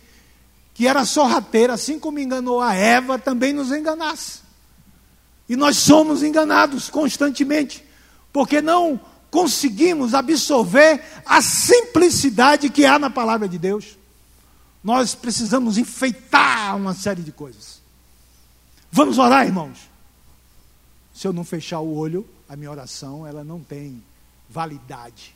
que 0.75 0.85
era 0.87 1.05
sorrateira, 1.05 1.73
assim 1.73 1.97
como 1.97 2.19
enganou 2.19 2.61
a 2.61 2.75
Eva, 2.75 3.17
também 3.17 3.51
nos 3.51 3.71
enganasse. 3.71 4.41
E 5.49 5.55
nós 5.55 5.75
somos 5.77 6.21
enganados 6.21 6.87
constantemente, 6.87 7.89
porque 8.31 8.61
não 8.61 8.99
conseguimos 9.29 10.13
absorver 10.13 11.01
a 11.25 11.41
simplicidade 11.41 12.69
que 12.69 12.85
há 12.85 12.99
na 12.99 13.09
palavra 13.09 13.47
de 13.47 13.57
Deus. 13.57 13.97
Nós 14.83 15.15
precisamos 15.15 15.77
enfeitar 15.77 16.75
uma 16.75 16.93
série 16.93 17.21
de 17.21 17.31
coisas. 17.31 17.81
Vamos 18.91 19.17
orar, 19.17 19.45
irmãos. 19.45 19.89
Se 21.13 21.27
eu 21.27 21.33
não 21.33 21.43
fechar 21.43 21.79
o 21.79 21.95
olho, 21.95 22.27
a 22.49 22.55
minha 22.55 22.71
oração 22.71 23.25
ela 23.25 23.43
não 23.43 23.59
tem 23.61 24.03
validade. 24.49 25.35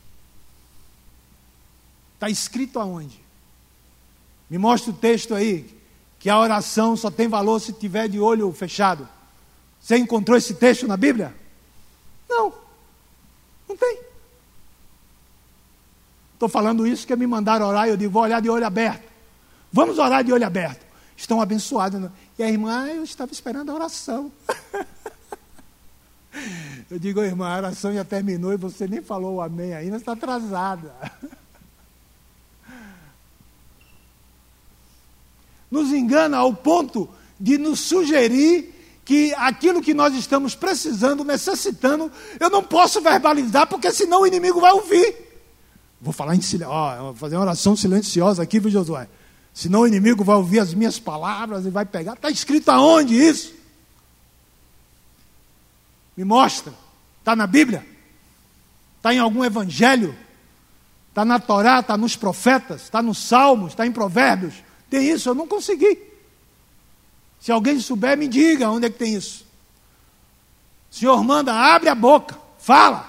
Está 2.14 2.28
escrito 2.28 2.78
aonde? 2.78 3.20
Me 4.50 4.58
mostra 4.58 4.90
o 4.90 4.94
texto 4.94 5.34
aí, 5.34 5.74
que 6.18 6.28
a 6.28 6.38
oração 6.38 6.96
só 6.96 7.10
tem 7.10 7.28
valor 7.28 7.60
se 7.60 7.72
tiver 7.72 8.08
de 8.08 8.18
olho 8.18 8.52
fechado. 8.52 9.08
Você 9.80 9.96
encontrou 9.96 10.36
esse 10.36 10.54
texto 10.54 10.86
na 10.86 10.96
Bíblia? 10.96 11.34
Não, 12.28 12.52
não 13.68 13.76
tem. 13.76 14.00
Estou 16.34 16.48
falando 16.48 16.86
isso 16.86 17.06
que 17.06 17.16
me 17.16 17.26
mandaram 17.26 17.66
orar 17.66 17.86
e 17.86 17.90
eu 17.90 17.96
digo, 17.96 18.12
vou 18.12 18.22
olhar 18.22 18.42
de 18.42 18.50
olho 18.50 18.66
aberto. 18.66 19.04
Vamos 19.72 19.98
orar 19.98 20.22
de 20.22 20.32
olho 20.32 20.46
aberto. 20.46 20.84
Estão 21.16 21.40
abençoados. 21.40 22.00
Né? 22.00 22.10
E 22.38 22.42
a 22.42 22.48
irmã, 22.48 22.86
eu 22.88 23.02
estava 23.02 23.32
esperando 23.32 23.70
a 23.70 23.74
oração. 23.74 24.30
Eu 26.90 26.98
digo, 26.98 27.22
irmã, 27.22 27.48
a 27.48 27.56
oração 27.56 27.94
já 27.94 28.04
terminou 28.04 28.52
e 28.52 28.58
você 28.58 28.86
nem 28.86 29.00
falou 29.00 29.36
o 29.36 29.40
amém 29.40 29.72
ainda, 29.74 29.96
está 29.96 30.12
atrasada. 30.12 30.94
Nos 35.70 35.90
engana 35.92 36.36
ao 36.36 36.52
ponto 36.54 37.08
de 37.40 37.58
nos 37.58 37.80
sugerir 37.80 38.75
que 39.06 39.32
aquilo 39.34 39.80
que 39.80 39.94
nós 39.94 40.12
estamos 40.14 40.56
precisando, 40.56 41.22
necessitando, 41.22 42.10
eu 42.40 42.50
não 42.50 42.60
posso 42.60 43.00
verbalizar, 43.00 43.68
porque 43.68 43.92
senão 43.92 44.22
o 44.22 44.26
inimigo 44.26 44.60
vai 44.60 44.72
ouvir. 44.72 45.14
Vou 46.00 46.12
falar 46.12 46.34
em 46.34 46.40
silêncio, 46.40 46.74
vou 46.98 47.14
fazer 47.14 47.36
uma 47.36 47.42
oração 47.42 47.76
silenciosa 47.76 48.42
aqui, 48.42 48.58
viu, 48.58 48.68
Josué? 48.68 49.08
Senão 49.54 49.82
o 49.82 49.86
inimigo 49.86 50.24
vai 50.24 50.34
ouvir 50.34 50.58
as 50.58 50.74
minhas 50.74 50.98
palavras 50.98 51.64
e 51.64 51.70
vai 51.70 51.86
pegar. 51.86 52.14
Está 52.14 52.28
escrito 52.28 52.68
aonde 52.68 53.14
isso? 53.14 53.54
Me 56.16 56.24
mostra. 56.24 56.74
Está 57.20 57.36
na 57.36 57.46
Bíblia? 57.46 57.86
Está 58.96 59.14
em 59.14 59.20
algum 59.20 59.44
evangelho? 59.44 60.16
Está 61.10 61.24
na 61.24 61.38
Torá? 61.38 61.78
Está 61.78 61.96
nos 61.96 62.16
profetas? 62.16 62.82
Está 62.82 63.00
nos 63.00 63.18
Salmos? 63.18 63.70
Está 63.70 63.86
em 63.86 63.92
Provérbios? 63.92 64.54
Tem 64.90 65.08
isso? 65.08 65.28
Eu 65.28 65.34
não 65.34 65.46
consegui. 65.46 66.15
Se 67.46 67.52
alguém 67.52 67.78
souber, 67.78 68.18
me 68.18 68.26
diga 68.26 68.68
onde 68.68 68.86
é 68.86 68.90
que 68.90 68.98
tem 68.98 69.14
isso. 69.14 69.46
Senhor 70.90 71.22
manda, 71.22 71.54
abre 71.54 71.88
a 71.88 71.94
boca, 71.94 72.36
fala. 72.58 73.08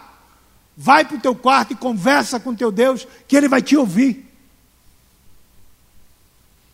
Vai 0.77 1.03
para 1.03 1.17
o 1.17 1.19
teu 1.19 1.33
quarto 1.33 1.73
e 1.73 1.75
conversa 1.75 2.39
com 2.39 2.53
teu 2.53 2.71
Deus, 2.71 3.07
que 3.27 3.35
Ele 3.35 3.49
vai 3.49 3.63
te 3.63 3.75
ouvir. 3.75 4.31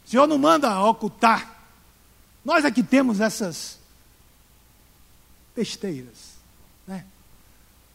Senhor 0.05 0.27
não 0.27 0.37
manda 0.37 0.77
ocultar. 0.81 1.57
Nós 2.43 2.65
aqui 2.65 2.83
temos 2.83 3.21
essas 3.21 3.79
besteiras. 5.55 6.33
Né? 6.85 7.05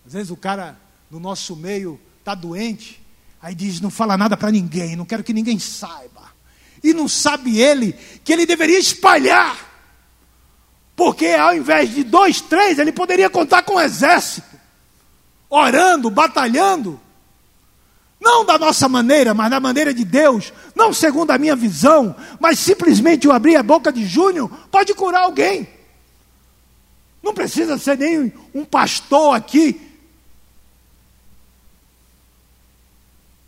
Às 0.06 0.14
vezes 0.14 0.30
o 0.30 0.36
cara 0.36 0.80
no 1.10 1.20
nosso 1.20 1.54
meio 1.54 2.00
está 2.20 2.34
doente, 2.34 3.02
aí 3.38 3.54
diz: 3.54 3.82
não 3.82 3.90
fala 3.90 4.16
nada 4.16 4.34
para 4.34 4.50
ninguém, 4.50 4.96
não 4.96 5.04
quero 5.04 5.22
que 5.22 5.34
ninguém 5.34 5.58
saiba. 5.58 6.37
E 6.82 6.92
não 6.92 7.08
sabe 7.08 7.60
ele 7.60 7.92
que 8.24 8.32
ele 8.32 8.46
deveria 8.46 8.78
espalhar. 8.78 9.68
Porque 10.94 11.26
ao 11.26 11.54
invés 11.54 11.94
de 11.94 12.02
dois, 12.02 12.40
três, 12.40 12.78
ele 12.78 12.92
poderia 12.92 13.30
contar 13.30 13.62
com 13.62 13.74
um 13.74 13.80
exército, 13.80 14.58
orando, 15.48 16.10
batalhando. 16.10 17.00
Não 18.20 18.44
da 18.44 18.58
nossa 18.58 18.88
maneira, 18.88 19.32
mas 19.32 19.50
da 19.50 19.60
maneira 19.60 19.94
de 19.94 20.04
Deus. 20.04 20.52
Não 20.74 20.92
segundo 20.92 21.30
a 21.30 21.38
minha 21.38 21.54
visão, 21.54 22.16
mas 22.40 22.58
simplesmente 22.58 23.26
eu 23.26 23.32
abrir 23.32 23.56
a 23.56 23.62
boca 23.62 23.92
de 23.92 24.04
Júnior 24.06 24.50
pode 24.70 24.92
curar 24.94 25.22
alguém. 25.22 25.68
Não 27.22 27.32
precisa 27.32 27.78
ser 27.78 27.96
nem 27.96 28.32
um 28.54 28.64
pastor 28.64 29.36
aqui. 29.36 29.80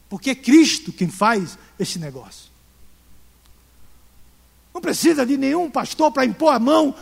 Porque 0.09 0.31
é 0.31 0.35
Cristo 0.35 0.93
quem 0.93 1.09
faz 1.09 1.57
esse 1.79 1.99
negócio. 1.99 2.50
Não 4.73 4.81
precisa 4.81 5.27
de 5.27 5.37
nenhum 5.37 5.69
pastor 5.69 6.13
para 6.13 6.25
impor 6.25 6.55
a 6.55 6.59
mão, 6.59 6.95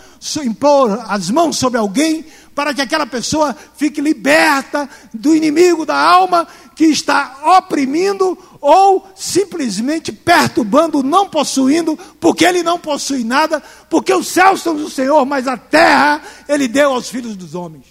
impor 0.43 1.05
as 1.07 1.31
mãos 1.31 1.59
sobre 1.59 1.79
alguém, 1.79 2.25
para 2.55 2.73
que 2.73 2.81
aquela 2.81 3.07
pessoa 3.07 3.55
fique 3.77 4.01
liberta 4.01 4.89
do 5.13 5.37
inimigo 5.37 5.85
da 5.85 5.97
alma 5.97 6.49
que 6.75 6.87
está 6.87 7.57
oprimindo 7.59 8.39
ou 8.61 9.07
simplesmente 9.15 10.11
perturbando, 10.11 11.03
não 11.03 11.29
possuindo, 11.29 11.97
porque 12.19 12.45
ele 12.45 12.63
não 12.63 12.79
possui 12.79 13.23
nada, 13.23 13.63
porque 13.91 14.15
os 14.15 14.29
céus 14.29 14.63
são 14.63 14.75
do 14.75 14.89
Senhor, 14.89 15.25
mas 15.27 15.47
a 15.47 15.57
terra 15.57 16.23
ele 16.49 16.67
deu 16.67 16.93
aos 16.93 17.11
filhos 17.11 17.37
dos 17.37 17.55
homens. 17.55 17.85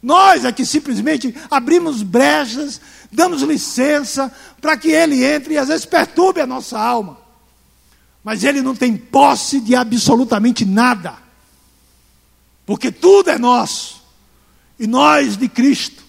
Nós 0.00 0.44
é 0.44 0.52
que 0.52 0.64
simplesmente 0.64 1.34
abrimos 1.50 2.04
brechas, 2.04 2.80
damos 3.10 3.42
licença 3.42 4.32
para 4.60 4.76
que 4.76 4.90
ele 4.90 5.24
entre 5.24 5.54
e 5.54 5.58
às 5.58 5.68
vezes 5.68 5.84
perturbe 5.84 6.40
a 6.40 6.46
nossa 6.46 6.78
alma. 6.78 7.27
Mas 8.22 8.44
ele 8.44 8.60
não 8.60 8.74
tem 8.74 8.96
posse 8.96 9.60
de 9.60 9.74
absolutamente 9.74 10.64
nada, 10.64 11.16
porque 12.66 12.90
tudo 12.90 13.30
é 13.30 13.38
nosso, 13.38 14.02
e 14.78 14.86
nós 14.86 15.36
de 15.36 15.48
Cristo. 15.48 16.04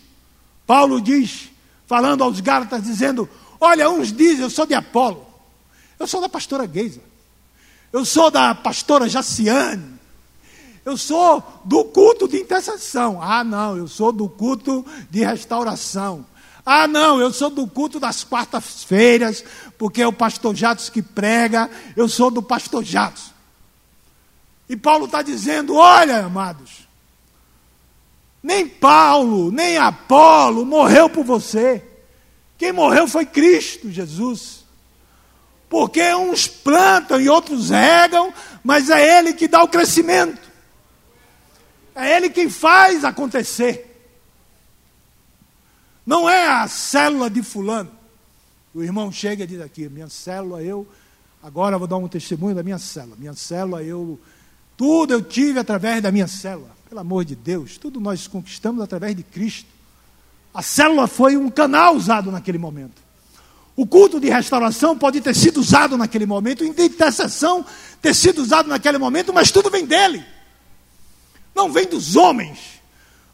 Paulo 0.65 1.01
diz, 1.01 1.49
falando 1.87 2.23
aos 2.23 2.39
Gálatas, 2.39 2.83
dizendo: 2.83 3.29
Olha, 3.59 3.89
uns 3.89 4.11
dizem, 4.13 4.41
eu 4.41 4.49
sou 4.49 4.65
de 4.65 4.73
Apolo. 4.73 5.25
Eu 5.99 6.07
sou 6.07 6.21
da 6.21 6.29
pastora 6.29 6.67
Geisa. 6.71 7.01
Eu 7.91 8.05
sou 8.05 8.31
da 8.31 8.53
pastora 8.55 9.09
Jaciane. 9.09 9.99
Eu 10.85 10.97
sou 10.97 11.43
do 11.65 11.83
culto 11.85 12.27
de 12.27 12.37
intercessão. 12.37 13.21
Ah, 13.21 13.43
não, 13.43 13.75
eu 13.75 13.87
sou 13.87 14.11
do 14.11 14.29
culto 14.29 14.85
de 15.09 15.23
restauração. 15.23 16.25
Ah, 16.71 16.87
não, 16.87 17.19
eu 17.19 17.33
sou 17.33 17.49
do 17.49 17.65
culto 17.65 17.99
das 17.99 18.23
quartas-feiras, 18.23 19.43
porque 19.75 20.03
é 20.03 20.07
o 20.07 20.13
pastor 20.13 20.55
Jatos 20.55 20.87
que 20.87 21.01
prega. 21.01 21.67
Eu 21.95 22.07
sou 22.07 22.29
do 22.29 22.43
pastor 22.43 22.83
Jatos. 22.83 23.33
E 24.69 24.77
Paulo 24.77 25.05
está 25.05 25.23
dizendo: 25.23 25.73
olha, 25.73 26.19
amados, 26.19 26.87
nem 28.43 28.67
Paulo, 28.67 29.51
nem 29.51 29.79
Apolo 29.79 30.63
morreu 30.63 31.09
por 31.09 31.25
você. 31.25 31.83
Quem 32.55 32.71
morreu 32.71 33.07
foi 33.07 33.25
Cristo 33.25 33.89
Jesus. 33.89 34.63
Porque 35.67 36.13
uns 36.13 36.47
plantam 36.47 37.19
e 37.19 37.27
outros 37.27 37.71
regam, 37.71 38.31
mas 38.63 38.91
é 38.91 39.17
Ele 39.17 39.33
que 39.33 39.47
dá 39.47 39.63
o 39.63 39.67
crescimento. 39.67 40.47
É 41.95 42.15
Ele 42.15 42.29
quem 42.29 42.47
faz 42.47 43.03
acontecer. 43.03 43.88
Não 46.09 46.27
é 46.27 46.47
a 46.47 46.67
célula 46.67 47.29
de 47.29 47.43
Fulano. 47.43 47.91
O 48.73 48.81
irmão 48.81 49.11
chega 49.11 49.43
e 49.43 49.47
diz 49.47 49.61
aqui: 49.61 49.87
minha 49.87 50.09
célula, 50.09 50.59
eu. 50.63 50.87
Agora 51.43 51.77
vou 51.77 51.85
dar 51.85 51.97
um 51.97 52.07
testemunho 52.07 52.55
da 52.55 52.63
minha 52.63 52.79
célula. 52.79 53.15
Minha 53.15 53.35
célula, 53.35 53.83
eu. 53.83 54.19
Tudo 54.75 55.13
eu 55.13 55.21
tive 55.21 55.59
através 55.59 56.01
da 56.01 56.11
minha 56.11 56.27
célula. 56.27 56.71
Pelo 56.89 57.01
amor 57.01 57.23
de 57.25 57.35
Deus, 57.35 57.77
tudo 57.77 57.99
nós 57.99 58.25
conquistamos 58.25 58.81
através 58.81 59.15
de 59.15 59.21
Cristo. 59.21 59.69
A 60.51 60.63
célula 60.63 61.05
foi 61.05 61.37
um 61.37 61.47
canal 61.47 61.95
usado 61.95 62.31
naquele 62.31 62.57
momento. 62.57 63.03
O 63.75 63.85
culto 63.85 64.19
de 64.19 64.29
restauração 64.29 64.97
pode 64.97 65.21
ter 65.21 65.35
sido 65.35 65.59
usado 65.59 65.95
naquele 65.95 66.25
momento, 66.25 66.63
a 66.63 66.67
intercessão 66.67 67.63
ter 68.01 68.15
sido 68.15 68.41
usado 68.41 68.67
naquele 68.67 68.97
momento, 68.97 69.31
mas 69.31 69.51
tudo 69.51 69.69
vem 69.69 69.85
dele. 69.85 70.25
Não 71.53 71.71
vem 71.71 71.85
dos 71.85 72.15
homens, 72.15 72.81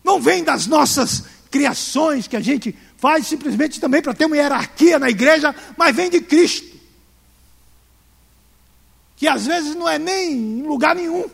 não 0.04 0.20
vem 0.20 0.44
das 0.44 0.68
nossas 0.68 1.35
criações 1.56 2.28
que 2.28 2.36
a 2.36 2.42
gente 2.42 2.78
faz 2.98 3.28
simplesmente 3.28 3.80
também 3.80 4.02
para 4.02 4.14
ter 4.14 4.26
uma 4.26 4.36
hierarquia 4.36 5.00
na 5.00 5.10
igreja, 5.10 5.56
mas 5.78 5.96
vem 5.96 6.10
de 6.10 6.20
Cristo. 6.20 6.76
Que 9.16 9.26
às 9.26 9.46
vezes 9.46 9.74
não 9.74 9.88
é 9.88 9.98
nem 9.98 10.34
em 10.34 10.64
lugar 10.64 10.94
nenhum 10.94 11.30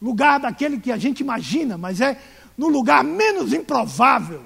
lugar 0.00 0.38
daquele 0.38 0.78
que 0.78 0.92
a 0.92 0.96
gente 0.96 1.22
imagina, 1.22 1.76
mas 1.76 2.00
é 2.00 2.16
no 2.56 2.68
lugar 2.68 3.02
menos 3.02 3.52
improvável. 3.52 4.44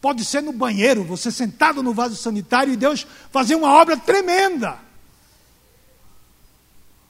Pode 0.00 0.24
ser 0.24 0.42
no 0.42 0.52
banheiro, 0.52 1.04
você 1.04 1.30
sentado 1.30 1.84
no 1.84 1.94
vaso 1.94 2.16
sanitário 2.16 2.72
e 2.72 2.76
Deus 2.76 3.06
fazer 3.30 3.54
uma 3.54 3.70
obra 3.70 3.96
tremenda. 3.96 4.76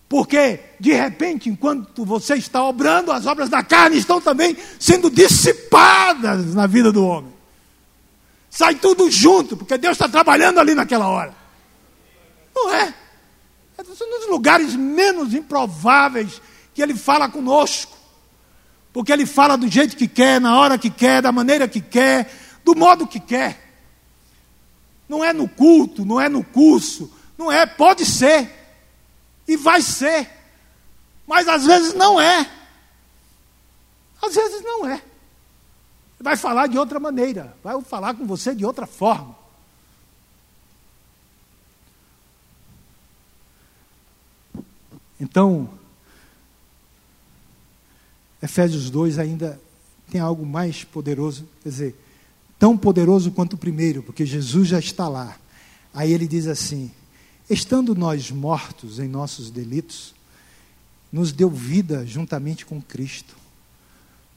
Porque, 0.08 0.60
de 0.78 0.92
repente, 0.92 1.48
enquanto 1.48 2.04
você 2.04 2.34
está 2.36 2.62
obrando, 2.62 3.10
as 3.10 3.26
obras 3.26 3.48
da 3.48 3.62
carne 3.62 3.98
estão 3.98 4.20
também 4.20 4.56
sendo 4.78 5.10
dissipadas 5.10 6.54
na 6.54 6.66
vida 6.66 6.92
do 6.92 7.04
homem. 7.04 7.32
Sai 8.48 8.76
tudo 8.76 9.10
junto, 9.10 9.56
porque 9.56 9.76
Deus 9.76 9.96
está 9.96 10.08
trabalhando 10.08 10.60
ali 10.60 10.74
naquela 10.74 11.08
hora. 11.08 11.34
Não 12.54 12.72
é? 12.72 12.94
É 13.76 13.82
um 13.82 14.18
dos 14.18 14.28
lugares 14.28 14.74
menos 14.74 15.34
improváveis 15.34 16.40
que 16.72 16.80
Ele 16.80 16.94
fala 16.94 17.28
conosco. 17.28 17.96
Porque 18.92 19.12
Ele 19.12 19.26
fala 19.26 19.56
do 19.56 19.68
jeito 19.68 19.96
que 19.96 20.08
quer, 20.08 20.40
na 20.40 20.58
hora 20.58 20.78
que 20.78 20.88
quer, 20.88 21.20
da 21.20 21.30
maneira 21.30 21.68
que 21.68 21.80
quer, 21.80 22.32
do 22.64 22.74
modo 22.74 23.06
que 23.06 23.20
quer. 23.20 23.74
Não 25.08 25.22
é 25.22 25.32
no 25.32 25.48
culto, 25.48 26.04
não 26.04 26.20
é 26.20 26.28
no 26.28 26.42
curso, 26.42 27.12
não 27.36 27.52
é, 27.52 27.66
pode 27.66 28.06
ser. 28.06 28.55
E 29.46 29.56
vai 29.56 29.80
ser. 29.80 30.30
Mas 31.26 31.48
às 31.48 31.64
vezes 31.64 31.94
não 31.94 32.20
é. 32.20 32.50
Às 34.22 34.34
vezes 34.34 34.62
não 34.62 34.86
é. 34.86 35.02
Vai 36.18 36.36
falar 36.36 36.66
de 36.66 36.78
outra 36.78 36.98
maneira, 36.98 37.54
vai 37.62 37.80
falar 37.82 38.14
com 38.14 38.26
você 38.26 38.54
de 38.54 38.64
outra 38.64 38.86
forma. 38.86 39.36
Então, 45.20 45.70
Efésios 48.42 48.90
2 48.90 49.18
ainda 49.18 49.60
tem 50.10 50.20
algo 50.20 50.44
mais 50.44 50.84
poderoso, 50.84 51.48
quer 51.62 51.68
dizer, 51.68 52.04
tão 52.58 52.76
poderoso 52.76 53.30
quanto 53.30 53.54
o 53.54 53.58
primeiro, 53.58 54.02
porque 54.02 54.24
Jesus 54.24 54.68
já 54.68 54.78
está 54.78 55.08
lá. 55.08 55.36
Aí 55.92 56.12
ele 56.12 56.26
diz 56.26 56.46
assim: 56.46 56.90
Estando 57.48 57.94
nós 57.94 58.30
mortos 58.30 58.98
em 58.98 59.08
nossos 59.08 59.50
delitos, 59.50 60.14
nos 61.12 61.32
deu 61.32 61.48
vida 61.48 62.04
juntamente 62.06 62.66
com 62.66 62.82
Cristo. 62.82 63.36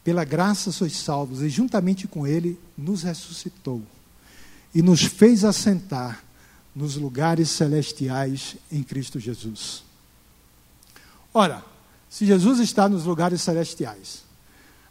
Pela 0.03 0.23
graça 0.23 0.71
sois 0.71 0.95
salvos, 0.95 1.41
e 1.41 1.49
juntamente 1.49 2.07
com 2.07 2.25
Ele 2.25 2.57
nos 2.77 3.03
ressuscitou 3.03 3.83
e 4.73 4.81
nos 4.81 5.03
fez 5.03 5.43
assentar 5.43 6.23
nos 6.75 6.95
lugares 6.95 7.49
celestiais 7.49 8.55
em 8.71 8.83
Cristo 8.83 9.19
Jesus. 9.19 9.83
Ora, 11.33 11.63
se 12.09 12.25
Jesus 12.25 12.59
está 12.59 12.87
nos 12.87 13.05
lugares 13.05 13.41
celestiais, 13.41 14.23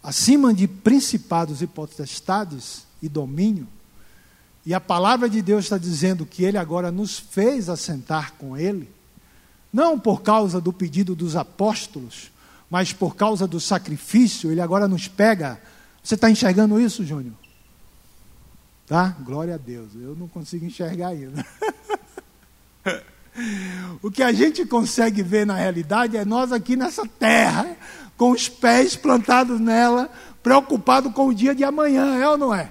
acima 0.03 0.53
de 0.53 0.67
principados 0.67 1.63
e 1.63 1.67
potestades 1.67 2.83
e 3.03 3.09
domínio, 3.09 3.67
e 4.65 4.75
a 4.75 4.81
palavra 4.81 5.29
de 5.29 5.41
Deus 5.41 5.65
está 5.65 5.79
dizendo 5.79 6.27
que 6.27 6.45
Ele 6.45 6.59
agora 6.59 6.91
nos 6.91 7.19
fez 7.19 7.69
assentar 7.69 8.35
com 8.35 8.57
Ele, 8.57 8.91
não 9.73 9.99
por 9.99 10.23
causa 10.23 10.61
do 10.61 10.73
pedido 10.73 11.15
dos 11.15 11.37
apóstolos, 11.37 12.31
mas 12.71 12.93
por 12.93 13.17
causa 13.17 13.47
do 13.47 13.61
sacrifício, 13.61 14.51
Ele 14.51 14.61
agora 14.61 14.87
nos 14.87 15.09
pega. 15.09 15.61
Você 16.03 16.15
está 16.15 16.31
enxergando 16.31 16.81
isso, 16.81 17.05
Júnior? 17.05 17.35
Tá? 18.87 19.15
Glória 19.21 19.55
a 19.55 19.59
Deus. 19.59 19.91
Eu 19.95 20.17
não 20.17 20.29
consigo 20.29 20.65
enxergar 20.65 21.09
ainda. 21.09 21.45
O 24.03 24.11
que 24.11 24.23
a 24.23 24.33
gente 24.33 24.67
consegue 24.67 25.23
ver 25.23 25.47
na 25.47 25.55
realidade 25.55 26.17
é 26.17 26.25
nós 26.25 26.53
aqui 26.53 26.75
nessa 26.77 27.07
terra, 27.07 27.77
com 28.17 28.33
os 28.33 28.49
pés 28.49 28.97
plantados 28.97 29.61
nela, 29.61 30.11
preocupado 30.43 31.13
com 31.13 31.29
o 31.29 31.35
dia 31.35 31.55
de 31.55 31.63
amanhã, 31.63 32.17
é 32.17 32.29
ou 32.29 32.37
não 32.37 32.53
é? 32.53 32.71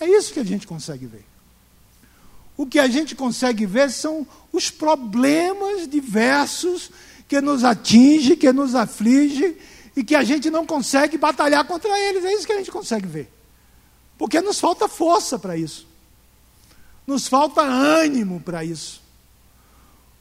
É 0.00 0.06
isso 0.08 0.32
que 0.32 0.40
a 0.40 0.44
gente 0.44 0.66
consegue 0.66 1.06
ver. 1.06 1.24
O 2.56 2.66
que 2.66 2.78
a 2.78 2.88
gente 2.88 3.14
consegue 3.14 3.66
ver 3.66 3.90
são 3.90 4.26
os 4.52 4.70
problemas 4.70 5.88
diversos 5.88 6.90
que 7.28 7.40
nos 7.40 7.62
atinge, 7.62 8.36
que 8.36 8.52
nos 8.52 8.74
aflige 8.74 9.56
e 9.94 10.02
que 10.02 10.14
a 10.14 10.24
gente 10.24 10.50
não 10.50 10.66
consegue 10.66 11.16
batalhar 11.16 11.64
contra 11.64 11.96
eles. 12.00 12.24
É 12.24 12.32
isso 12.32 12.46
que 12.46 12.52
a 12.52 12.58
gente 12.58 12.70
consegue 12.70 13.06
ver. 13.06 13.32
Porque 14.16 14.40
nos 14.40 14.58
falta 14.58 14.88
força 14.88 15.38
para 15.38 15.56
isso. 15.56 15.86
Nos 17.06 17.28
falta 17.28 17.62
ânimo 17.62 18.40
para 18.40 18.64
isso. 18.64 19.00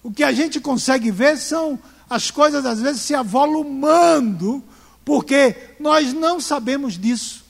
O 0.03 0.11
que 0.11 0.23
a 0.23 0.31
gente 0.31 0.59
consegue 0.59 1.09
ver 1.09 1.37
são 1.37 1.79
as 2.09 2.29
coisas, 2.29 2.65
às 2.65 2.79
vezes, 2.79 3.01
se 3.01 3.15
avolumando, 3.15 4.63
porque 5.03 5.55
nós 5.79 6.13
não 6.13 6.39
sabemos 6.39 6.97
disso. 6.97 7.46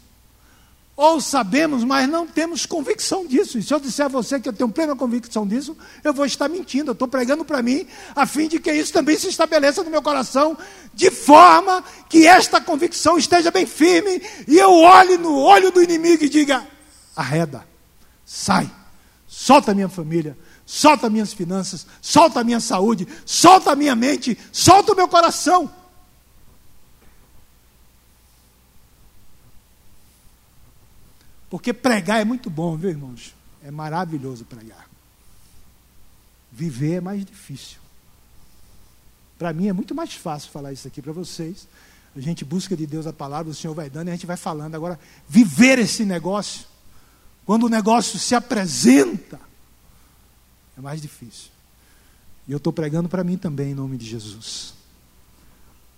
Ou 0.98 1.22
sabemos, 1.22 1.84
mas 1.84 2.10
não 2.10 2.28
temos 2.28 2.66
convicção 2.66 3.26
disso. 3.26 3.58
E 3.58 3.64
se 3.64 3.74
eu 3.74 3.80
disser 3.80 4.08
a 4.08 4.10
você 4.10 4.40
que 4.40 4.50
eu 4.50 4.54
tenho 4.54 4.70
plena 4.70 4.96
convicção 4.96 5.48
disso, 5.48 5.78
eu 6.04 6.12
vou 6.12 6.26
estar 6.26 6.50
mentindo. 6.50 6.90
Eu 6.90 6.94
estou 6.94 7.08
pregando 7.08 7.46
para 7.46 7.62
mim, 7.62 7.88
a 8.16 8.26
fim 8.26 8.48
de 8.48 8.60
que 8.60 8.74
isso 8.74 8.92
também 8.92 9.16
se 9.16 9.28
estabeleça 9.28 9.84
no 9.84 9.92
meu 9.92 10.02
coração, 10.02 10.58
de 10.94 11.12
forma 11.12 11.84
que 12.10 12.26
esta 12.26 12.60
convicção 12.60 13.16
esteja 13.16 13.52
bem 13.52 13.68
firme 13.68 14.20
e 14.48 14.58
eu 14.58 14.74
olhe 14.74 15.18
no 15.18 15.38
olho 15.38 15.72
do 15.72 15.84
inimigo 15.84 16.24
e 16.26 16.30
diga: 16.30 16.68
arreda, 17.16 17.64
sai 18.26 18.68
solta 19.38 19.76
minha 19.76 19.88
família, 19.88 20.36
solta 20.66 21.10
minhas 21.10 21.32
finanças, 21.32 21.86
solta 22.02 22.44
minha 22.44 22.60
saúde, 22.60 23.08
solta 23.24 23.76
minha 23.76 23.96
mente, 23.96 24.36
solta 24.52 24.94
o 24.94 24.96
meu 24.96 25.08
coração. 25.08 25.72
Porque 31.58 31.74
pregar 31.74 32.22
é 32.22 32.24
muito 32.24 32.52
bom, 32.52 32.78
viu, 32.78 32.92
irmãos? 32.92 33.34
É 33.64 33.72
maravilhoso 33.72 34.46
pregar. 34.46 34.88
Viver 36.52 36.98
é 36.98 37.02
mais 37.02 37.26
difícil. 37.26 37.80
Para 39.40 39.52
mim 39.52 39.68
é 39.68 39.74
muito 39.74 39.96
mais 39.96 40.14
fácil 40.14 40.52
falar 40.52 40.72
isso 40.72 40.88
aqui 40.88 41.02
para 41.02 41.12
vocês. 41.12 41.68
A 42.16 42.20
gente 42.20 42.46
busca 42.46 42.78
de 42.78 42.86
Deus 42.86 43.08
a 43.08 43.12
palavra, 43.12 43.52
o 43.52 43.56
Senhor 43.56 43.74
vai 43.74 43.90
dando 43.90 44.10
e 44.10 44.12
a 44.12 44.14
gente 44.14 44.28
vai 44.28 44.38
falando. 44.38 44.76
Agora, 44.76 45.00
viver 45.28 45.80
esse 45.80 46.06
negócio 46.06 46.68
quando 47.44 47.64
o 47.64 47.70
negócio 47.70 48.20
se 48.20 48.36
apresenta, 48.36 49.40
é 50.78 50.82
mais 50.82 51.02
difícil. 51.02 51.50
E 52.48 52.52
eu 52.52 52.58
estou 52.58 52.72
pregando 52.72 53.10
para 53.10 53.24
mim 53.24 53.36
também, 53.36 53.72
em 53.72 53.76
nome 53.76 53.98
de 53.98 54.06
Jesus. 54.06 54.76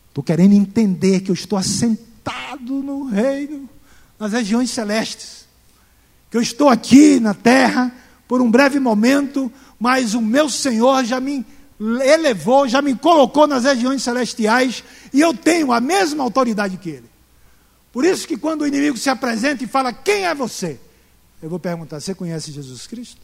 Estou 0.08 0.24
querendo 0.24 0.54
entender 0.54 1.20
que 1.20 1.30
eu 1.30 1.36
estou 1.36 1.60
assentado 1.60 2.82
no 2.82 3.10
reino, 3.10 3.70
nas 4.18 4.32
regiões 4.32 4.70
celestes. 4.70 5.49
Que 6.30 6.38
eu 6.38 6.42
estou 6.42 6.70
aqui 6.70 7.20
na 7.20 7.34
terra 7.34 7.92
por 8.28 8.42
um 8.42 8.50
breve 8.50 8.80
momento, 8.80 9.52
mas 9.80 10.14
o 10.14 10.22
meu 10.22 10.50
Senhor 10.50 11.04
já 11.04 11.20
me 11.20 11.46
elevou, 11.80 12.68
já 12.68 12.82
me 12.82 12.94
colocou 12.96 13.48
nas 13.48 13.64
regiões 13.64 14.04
celestiais 14.04 14.84
e 15.14 15.22
eu 15.22 15.34
tenho 15.34 15.72
a 15.72 15.80
mesma 15.80 16.24
autoridade 16.24 16.78
que 16.78 16.90
Ele. 16.90 17.10
Por 17.92 18.06
isso 18.06 18.28
que 18.28 18.38
quando 18.38 18.62
o 18.62 18.68
inimigo 18.68 18.98
se 18.98 19.10
apresenta 19.10 19.64
e 19.64 19.68
fala: 19.68 19.92
Quem 19.92 20.26
é 20.26 20.36
você? 20.36 20.80
Eu 21.42 21.50
vou 21.50 21.60
perguntar: 21.60 22.00
você 22.00 22.14
conhece 22.14 22.52
Jesus 22.52 22.86
Cristo? 22.86 23.22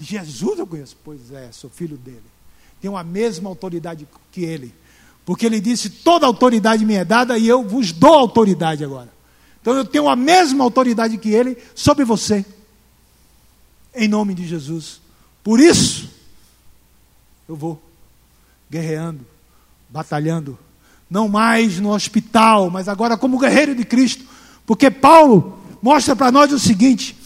Jesus 0.00 0.58
eu 0.58 0.66
conheço. 0.66 0.96
Pois 1.02 1.32
é, 1.32 1.50
sou 1.50 1.70
filho 1.70 1.96
dele. 1.96 2.22
Tenho 2.80 2.96
a 2.96 3.02
mesma 3.02 3.48
autoridade 3.48 4.06
que 4.30 4.44
ele. 4.44 4.72
Porque 5.24 5.46
ele 5.46 5.60
disse: 5.60 5.90
toda 5.90 6.26
autoridade 6.26 6.84
me 6.84 6.94
é 6.94 7.04
dada 7.04 7.38
e 7.38 7.48
eu 7.48 7.64
vos 7.64 7.90
dou 7.90 8.12
autoridade 8.12 8.84
agora. 8.84 9.15
Então 9.66 9.74
eu 9.74 9.84
tenho 9.84 10.08
a 10.08 10.14
mesma 10.14 10.62
autoridade 10.62 11.18
que 11.18 11.30
ele 11.30 11.58
sobre 11.74 12.04
você. 12.04 12.46
Em 13.92 14.06
nome 14.06 14.32
de 14.32 14.46
Jesus. 14.46 15.00
Por 15.42 15.58
isso, 15.58 16.08
eu 17.48 17.56
vou 17.56 17.82
guerreando, 18.70 19.26
batalhando. 19.88 20.56
Não 21.10 21.26
mais 21.26 21.80
no 21.80 21.92
hospital, 21.92 22.70
mas 22.70 22.88
agora 22.88 23.16
como 23.16 23.40
guerreiro 23.40 23.74
de 23.74 23.84
Cristo. 23.84 24.24
Porque 24.64 24.88
Paulo 24.88 25.60
mostra 25.82 26.14
para 26.14 26.30
nós 26.30 26.52
o 26.52 26.60
seguinte: 26.60 27.16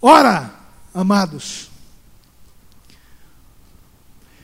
ora, 0.00 0.50
amados, 0.94 1.68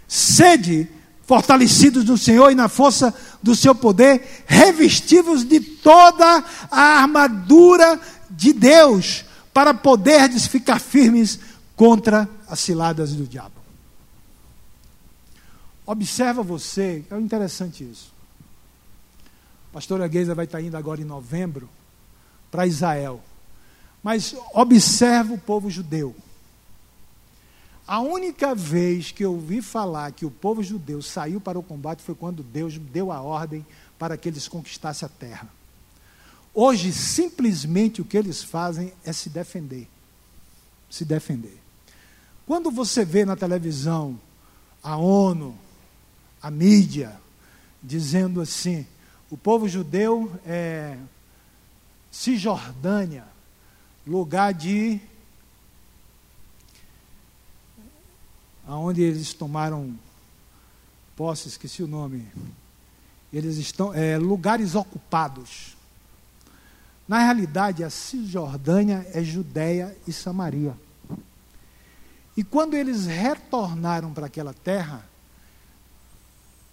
sede 0.07 0.87
fortalecidos 1.29 2.07
no 2.07 2.17
Senhor 2.17 2.51
e 2.51 2.55
na 2.55 2.71
força 2.71 3.15
do 3.43 3.55
seu 3.55 3.75
poder, 3.75 4.45
revestivos 4.47 5.45
de 5.45 5.61
toda 5.61 6.43
a 6.71 6.81
armadura 7.03 8.01
de 8.31 8.55
Deus 8.55 9.27
para 9.53 9.75
poderdes 9.75 10.47
ficar 10.47 10.81
firmes 10.81 11.39
contra 11.77 12.27
as 12.49 12.59
ciladas 12.61 13.13
do 13.13 13.27
diabo. 13.27 13.53
Observa 15.85 16.43
você, 16.43 17.05
é 17.11 17.19
interessante 17.19 17.85
isso. 17.85 18.11
A 19.71 19.75
pastora 19.75 20.09
Geisa 20.11 20.35
vai 20.35 20.47
estar 20.47 20.63
indo 20.63 20.79
agora 20.79 21.03
em 21.03 21.05
novembro 21.05 21.69
para 22.51 22.67
Israel. 22.67 23.21
Mas 24.03 24.35
observa 24.55 25.35
o 25.35 25.39
povo 25.39 25.71
judeu. 25.71 26.17
A 27.89 28.01
única 28.01 28.55
vez 28.55 29.11
que 29.11 29.25
eu 29.25 29.33
ouvi 29.33 29.63
falar 29.63 30.13
que 30.13 30.27
o 30.27 30.31
povo 30.31 30.63
judeu 30.63 31.01
saiu 31.01 31.41
para 31.41 31.59
o 31.59 31.63
combate 31.63 32.03
foi 32.03 32.15
quando 32.15 32.43
Deus 32.43 32.77
deu 32.77 33.11
a 33.11 33.23
ordem 33.23 33.65
para 33.99 34.15
que 34.15 34.29
eles 34.29 34.47
conquistassem 34.47 35.07
a 35.07 35.09
terra. 35.09 35.49
Hoje, 36.53 36.93
simplesmente 36.93 38.03
o 38.03 38.05
que 38.05 38.19
eles 38.19 38.43
fazem 38.43 38.93
é 39.07 39.11
se 39.11 39.31
defender. 39.31 39.89
Se 40.91 41.03
defender. 41.03 41.59
Quando 42.47 42.71
você 42.71 43.07
vê 43.07 43.25
na 43.25 43.37
televisão 43.37 44.21
a 44.83 44.99
ONU, 44.99 45.57
a 46.43 46.51
mídia, 46.51 47.19
dizendo 47.83 48.43
assim: 48.43 48.87
o 49.31 49.37
povo 49.37 49.67
judeu 49.67 50.31
é 50.45 50.99
Cisjordânia, 52.11 53.25
lugar 54.07 54.53
de. 54.53 55.01
Aonde 58.69 59.01
eles 59.01 59.33
tomaram 59.33 59.99
posse, 61.17 61.49
esqueci 61.49 61.83
o 61.83 61.89
nome. 61.89 62.29
Eles 63.33 63.57
estão. 63.57 63.93
É, 63.95 64.19
lugares 64.19 64.75
ocupados. 64.75 65.77
Na 67.09 67.19
realidade, 67.21 67.83
a 67.83 67.89
Cisjordânia 67.89 69.07
é 69.15 69.23
Judéia 69.23 69.97
e 70.07 70.13
Samaria. 70.13 70.77
E 72.37 72.45
quando 72.45 72.75
eles 72.75 73.07
retornaram 73.07 74.13
para 74.13 74.27
aquela 74.27 74.53
terra, 74.53 75.05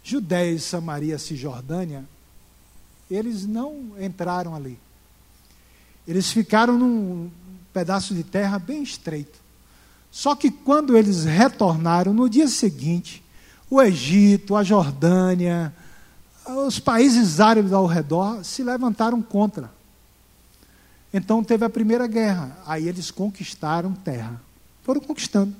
Judéia 0.03 0.51
e 0.51 0.59
Samaria, 0.59 1.17
Cisjordânia, 1.17 2.05
eles 3.09 3.45
não 3.45 3.93
entraram 3.99 4.53
ali. 4.53 4.77
Eles 6.05 6.31
ficaram 6.31 6.77
num 6.77 7.31
pedaço 7.73 8.13
de 8.13 8.23
terra 8.23 8.59
bem 8.59 8.83
estreito. 8.83 9.44
Só 10.15 10.33
que 10.33 10.49
quando 10.49 10.95
eles 10.95 11.25
retornaram, 11.25 12.13
no 12.13 12.29
dia 12.29 12.47
seguinte, 12.47 13.21
o 13.69 13.81
Egito, 13.81 14.55
a 14.55 14.63
Jordânia, 14.63 15.75
os 16.65 16.79
países 16.79 17.41
árabes 17.41 17.73
ao 17.73 17.85
redor 17.85 18.41
se 18.41 18.63
levantaram 18.63 19.21
contra. 19.21 19.69
Então 21.13 21.43
teve 21.43 21.65
a 21.65 21.69
primeira 21.69 22.07
guerra. 22.07 22.57
Aí 22.65 22.87
eles 22.87 23.11
conquistaram 23.11 23.91
terra. 23.91 24.41
Foram 24.83 25.01
conquistando. 25.01 25.53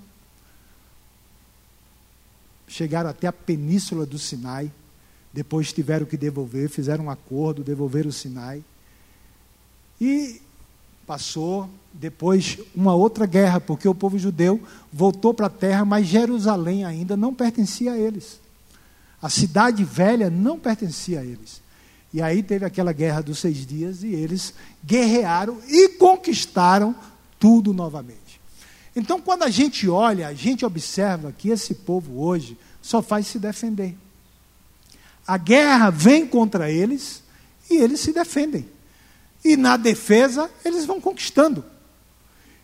Chegaram 2.66 3.10
até 3.10 3.28
a 3.28 3.34
península 3.34 4.06
do 4.06 4.18
Sinai. 4.18 4.72
Depois 5.34 5.74
tiveram 5.74 6.06
que 6.06 6.16
devolver, 6.16 6.70
fizeram 6.70 7.04
um 7.04 7.12
acordo, 7.12 7.62
devolveram 7.62 8.10
o 8.10 8.14
Sinai. 8.14 8.64
E 10.00 10.42
passou 11.06 11.70
depois 12.00 12.60
uma 12.76 12.94
outra 12.94 13.26
guerra, 13.26 13.60
porque 13.60 13.88
o 13.88 13.96
povo 13.96 14.20
judeu 14.20 14.62
voltou 14.92 15.34
para 15.34 15.48
a 15.48 15.50
terra, 15.50 15.86
mas 15.86 16.08
Jerusalém 16.08 16.84
ainda 16.84 17.16
não 17.16 17.34
pertencia 17.34 17.94
a 17.94 17.98
eles. 17.98 18.40
A 19.22 19.30
cidade 19.30 19.84
velha 19.84 20.30
não 20.30 20.60
pertencia 20.60 21.22
a 21.22 21.24
eles. 21.24 21.62
E 22.14 22.22
aí 22.22 22.44
teve 22.44 22.66
aquela 22.66 22.94
guerra 22.94 23.22
dos 23.22 23.40
seis 23.40 23.66
dias 23.66 24.04
e 24.04 24.08
eles 24.08 24.54
guerrearam 24.86 25.60
e 25.68 25.90
conquistaram 25.90 26.96
tudo 27.40 27.74
novamente. 27.74 28.40
Então, 28.96 29.20
quando 29.20 29.44
a 29.44 29.50
gente 29.50 29.90
olha, 29.90 30.28
a 30.28 30.34
gente 30.34 30.66
observa 30.66 31.34
que 31.38 31.50
esse 31.50 31.74
povo 31.74 32.22
hoje 32.22 32.58
só 32.82 33.02
faz 33.02 33.28
se 33.28 33.40
defender. 33.40 33.96
A 35.28 35.38
guerra 35.38 35.90
vem 35.90 36.26
contra 36.26 36.72
eles 36.72 37.22
e 37.70 37.78
eles 37.78 38.00
se 38.00 38.14
defendem. 38.14 38.66
E 39.44 39.58
na 39.58 39.76
defesa, 39.76 40.50
eles 40.64 40.86
vão 40.86 41.02
conquistando. 41.02 41.66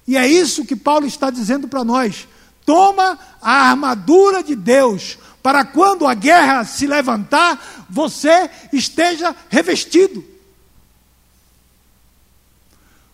E 0.08 0.18
é 0.18 0.28
isso 0.28 0.66
que 0.66 0.76
Paulo 0.76 1.06
está 1.06 1.30
dizendo 1.30 1.68
para 1.68 1.84
nós. 1.84 2.28
Toma 2.66 3.18
a 3.42 3.70
armadura 3.70 4.44
de 4.44 4.56
Deus, 4.56 5.18
para 5.42 5.66
quando 5.66 6.08
a 6.08 6.14
guerra 6.14 6.64
se 6.64 6.86
levantar, 6.86 7.86
você 7.90 8.50
esteja 8.72 9.36
revestido. 9.50 10.24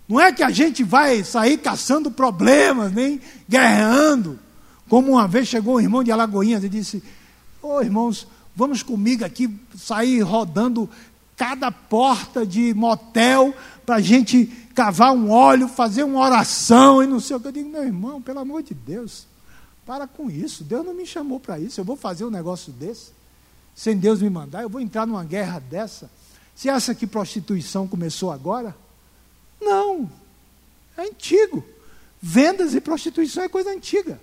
Não 0.07 0.19
é 0.21 0.31
que 0.31 0.43
a 0.43 0.49
gente 0.49 0.83
vai 0.83 1.23
sair 1.23 1.57
caçando 1.57 2.09
problemas, 2.09 2.91
nem 2.93 3.19
guerreando. 3.47 4.39
Como 4.87 5.13
uma 5.13 5.27
vez 5.27 5.47
chegou 5.47 5.75
um 5.75 5.81
irmão 5.81 6.03
de 6.03 6.11
Alagoinhas 6.11 6.63
e 6.63 6.69
disse: 6.69 7.03
Ô 7.61 7.75
oh, 7.75 7.81
irmãos, 7.81 8.25
vamos 8.55 8.81
comigo 8.81 9.25
aqui 9.25 9.49
sair 9.75 10.21
rodando 10.21 10.89
cada 11.35 11.71
porta 11.71 12.45
de 12.45 12.73
motel 12.73 13.53
para 13.85 13.97
a 13.97 14.01
gente 14.01 14.49
cavar 14.77 15.11
um 15.11 15.31
óleo, 15.31 15.67
fazer 15.67 16.03
uma 16.03 16.19
oração 16.19 17.01
e 17.01 17.07
não 17.07 17.19
sei 17.19 17.35
o 17.35 17.39
que. 17.39 17.47
Eu 17.47 17.51
digo: 17.51 17.67
Meu 17.67 17.83
irmão, 17.83 18.21
pelo 18.21 18.37
amor 18.37 18.61
de 18.61 18.75
Deus. 18.75 19.25
Para 19.87 20.05
com 20.05 20.29
isso. 20.29 20.63
Deus 20.63 20.85
não 20.85 20.93
me 20.93 21.03
chamou 21.03 21.39
para 21.39 21.57
isso. 21.57 21.79
Eu 21.79 21.85
vou 21.85 21.95
fazer 21.95 22.25
um 22.25 22.29
negócio 22.29 22.71
desse, 22.71 23.11
sem 23.73 23.97
Deus 23.97 24.21
me 24.21 24.29
mandar. 24.29 24.61
Eu 24.61 24.69
vou 24.69 24.79
entrar 24.79 25.07
numa 25.07 25.23
guerra 25.23 25.59
dessa. 25.59 26.11
Você 26.53 26.69
acha 26.69 26.93
que 26.93 27.07
prostituição 27.07 27.87
começou 27.87 28.31
agora? 28.31 28.75
Não. 29.59 30.07
É 30.95 31.03
antigo. 31.03 31.63
Vendas 32.21 32.75
e 32.75 32.81
prostituição 32.81 33.43
é 33.43 33.49
coisa 33.49 33.71
antiga. 33.71 34.19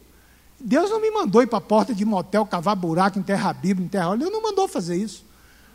Deus 0.61 0.91
não 0.91 1.01
me 1.01 1.11
mandou 1.11 1.43
ir 1.43 1.47
para 1.49 1.59
a 1.59 1.63
porta 1.63 1.93
de 1.93 2.05
motel, 2.05 2.47
cavar 2.47 2.77
buraco, 2.77 3.19
enterrar 3.19 3.51
a 3.51 3.55
Bíblia, 3.55 3.87
enterrar 3.87 4.11
óleo. 4.11 4.25
Ele 4.25 4.31
não 4.31 4.43
mandou 4.43 4.69
fazer 4.69 4.97
isso. 4.97 5.25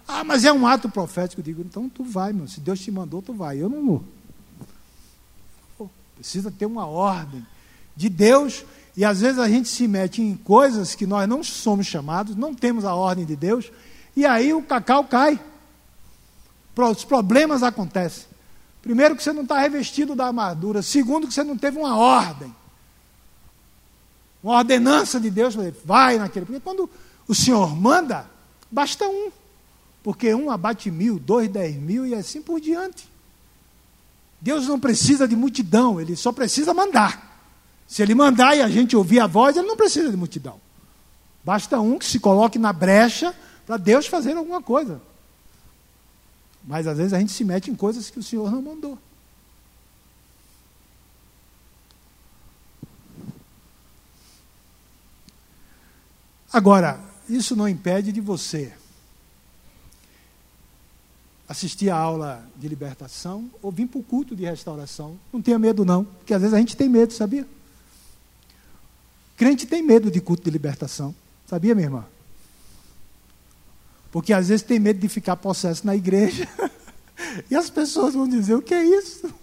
Ah, 0.08 0.24
mas 0.24 0.46
é 0.46 0.54
um 0.54 0.66
ato 0.66 0.88
profético. 0.88 1.42
Eu 1.42 1.46
digo, 1.46 1.62
então 1.62 1.90
tu 1.90 2.04
vai, 2.04 2.32
meu. 2.32 2.48
Se 2.48 2.62
Deus 2.62 2.80
te 2.80 2.92
mandou, 2.92 3.22
tu 3.22 3.34
vai. 3.34 3.58
Eu 3.62 3.68
não 3.68 3.86
vou. 3.86 4.19
Precisa 6.20 6.52
ter 6.52 6.66
uma 6.66 6.86
ordem 6.86 7.46
de 7.96 8.10
Deus 8.10 8.66
e 9.00 9.06
às 9.06 9.22
vezes 9.22 9.40
a 9.40 9.48
gente 9.48 9.70
se 9.70 9.88
mete 9.88 10.22
em 10.22 10.36
coisas 10.36 10.94
que 10.94 11.08
nós 11.08 11.26
não 11.26 11.42
somos 11.42 11.88
chamados, 11.88 12.36
não 12.36 12.54
temos 12.54 12.84
a 12.84 12.94
ordem 12.94 13.26
de 13.26 13.34
Deus, 13.34 13.72
e 14.14 14.26
aí 14.26 14.54
o 14.54 14.62
cacau 14.62 15.06
cai. 15.06 15.40
Os 16.76 17.06
problemas 17.06 17.64
acontecem. 17.64 18.26
Primeiro, 18.82 19.16
que 19.16 19.24
você 19.24 19.32
não 19.32 19.44
está 19.44 19.58
revestido 19.60 20.16
da 20.16 20.28
armadura. 20.28 20.82
Segundo, 20.82 21.28
que 21.28 21.34
você 21.34 21.46
não 21.46 21.58
teve 21.58 21.78
uma 21.78 21.98
ordem. 21.98 22.54
Uma 24.44 24.58
ordenança 24.58 25.18
de 25.18 25.30
Deus, 25.30 25.56
vai 25.86 26.18
naquele. 26.18 26.46
Porque 26.46 26.60
quando 26.60 26.90
o 27.26 27.34
Senhor 27.34 27.74
manda, 27.74 28.30
basta 28.70 29.06
um. 29.08 29.32
Porque 30.04 30.34
um 30.34 30.52
abate 30.52 30.92
mil, 30.92 31.18
dois, 31.18 31.50
dez 31.50 31.74
mil 31.76 32.06
e 32.06 32.14
assim 32.14 32.42
por 32.42 32.60
diante. 32.60 33.09
Deus 34.42 34.68
não 34.68 34.80
precisa 34.80 35.28
de 35.28 35.36
multidão, 35.36 36.00
ele 36.00 36.16
só 36.16 36.32
precisa 36.32 36.74
mandar. 36.74 37.28
Se 37.88 38.02
ele 38.02 38.16
mandar 38.16 38.56
e 38.56 38.62
a 38.62 38.70
gente 38.70 38.96
ouvir 38.96 39.20
a 39.20 39.28
voz, 39.28 39.58
ele 39.58 39.68
não 39.68 39.76
precisa 39.76 40.10
de 40.10 40.18
multidão. 40.18 40.60
Basta 41.44 41.80
um 41.80 41.98
que 41.98 42.06
se 42.06 42.20
coloque 42.20 42.60
na 42.60 42.72
brecha 42.72 43.36
para 43.66 43.78
Deus 43.78 44.08
fazer 44.08 44.38
alguma 44.38 44.62
coisa. 44.62 45.02
Mas 46.64 46.88
às 46.88 46.98
vezes 46.98 47.14
a 47.14 47.20
gente 47.20 47.32
se 47.32 47.44
mete 47.44 47.72
em 47.72 47.76
coisas 47.76 48.10
que 48.10 48.20
o 48.20 48.24
Senhor 48.24 48.52
não 48.52 48.62
mandou. 48.62 48.98
Agora, 56.52 57.00
isso 57.28 57.56
não 57.56 57.68
impede 57.68 58.12
de 58.12 58.22
você 58.22 58.74
assistir 61.50 61.90
a 61.90 61.98
aula 61.98 62.48
de 62.56 62.68
libertação 62.68 63.50
ou 63.60 63.72
vir 63.72 63.88
para 63.88 64.00
o 64.00 64.04
culto 64.04 64.36
de 64.36 64.46
restauração. 64.46 65.20
Não 65.34 65.42
tenha 65.42 65.58
medo, 65.58 65.84
não, 65.84 66.06
porque 66.06 66.32
às 66.32 66.42
vezes 66.42 66.54
a 66.54 66.60
gente 66.60 66.78
tem 66.78 66.88
medo, 66.88 67.12
sabia? 67.12 67.46
Crente 69.36 69.66
tem 69.66 69.82
medo 69.82 70.12
de 70.12 70.22
culto 70.22 70.44
de 70.44 70.52
libertação. 70.52 71.16
Sabia, 71.48 71.74
minha 71.74 71.88
irmã? 71.88 72.06
Porque 74.12 74.32
às 74.32 74.50
vezes 74.50 74.62
tem 74.62 74.80
medo 74.80 75.00
de 75.00 75.10
ficar 75.10 75.36
possesso 75.38 75.88
na 75.88 75.96
igreja. 75.96 76.48
e 77.50 77.56
as 77.56 77.70
pessoas 77.70 78.14
vão 78.14 78.28
dizer: 78.28 78.54
o 78.54 78.62
que 78.62 78.74
é 78.76 78.84
isso? 78.84 79.34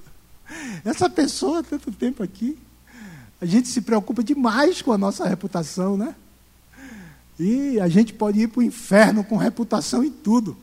Essa 0.84 1.10
pessoa 1.10 1.64
tanto 1.64 1.90
tempo 1.90 2.22
aqui. 2.22 2.56
A 3.40 3.46
gente 3.46 3.68
se 3.68 3.80
preocupa 3.80 4.22
demais 4.22 4.80
com 4.80 4.92
a 4.92 4.98
nossa 4.98 5.26
reputação, 5.26 5.96
né? 5.96 6.14
E 7.38 7.78
a 7.80 7.88
gente 7.88 8.14
pode 8.14 8.40
ir 8.40 8.48
para 8.48 8.60
o 8.60 8.62
inferno 8.62 9.24
com 9.24 9.36
reputação 9.36 10.04
e 10.04 10.10
tudo. 10.10 10.56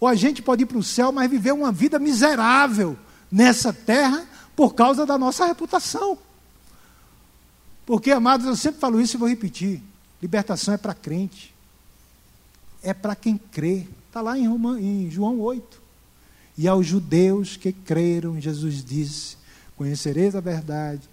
Ou 0.00 0.06
a 0.06 0.14
gente 0.14 0.42
pode 0.42 0.62
ir 0.62 0.66
para 0.66 0.78
o 0.78 0.82
céu, 0.82 1.10
mas 1.10 1.30
viver 1.30 1.52
uma 1.52 1.72
vida 1.72 1.98
miserável 1.98 2.96
nessa 3.30 3.72
terra 3.72 4.26
por 4.54 4.74
causa 4.74 5.04
da 5.04 5.18
nossa 5.18 5.46
reputação. 5.46 6.18
Porque, 7.84 8.10
amados, 8.10 8.46
eu 8.46 8.56
sempre 8.56 8.80
falo 8.80 9.00
isso 9.00 9.16
e 9.16 9.18
vou 9.18 9.28
repetir: 9.28 9.82
libertação 10.20 10.74
é 10.74 10.76
para 10.76 10.94
crente, 10.94 11.54
é 12.82 12.92
para 12.92 13.16
quem 13.16 13.38
crê. 13.38 13.86
Está 14.06 14.20
lá 14.20 14.38
em, 14.38 14.46
Roma, 14.46 14.80
em 14.80 15.10
João 15.10 15.40
8. 15.40 15.80
E 16.56 16.66
aos 16.66 16.86
judeus 16.86 17.56
que 17.56 17.72
creram, 17.72 18.40
Jesus 18.40 18.84
disse: 18.84 19.36
Conhecereis 19.76 20.34
a 20.34 20.40
verdade, 20.40 21.08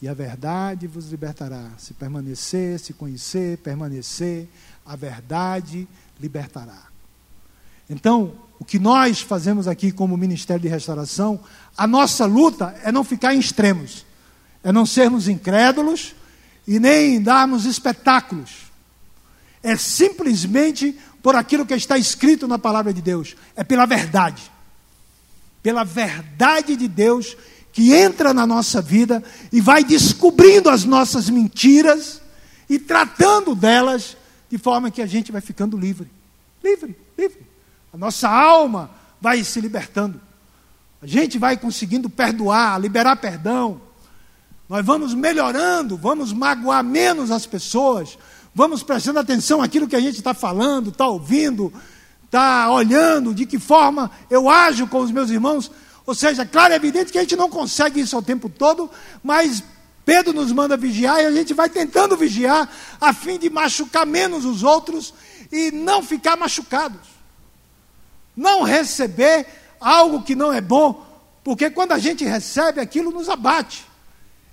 e 0.00 0.08
a 0.08 0.14
verdade 0.14 0.86
vos 0.86 1.10
libertará. 1.10 1.70
Se 1.78 1.94
permanecer, 1.94 2.78
se 2.78 2.92
conhecer, 2.92 3.58
permanecer, 3.58 4.48
a 4.84 4.94
verdade 4.94 5.88
libertará. 6.20 6.91
Então, 7.92 8.32
o 8.58 8.64
que 8.64 8.78
nós 8.78 9.20
fazemos 9.20 9.68
aqui 9.68 9.92
como 9.92 10.16
Ministério 10.16 10.62
de 10.62 10.68
Restauração, 10.68 11.38
a 11.76 11.86
nossa 11.86 12.24
luta 12.24 12.74
é 12.82 12.90
não 12.90 13.04
ficar 13.04 13.34
em 13.34 13.38
extremos, 13.38 14.06
é 14.64 14.72
não 14.72 14.86
sermos 14.86 15.28
incrédulos 15.28 16.14
e 16.66 16.80
nem 16.80 17.20
darmos 17.20 17.66
espetáculos. 17.66 18.50
É 19.62 19.76
simplesmente 19.76 20.98
por 21.22 21.36
aquilo 21.36 21.66
que 21.66 21.74
está 21.74 21.98
escrito 21.98 22.48
na 22.48 22.58
palavra 22.58 22.94
de 22.94 23.02
Deus, 23.02 23.36
é 23.54 23.62
pela 23.62 23.84
verdade. 23.84 24.50
Pela 25.62 25.84
verdade 25.84 26.74
de 26.74 26.88
Deus 26.88 27.36
que 27.74 27.92
entra 27.92 28.32
na 28.32 28.46
nossa 28.46 28.80
vida 28.80 29.22
e 29.52 29.60
vai 29.60 29.84
descobrindo 29.84 30.70
as 30.70 30.84
nossas 30.84 31.28
mentiras 31.28 32.22
e 32.70 32.78
tratando 32.78 33.54
delas 33.54 34.16
de 34.50 34.56
forma 34.56 34.90
que 34.90 35.02
a 35.02 35.06
gente 35.06 35.30
vai 35.30 35.42
ficando 35.42 35.76
livre. 35.76 36.10
Livre, 36.64 36.96
livre. 37.18 37.51
A 37.92 37.98
nossa 37.98 38.28
alma 38.28 38.90
vai 39.20 39.44
se 39.44 39.60
libertando. 39.60 40.20
A 41.02 41.06
gente 41.06 41.38
vai 41.38 41.56
conseguindo 41.56 42.08
perdoar, 42.08 42.80
liberar 42.80 43.16
perdão. 43.16 43.82
Nós 44.68 44.84
vamos 44.86 45.12
melhorando, 45.12 45.96
vamos 45.96 46.32
magoar 46.32 46.82
menos 46.82 47.30
as 47.30 47.44
pessoas, 47.44 48.16
vamos 48.54 48.82
prestando 48.82 49.18
atenção 49.18 49.60
àquilo 49.60 49.86
que 49.86 49.96
a 49.96 50.00
gente 50.00 50.16
está 50.16 50.32
falando, 50.32 50.88
está 50.88 51.06
ouvindo, 51.06 51.70
está 52.24 52.70
olhando, 52.70 53.34
de 53.34 53.44
que 53.44 53.58
forma 53.58 54.10
eu 54.30 54.48
ajo 54.48 54.86
com 54.86 55.00
os 55.00 55.10
meus 55.10 55.28
irmãos. 55.28 55.70
Ou 56.06 56.14
seja, 56.14 56.46
claro, 56.46 56.72
é 56.72 56.76
evidente 56.76 57.12
que 57.12 57.18
a 57.18 57.20
gente 57.20 57.36
não 57.36 57.50
consegue 57.50 58.00
isso 58.00 58.16
o 58.16 58.22
tempo 58.22 58.48
todo, 58.48 58.90
mas 59.22 59.62
Pedro 60.04 60.32
nos 60.32 60.50
manda 60.50 60.76
vigiar 60.76 61.20
e 61.20 61.26
a 61.26 61.32
gente 61.32 61.52
vai 61.52 61.68
tentando 61.68 62.16
vigiar 62.16 62.68
a 62.98 63.12
fim 63.12 63.38
de 63.38 63.50
machucar 63.50 64.06
menos 64.06 64.46
os 64.46 64.62
outros 64.62 65.12
e 65.50 65.70
não 65.70 66.02
ficar 66.02 66.36
machucados. 66.36 67.11
Não 68.36 68.62
receber 68.62 69.46
algo 69.80 70.22
que 70.22 70.34
não 70.34 70.52
é 70.52 70.60
bom, 70.60 71.06
porque 71.44 71.70
quando 71.70 71.92
a 71.92 71.98
gente 71.98 72.24
recebe 72.24 72.80
aquilo 72.80 73.10
nos 73.10 73.28
abate. 73.28 73.86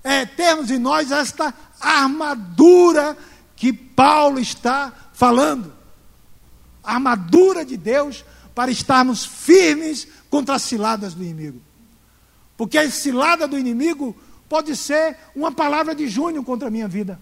É 0.03 0.25
termos 0.25 0.71
em 0.71 0.79
nós 0.79 1.11
esta 1.11 1.53
armadura 1.79 3.17
que 3.55 3.71
Paulo 3.73 4.39
está 4.39 4.93
falando. 5.13 5.73
Armadura 6.83 7.65
de 7.65 7.77
Deus 7.77 8.23
para 8.55 8.71
estarmos 8.71 9.25
firmes 9.25 10.07
contra 10.29 10.55
as 10.55 10.63
ciladas 10.63 11.13
do 11.13 11.23
inimigo. 11.23 11.61
Porque 12.57 12.77
a 12.77 12.89
cilada 12.89 13.47
do 13.47 13.57
inimigo 13.57 14.15
pode 14.49 14.75
ser 14.75 15.17
uma 15.35 15.51
palavra 15.51 15.93
de 15.93 16.07
junho 16.07 16.43
contra 16.43 16.67
a 16.67 16.71
minha 16.71 16.87
vida. 16.87 17.19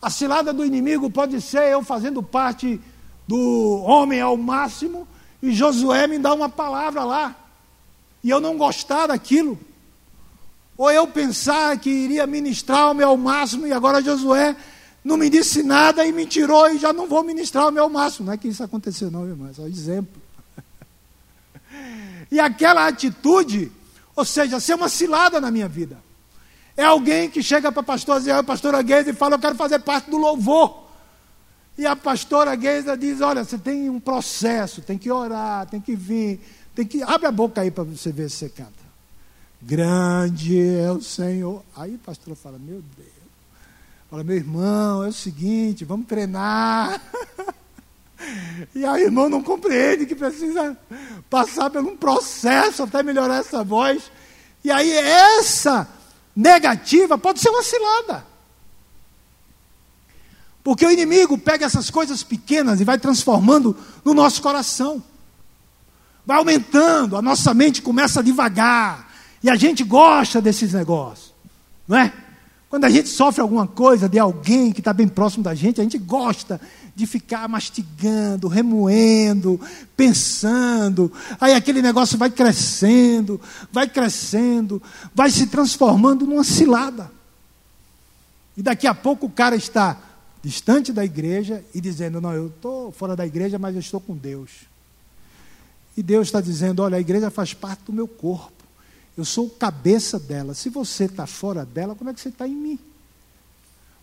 A 0.00 0.10
cilada 0.10 0.52
do 0.52 0.64
inimigo 0.64 1.10
pode 1.10 1.40
ser 1.40 1.72
eu 1.72 1.82
fazendo 1.82 2.22
parte 2.22 2.80
do 3.26 3.82
homem 3.84 4.20
ao 4.20 4.36
máximo 4.36 5.06
e 5.42 5.52
Josué 5.52 6.06
me 6.06 6.18
dá 6.18 6.32
uma 6.32 6.48
palavra 6.48 7.04
lá 7.04 7.36
e 8.22 8.30
eu 8.30 8.40
não 8.40 8.56
gostar 8.56 9.08
daquilo. 9.08 9.58
Ou 10.76 10.90
eu 10.90 11.06
pensar 11.06 11.78
que 11.78 11.90
iria 11.90 12.26
ministrar 12.26 12.90
o 12.90 12.94
meu 12.94 13.16
máximo 13.16 13.66
e 13.66 13.72
agora 13.72 14.02
Josué 14.02 14.56
não 15.04 15.18
me 15.18 15.28
disse 15.28 15.62
nada 15.62 16.06
e 16.06 16.12
me 16.12 16.26
tirou 16.26 16.68
e 16.70 16.78
já 16.78 16.92
não 16.92 17.06
vou 17.06 17.22
ministrar 17.22 17.68
o 17.68 17.70
meu 17.70 17.88
máximo. 17.88 18.26
Não 18.26 18.32
é 18.32 18.38
que 18.38 18.48
isso 18.48 18.64
aconteceu, 18.64 19.10
não, 19.10 19.26
irmão, 19.26 19.48
é 19.50 19.52
só 19.52 19.66
exemplo. 19.66 20.22
E 22.30 22.40
aquela 22.40 22.88
atitude, 22.88 23.70
ou 24.16 24.24
seja, 24.24 24.58
ser 24.58 24.74
uma 24.74 24.88
cilada 24.88 25.40
na 25.40 25.52
minha 25.52 25.68
vida. 25.68 25.98
É 26.76 26.82
alguém 26.82 27.30
que 27.30 27.42
chega 27.42 27.70
para 27.70 27.82
a 27.82 28.42
pastora, 28.42 28.84
Geisa 28.84 29.10
e 29.10 29.12
fala, 29.12 29.36
eu 29.36 29.38
quero 29.38 29.54
fazer 29.54 29.78
parte 29.80 30.10
do 30.10 30.16
louvor. 30.16 30.83
E 31.76 31.86
a 31.86 31.96
pastora 31.96 32.56
Geisa 32.56 32.96
diz, 32.96 33.20
olha, 33.20 33.44
você 33.44 33.58
tem 33.58 33.90
um 33.90 33.98
processo, 33.98 34.80
tem 34.80 34.96
que 34.96 35.10
orar, 35.10 35.66
tem 35.66 35.80
que 35.80 35.96
vir, 35.96 36.40
tem 36.74 36.86
que. 36.86 37.02
Abre 37.02 37.26
a 37.26 37.32
boca 37.32 37.60
aí 37.60 37.70
para 37.70 37.84
você 37.84 38.12
ver 38.12 38.30
se 38.30 38.36
você 38.36 38.48
canta. 38.48 38.84
Grande 39.60 40.60
é 40.60 40.90
o 40.92 41.00
Senhor. 41.00 41.64
Aí 41.74 41.94
a 41.94 42.06
pastora 42.06 42.36
fala, 42.36 42.58
meu 42.58 42.82
Deus. 42.96 43.08
Fala, 44.10 44.22
meu 44.22 44.36
irmão, 44.36 45.02
é 45.02 45.08
o 45.08 45.12
seguinte, 45.12 45.84
vamos 45.84 46.06
treinar. 46.06 47.00
E 48.74 48.86
aí 48.86 49.02
o 49.02 49.06
irmão 49.06 49.28
não 49.28 49.42
compreende 49.42 50.06
que 50.06 50.14
precisa 50.14 50.74
passar 51.28 51.68
por 51.68 51.82
um 51.82 51.94
processo 51.94 52.84
até 52.84 53.02
melhorar 53.02 53.40
essa 53.40 53.62
voz. 53.62 54.10
E 54.64 54.70
aí 54.70 54.90
essa 54.90 55.86
negativa 56.34 57.18
pode 57.18 57.40
ser 57.40 57.50
uma 57.50 57.62
cilada. 57.62 58.24
Porque 60.64 60.86
o 60.86 60.90
inimigo 60.90 61.36
pega 61.36 61.66
essas 61.66 61.90
coisas 61.90 62.22
pequenas 62.22 62.80
e 62.80 62.84
vai 62.84 62.98
transformando 62.98 63.76
no 64.02 64.14
nosso 64.14 64.40
coração. 64.40 65.02
Vai 66.24 66.38
aumentando, 66.38 67.18
a 67.18 67.22
nossa 67.22 67.52
mente 67.52 67.82
começa 67.82 68.20
a 68.20 68.22
devagar. 68.22 69.12
E 69.42 69.50
a 69.50 69.56
gente 69.56 69.84
gosta 69.84 70.40
desses 70.40 70.72
negócios. 70.72 71.34
Não 71.86 71.98
é? 71.98 72.10
Quando 72.70 72.86
a 72.86 72.88
gente 72.88 73.10
sofre 73.10 73.42
alguma 73.42 73.66
coisa 73.66 74.08
de 74.08 74.18
alguém 74.18 74.72
que 74.72 74.80
está 74.80 74.94
bem 74.94 75.06
próximo 75.06 75.44
da 75.44 75.54
gente, 75.54 75.82
a 75.82 75.84
gente 75.84 75.98
gosta 75.98 76.58
de 76.96 77.06
ficar 77.06 77.46
mastigando, 77.46 78.48
remoendo, 78.48 79.60
pensando. 79.94 81.12
Aí 81.38 81.52
aquele 81.52 81.82
negócio 81.82 82.16
vai 82.16 82.30
crescendo, 82.30 83.38
vai 83.70 83.86
crescendo, 83.86 84.82
vai 85.14 85.30
se 85.30 85.46
transformando 85.46 86.26
numa 86.26 86.42
cilada. 86.42 87.12
E 88.56 88.62
daqui 88.62 88.86
a 88.86 88.94
pouco 88.94 89.26
o 89.26 89.30
cara 89.30 89.54
está 89.54 89.98
distante 90.44 90.92
da 90.92 91.02
igreja 91.02 91.64
e 91.74 91.80
dizendo: 91.80 92.20
Não, 92.20 92.32
eu 92.32 92.48
estou 92.48 92.92
fora 92.92 93.16
da 93.16 93.26
igreja, 93.26 93.58
mas 93.58 93.74
eu 93.74 93.80
estou 93.80 93.98
com 93.98 94.14
Deus. 94.14 94.50
E 95.96 96.02
Deus 96.02 96.28
está 96.28 96.40
dizendo: 96.40 96.82
Olha, 96.82 96.98
a 96.98 97.00
igreja 97.00 97.30
faz 97.30 97.54
parte 97.54 97.84
do 97.84 97.92
meu 97.92 98.06
corpo. 98.06 98.52
Eu 99.16 99.24
sou 99.24 99.46
o 99.46 99.50
cabeça 99.50 100.18
dela. 100.18 100.52
Se 100.52 100.68
você 100.68 101.04
está 101.04 101.26
fora 101.26 101.64
dela, 101.64 101.94
como 101.94 102.10
é 102.10 102.14
que 102.14 102.20
você 102.20 102.28
está 102.28 102.46
em 102.46 102.54
mim? 102.54 102.78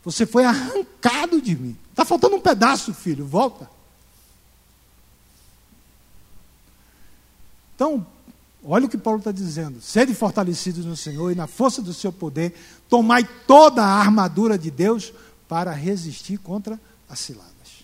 Você 0.04 0.26
foi 0.26 0.44
arrancado 0.44 1.40
de 1.40 1.56
mim. 1.56 1.78
Está 1.92 2.04
faltando 2.04 2.38
um 2.38 2.42
pedaço, 2.42 2.92
filho, 2.92 3.24
volta. 3.24 3.70
Então, 7.76 8.06
olha 8.64 8.88
o 8.88 8.90
que 8.90 8.98
Paulo 8.98 9.20
está 9.20 9.32
dizendo: 9.32 9.80
sede 9.80 10.16
fortalecidos 10.16 10.86
no 10.86 10.98
Senhor 10.98 11.30
e 11.32 11.36
na 11.36 11.46
força 11.46 11.84
do 11.84 11.94
seu 11.94 12.12
poder, 12.12 12.56
tomai 12.90 13.30
toda 13.46 13.84
a 13.84 14.00
armadura 14.00 14.58
de 14.58 14.72
Deus 14.72 15.14
para 15.52 15.74
resistir 15.74 16.38
contra 16.38 16.80
as 17.10 17.20
ciladas. 17.20 17.84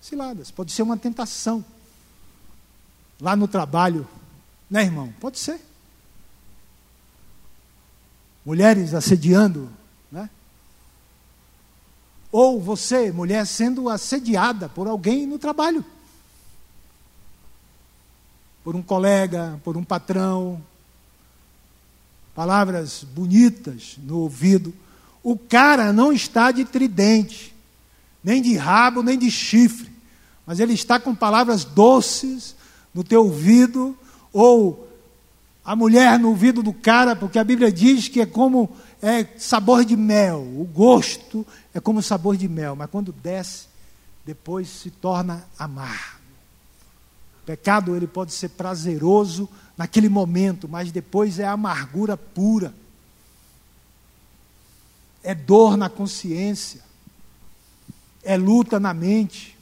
Ciladas, 0.00 0.50
pode 0.50 0.72
ser 0.72 0.82
uma 0.82 0.96
tentação. 0.96 1.64
Lá 3.20 3.36
no 3.36 3.46
trabalho, 3.46 4.08
né, 4.68 4.82
irmão? 4.82 5.14
Pode 5.20 5.38
ser. 5.38 5.60
Mulheres 8.44 8.92
assediando 8.92 9.70
ou 12.32 12.60
você, 12.60 13.12
mulher, 13.12 13.46
sendo 13.46 13.88
assediada 13.88 14.68
por 14.68 14.88
alguém 14.88 15.28
no 15.28 15.38
trabalho. 15.38 15.84
Por 18.64 18.74
um 18.74 18.82
colega, 18.82 19.60
por 19.62 19.76
um 19.76 19.84
patrão. 19.84 20.60
Palavras 22.34 23.04
bonitas 23.04 23.96
no 23.98 24.18
ouvido. 24.18 24.74
O 25.22 25.36
cara 25.36 25.92
não 25.92 26.12
está 26.12 26.50
de 26.50 26.64
tridente, 26.64 27.54
nem 28.22 28.40
de 28.40 28.56
rabo, 28.56 29.02
nem 29.02 29.18
de 29.18 29.30
chifre. 29.30 29.90
Mas 30.46 30.60
ele 30.60 30.72
está 30.72 30.98
com 30.98 31.14
palavras 31.14 31.64
doces 31.64 32.54
no 32.94 33.04
teu 33.04 33.24
ouvido, 33.24 33.96
ou 34.32 34.88
a 35.64 35.76
mulher 35.76 36.18
no 36.18 36.30
ouvido 36.30 36.62
do 36.62 36.72
cara, 36.72 37.14
porque 37.14 37.38
a 37.38 37.44
Bíblia 37.44 37.70
diz 37.70 38.08
que 38.08 38.20
é 38.20 38.26
como 38.26 38.70
é 39.02 39.26
sabor 39.36 39.84
de 39.84 39.96
mel, 39.96 40.40
o 40.40 40.64
gosto 40.64 41.46
é 41.74 41.78
como 41.78 42.02
sabor 42.02 42.36
de 42.36 42.48
mel, 42.48 42.74
mas 42.74 42.90
quando 42.90 43.12
desce, 43.12 43.66
depois 44.24 44.68
se 44.68 44.90
torna 44.90 45.44
amargo. 45.58 46.18
O 47.42 47.46
pecado 47.46 47.94
ele 47.94 48.06
pode 48.06 48.32
ser 48.32 48.50
prazeroso 48.50 49.48
naquele 49.76 50.08
momento, 50.08 50.68
mas 50.68 50.90
depois 50.90 51.38
é 51.38 51.46
amargura 51.46 52.16
pura. 52.16 52.74
É 55.22 55.34
dor 55.34 55.76
na 55.76 55.88
consciência. 55.88 56.80
É 58.22 58.36
luta 58.36 58.78
na 58.78 58.94
mente. 58.94 59.56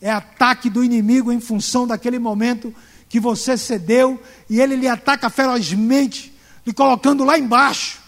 É 0.00 0.10
ataque 0.10 0.68
do 0.68 0.84
inimigo 0.84 1.32
em 1.32 1.40
função 1.40 1.86
daquele 1.86 2.18
momento 2.18 2.74
que 3.08 3.20
você 3.20 3.56
cedeu 3.56 4.22
e 4.48 4.60
ele 4.60 4.76
lhe 4.76 4.88
ataca 4.88 5.30
ferozmente 5.30 6.36
lhe 6.66 6.72
colocando 6.72 7.24
lá 7.24 7.38
embaixo. 7.38 8.00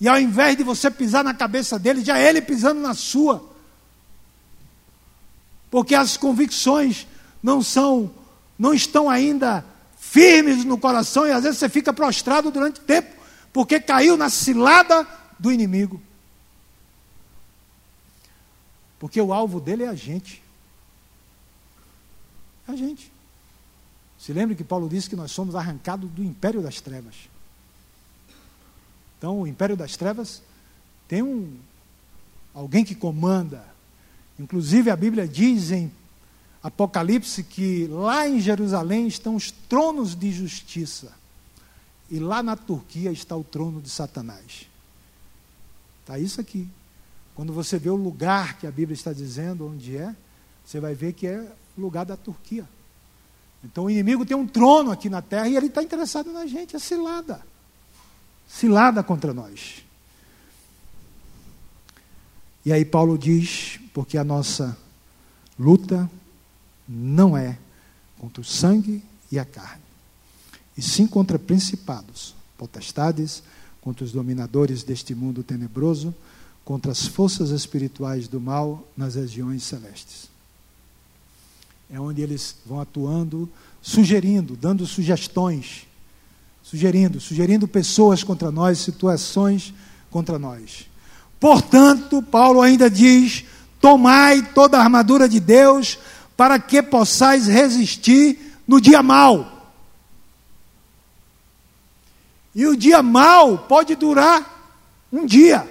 E 0.00 0.08
ao 0.08 0.18
invés 0.18 0.56
de 0.56 0.62
você 0.62 0.90
pisar 0.90 1.24
na 1.24 1.34
cabeça 1.34 1.78
dele, 1.78 2.02
já 2.02 2.16
é 2.16 2.28
ele 2.28 2.40
pisando 2.40 2.80
na 2.80 2.94
sua. 2.94 3.44
Porque 5.70 5.94
as 5.94 6.16
convicções 6.16 7.06
não 7.42 7.62
são, 7.62 8.10
não 8.58 8.72
estão 8.72 9.10
ainda 9.10 9.64
firmes 9.98 10.64
no 10.64 10.78
coração 10.78 11.26
e 11.26 11.32
às 11.32 11.42
vezes 11.42 11.58
você 11.58 11.68
fica 11.68 11.92
prostrado 11.92 12.50
durante 12.50 12.80
tempo, 12.80 13.14
porque 13.52 13.80
caiu 13.80 14.16
na 14.16 14.28
cilada 14.28 15.06
do 15.38 15.50
inimigo. 15.50 16.00
Porque 18.98 19.20
o 19.20 19.32
alvo 19.32 19.60
dele 19.60 19.84
é 19.84 19.88
a 19.88 19.94
gente. 19.94 20.42
É 22.68 22.72
a 22.72 22.76
gente. 22.76 23.10
Se 24.18 24.32
lembre 24.32 24.54
que 24.54 24.62
Paulo 24.62 24.88
disse 24.88 25.08
que 25.08 25.16
nós 25.16 25.32
somos 25.32 25.54
arrancados 25.54 26.10
do 26.10 26.22
império 26.22 26.60
das 26.60 26.80
trevas. 26.80 27.14
Então, 29.16 29.40
o 29.40 29.46
império 29.46 29.76
das 29.76 29.96
trevas 29.96 30.42
tem 31.08 31.22
um 31.22 31.58
alguém 32.54 32.84
que 32.84 32.94
comanda. 32.94 33.64
Inclusive 34.38 34.90
a 34.90 34.96
Bíblia 34.96 35.26
diz 35.26 35.70
em 35.70 35.90
Apocalipse 36.62 37.42
que 37.42 37.86
lá 37.86 38.28
em 38.28 38.40
Jerusalém 38.40 39.06
estão 39.06 39.34
os 39.34 39.50
tronos 39.50 40.14
de 40.14 40.30
justiça. 40.30 41.12
E 42.10 42.18
lá 42.18 42.42
na 42.42 42.56
Turquia 42.56 43.12
está 43.12 43.36
o 43.36 43.44
trono 43.44 43.80
de 43.80 43.88
Satanás. 43.88 44.66
Está 46.00 46.18
isso 46.18 46.40
aqui. 46.40 46.68
Quando 47.34 47.52
você 47.52 47.78
vê 47.78 47.88
o 47.88 47.96
lugar 47.96 48.58
que 48.58 48.66
a 48.66 48.70
Bíblia 48.70 48.94
está 48.94 49.12
dizendo 49.12 49.66
onde 49.66 49.96
é, 49.96 50.14
você 50.64 50.80
vai 50.80 50.94
ver 50.94 51.12
que 51.12 51.26
é 51.26 51.40
o 51.78 51.80
lugar 51.80 52.04
da 52.04 52.16
Turquia. 52.16 52.68
Então 53.62 53.84
o 53.84 53.90
inimigo 53.90 54.26
tem 54.26 54.36
um 54.36 54.46
trono 54.46 54.90
aqui 54.90 55.08
na 55.08 55.22
terra 55.22 55.48
e 55.48 55.56
ele 55.56 55.66
está 55.66 55.82
interessado 55.82 56.32
na 56.32 56.46
gente, 56.46 56.74
é 56.74 56.78
cilada. 56.78 57.40
Cilada 58.48 59.02
contra 59.02 59.32
nós. 59.32 59.84
E 62.64 62.72
aí 62.72 62.84
Paulo 62.84 63.16
diz, 63.16 63.78
porque 63.94 64.18
a 64.18 64.24
nossa 64.24 64.76
luta 65.58 66.10
não 66.88 67.36
é 67.36 67.58
contra 68.18 68.40
o 68.40 68.44
sangue 68.44 69.02
e 69.30 69.38
a 69.38 69.44
carne, 69.44 69.79
e 70.80 70.82
sim 70.82 71.06
contra 71.06 71.38
principados, 71.38 72.34
potestades, 72.56 73.42
contra 73.82 74.02
os 74.02 74.12
dominadores 74.12 74.82
deste 74.82 75.14
mundo 75.14 75.42
tenebroso, 75.42 76.14
contra 76.64 76.90
as 76.90 77.06
forças 77.06 77.50
espirituais 77.50 78.26
do 78.26 78.40
mal 78.40 78.88
nas 78.96 79.14
regiões 79.14 79.62
celestes. 79.62 80.30
É 81.90 82.00
onde 82.00 82.22
eles 82.22 82.56
vão 82.64 82.80
atuando, 82.80 83.46
sugerindo, 83.82 84.56
dando 84.56 84.86
sugestões, 84.86 85.86
sugerindo, 86.62 87.20
sugerindo 87.20 87.68
pessoas 87.68 88.24
contra 88.24 88.50
nós, 88.50 88.78
situações 88.78 89.74
contra 90.10 90.38
nós. 90.38 90.86
Portanto, 91.38 92.22
Paulo 92.22 92.62
ainda 92.62 92.88
diz: 92.88 93.44
tomai 93.82 94.40
toda 94.54 94.78
a 94.78 94.82
armadura 94.82 95.28
de 95.28 95.40
Deus 95.40 95.98
para 96.38 96.58
que 96.58 96.82
possais 96.82 97.46
resistir 97.46 98.56
no 98.66 98.80
dia 98.80 99.02
mau. 99.02 99.59
E 102.54 102.66
o 102.66 102.76
dia 102.76 103.02
mau 103.02 103.58
pode 103.58 103.94
durar 103.94 104.58
um 105.12 105.26
dia, 105.26 105.68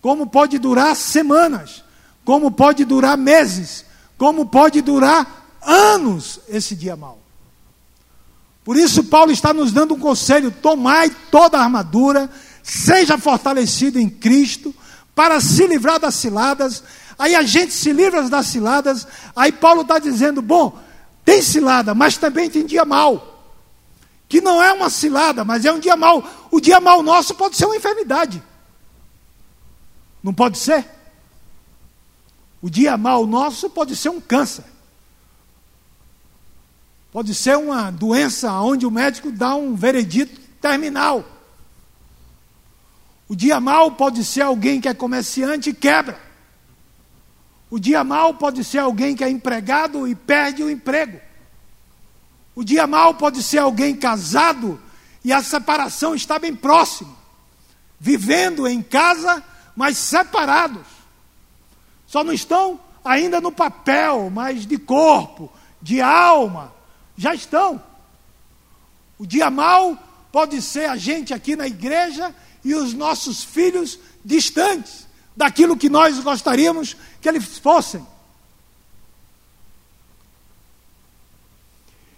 como 0.00 0.26
pode 0.26 0.58
durar 0.58 0.94
semanas, 0.96 1.82
como 2.24 2.50
pode 2.50 2.84
durar 2.84 3.16
meses, 3.16 3.84
como 4.16 4.46
pode 4.46 4.80
durar 4.80 5.58
anos 5.62 6.40
esse 6.48 6.74
dia 6.74 6.96
mau. 6.96 7.18
Por 8.64 8.76
isso, 8.76 9.04
Paulo 9.04 9.30
está 9.30 9.52
nos 9.52 9.72
dando 9.72 9.94
um 9.94 10.00
conselho: 10.00 10.50
tomai 10.50 11.10
toda 11.30 11.58
a 11.58 11.62
armadura, 11.62 12.30
seja 12.62 13.18
fortalecido 13.18 13.98
em 13.98 14.08
Cristo, 14.08 14.74
para 15.14 15.40
se 15.40 15.66
livrar 15.66 15.98
das 15.98 16.14
ciladas 16.14 16.82
Aí 17.18 17.34
a 17.34 17.42
gente 17.42 17.72
se 17.72 17.92
livra 17.92 18.28
das 18.28 18.46
ciladas. 18.46 19.06
Aí 19.34 19.52
Paulo 19.52 19.82
está 19.82 19.98
dizendo: 19.98 20.42
bom, 20.42 20.78
tem 21.24 21.40
cilada, 21.40 21.94
mas 21.94 22.16
também 22.16 22.50
tem 22.50 22.66
dia 22.66 22.84
mal. 22.84 23.33
Que 24.28 24.40
não 24.40 24.62
é 24.62 24.72
uma 24.72 24.90
cilada, 24.90 25.44
mas 25.44 25.64
é 25.64 25.72
um 25.72 25.78
dia 25.78 25.96
mal. 25.96 26.24
O 26.50 26.60
dia 26.60 26.80
mal 26.80 27.02
nosso 27.02 27.34
pode 27.34 27.56
ser 27.56 27.66
uma 27.66 27.76
enfermidade. 27.76 28.42
Não 30.22 30.32
pode 30.32 30.58
ser? 30.58 30.86
O 32.62 32.70
dia 32.70 32.96
mal 32.96 33.26
nosso 33.26 33.68
pode 33.68 33.94
ser 33.94 34.08
um 34.08 34.20
câncer. 34.20 34.64
Pode 37.12 37.34
ser 37.34 37.56
uma 37.56 37.90
doença 37.90 38.50
onde 38.52 38.86
o 38.86 38.90
médico 38.90 39.30
dá 39.30 39.54
um 39.54 39.74
veredito 39.74 40.40
terminal. 40.60 41.24
O 43.28 43.36
dia 43.36 43.60
mal 43.60 43.92
pode 43.92 44.24
ser 44.24 44.40
alguém 44.40 44.80
que 44.80 44.88
é 44.88 44.94
comerciante 44.94 45.70
e 45.70 45.74
quebra. 45.74 46.18
O 47.70 47.78
dia 47.78 48.02
mal 48.02 48.34
pode 48.34 48.64
ser 48.64 48.78
alguém 48.78 49.14
que 49.14 49.22
é 49.22 49.28
empregado 49.28 50.08
e 50.08 50.14
perde 50.14 50.62
o 50.62 50.70
emprego. 50.70 51.20
O 52.54 52.62
dia 52.62 52.86
mal 52.86 53.14
pode 53.14 53.42
ser 53.42 53.58
alguém 53.58 53.96
casado 53.96 54.80
e 55.24 55.32
a 55.32 55.42
separação 55.42 56.14
está 56.14 56.38
bem 56.38 56.54
próxima. 56.54 57.14
Vivendo 57.98 58.66
em 58.66 58.82
casa, 58.82 59.42
mas 59.74 59.96
separados. 59.96 60.86
Só 62.06 62.22
não 62.22 62.32
estão 62.32 62.78
ainda 63.04 63.40
no 63.40 63.50
papel, 63.50 64.30
mas 64.30 64.66
de 64.66 64.78
corpo, 64.78 65.50
de 65.82 66.00
alma. 66.00 66.72
Já 67.16 67.34
estão. 67.34 67.82
O 69.18 69.26
dia 69.26 69.50
mal 69.50 69.98
pode 70.30 70.60
ser 70.60 70.88
a 70.88 70.96
gente 70.96 71.32
aqui 71.32 71.56
na 71.56 71.66
igreja 71.66 72.34
e 72.64 72.74
os 72.74 72.92
nossos 72.92 73.42
filhos 73.42 73.98
distantes 74.24 75.06
daquilo 75.36 75.76
que 75.76 75.88
nós 75.88 76.18
gostaríamos 76.20 76.96
que 77.20 77.28
eles 77.28 77.58
fossem. 77.58 78.04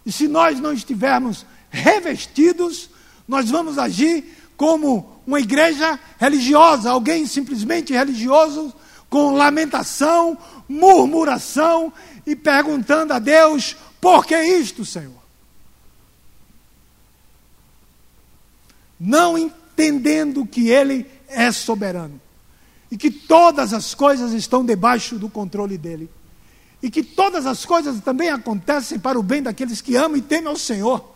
E 0.07 0.13
se 0.13 0.29
nós 0.29 0.61
não 0.61 0.73
estivermos 0.73 1.45
revestidos, 1.69 2.89
nós 3.27 3.51
vamos 3.51 3.77
agir 3.77 4.25
como 4.57 5.21
uma 5.27 5.41
igreja 5.41 5.99
religiosa, 6.17 6.91
alguém 6.91 7.27
simplesmente 7.27 7.93
religioso, 7.93 8.73
com 9.11 9.35
lamentação, 9.35 10.39
murmuração 10.69 11.93
e 12.25 12.37
perguntando 12.37 13.13
a 13.13 13.19
Deus: 13.19 13.77
por 14.01 14.25
que 14.25 14.41
isto, 14.41 14.85
Senhor? 14.85 15.27
Não 18.99 19.37
entendendo 19.37 20.47
que 20.47 20.69
Ele 20.69 21.05
é 21.29 21.51
soberano 21.51 22.21
e 22.91 22.97
que 22.97 23.11
todas 23.11 23.73
as 23.73 23.93
coisas 23.93 24.33
estão 24.33 24.65
debaixo 24.65 25.19
do 25.19 25.29
controle 25.29 25.77
dele. 25.77 26.09
E 26.83 26.91
que 26.91 27.03
todas 27.03 27.47
as 27.47 27.65
coisas 27.65 28.01
também 28.01 28.29
acontecem 28.29 28.99
para 28.99 29.19
o 29.19 29.23
bem 29.23 29.43
daqueles 29.43 29.81
que 29.81 29.97
amam 29.97 30.17
e 30.17 30.23
temem 30.23 30.49
ao 30.49 30.57
Senhor. 30.57 31.15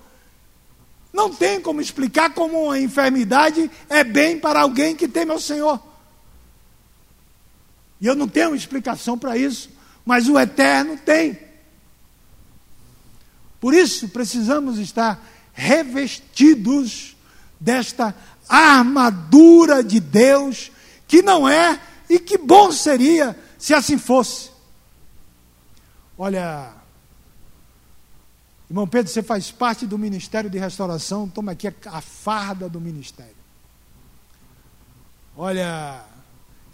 Não 1.12 1.32
tem 1.32 1.60
como 1.60 1.80
explicar 1.80 2.32
como 2.32 2.64
uma 2.64 2.78
enfermidade 2.78 3.70
é 3.88 4.04
bem 4.04 4.38
para 4.38 4.60
alguém 4.60 4.94
que 4.94 5.08
teme 5.08 5.32
ao 5.32 5.40
Senhor. 5.40 5.80
E 8.00 8.06
eu 8.06 8.14
não 8.14 8.28
tenho 8.28 8.54
explicação 8.54 9.18
para 9.18 9.36
isso, 9.36 9.70
mas 10.04 10.28
o 10.28 10.38
Eterno 10.38 10.96
tem. 10.96 11.38
Por 13.60 13.74
isso 13.74 14.08
precisamos 14.08 14.78
estar 14.78 15.22
revestidos 15.52 17.14
desta 17.58 18.14
armadura 18.48 19.84
de 19.84 20.00
Deus 20.00 20.72
que 21.06 21.22
não 21.22 21.48
é, 21.48 21.78
e 22.08 22.18
que 22.18 22.38
bom 22.38 22.72
seria 22.72 23.36
se 23.58 23.74
assim 23.74 23.98
fosse. 23.98 24.49
Olha, 26.22 26.70
irmão 28.68 28.86
Pedro, 28.86 29.10
você 29.10 29.22
faz 29.22 29.50
parte 29.50 29.86
do 29.86 29.96
Ministério 29.96 30.50
de 30.50 30.58
Restauração, 30.58 31.26
toma 31.26 31.52
aqui 31.52 31.66
a 31.86 32.00
farda 32.02 32.68
do 32.68 32.78
ministério. 32.78 33.34
Olha, 35.34 36.04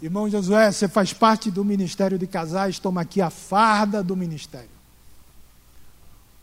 irmão 0.01 0.29
Josué, 0.29 0.69
você 0.69 0.89
faz 0.89 1.13
parte 1.13 1.49
do 1.49 1.63
Ministério 1.63 2.19
de 2.19 2.27
Casais, 2.27 2.77
toma 2.77 2.99
aqui 2.99 3.21
a 3.21 3.29
farda 3.29 4.03
do 4.03 4.17
ministério. 4.17 4.69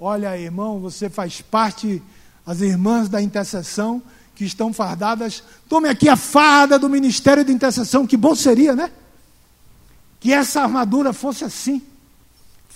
Olha, 0.01 0.39
irmão, 0.39 0.81
você 0.81 1.11
faz 1.11 1.43
parte, 1.43 2.03
as 2.47 2.63
irmãs 2.63 3.11
da 3.11 3.21
intercessão, 3.21 4.03
que 4.35 4.47
estão 4.47 4.73
fardadas, 4.73 5.45
tome 5.69 5.91
aqui 5.91 6.09
a 6.09 6.17
farda 6.17 6.79
do 6.79 6.89
ministério 6.89 7.45
de 7.45 7.53
intercessão. 7.53 8.07
Que 8.07 8.17
bom 8.17 8.35
seria, 8.35 8.75
né? 8.75 8.91
Que 10.19 10.33
essa 10.33 10.63
armadura 10.63 11.13
fosse 11.13 11.45
assim, 11.45 11.83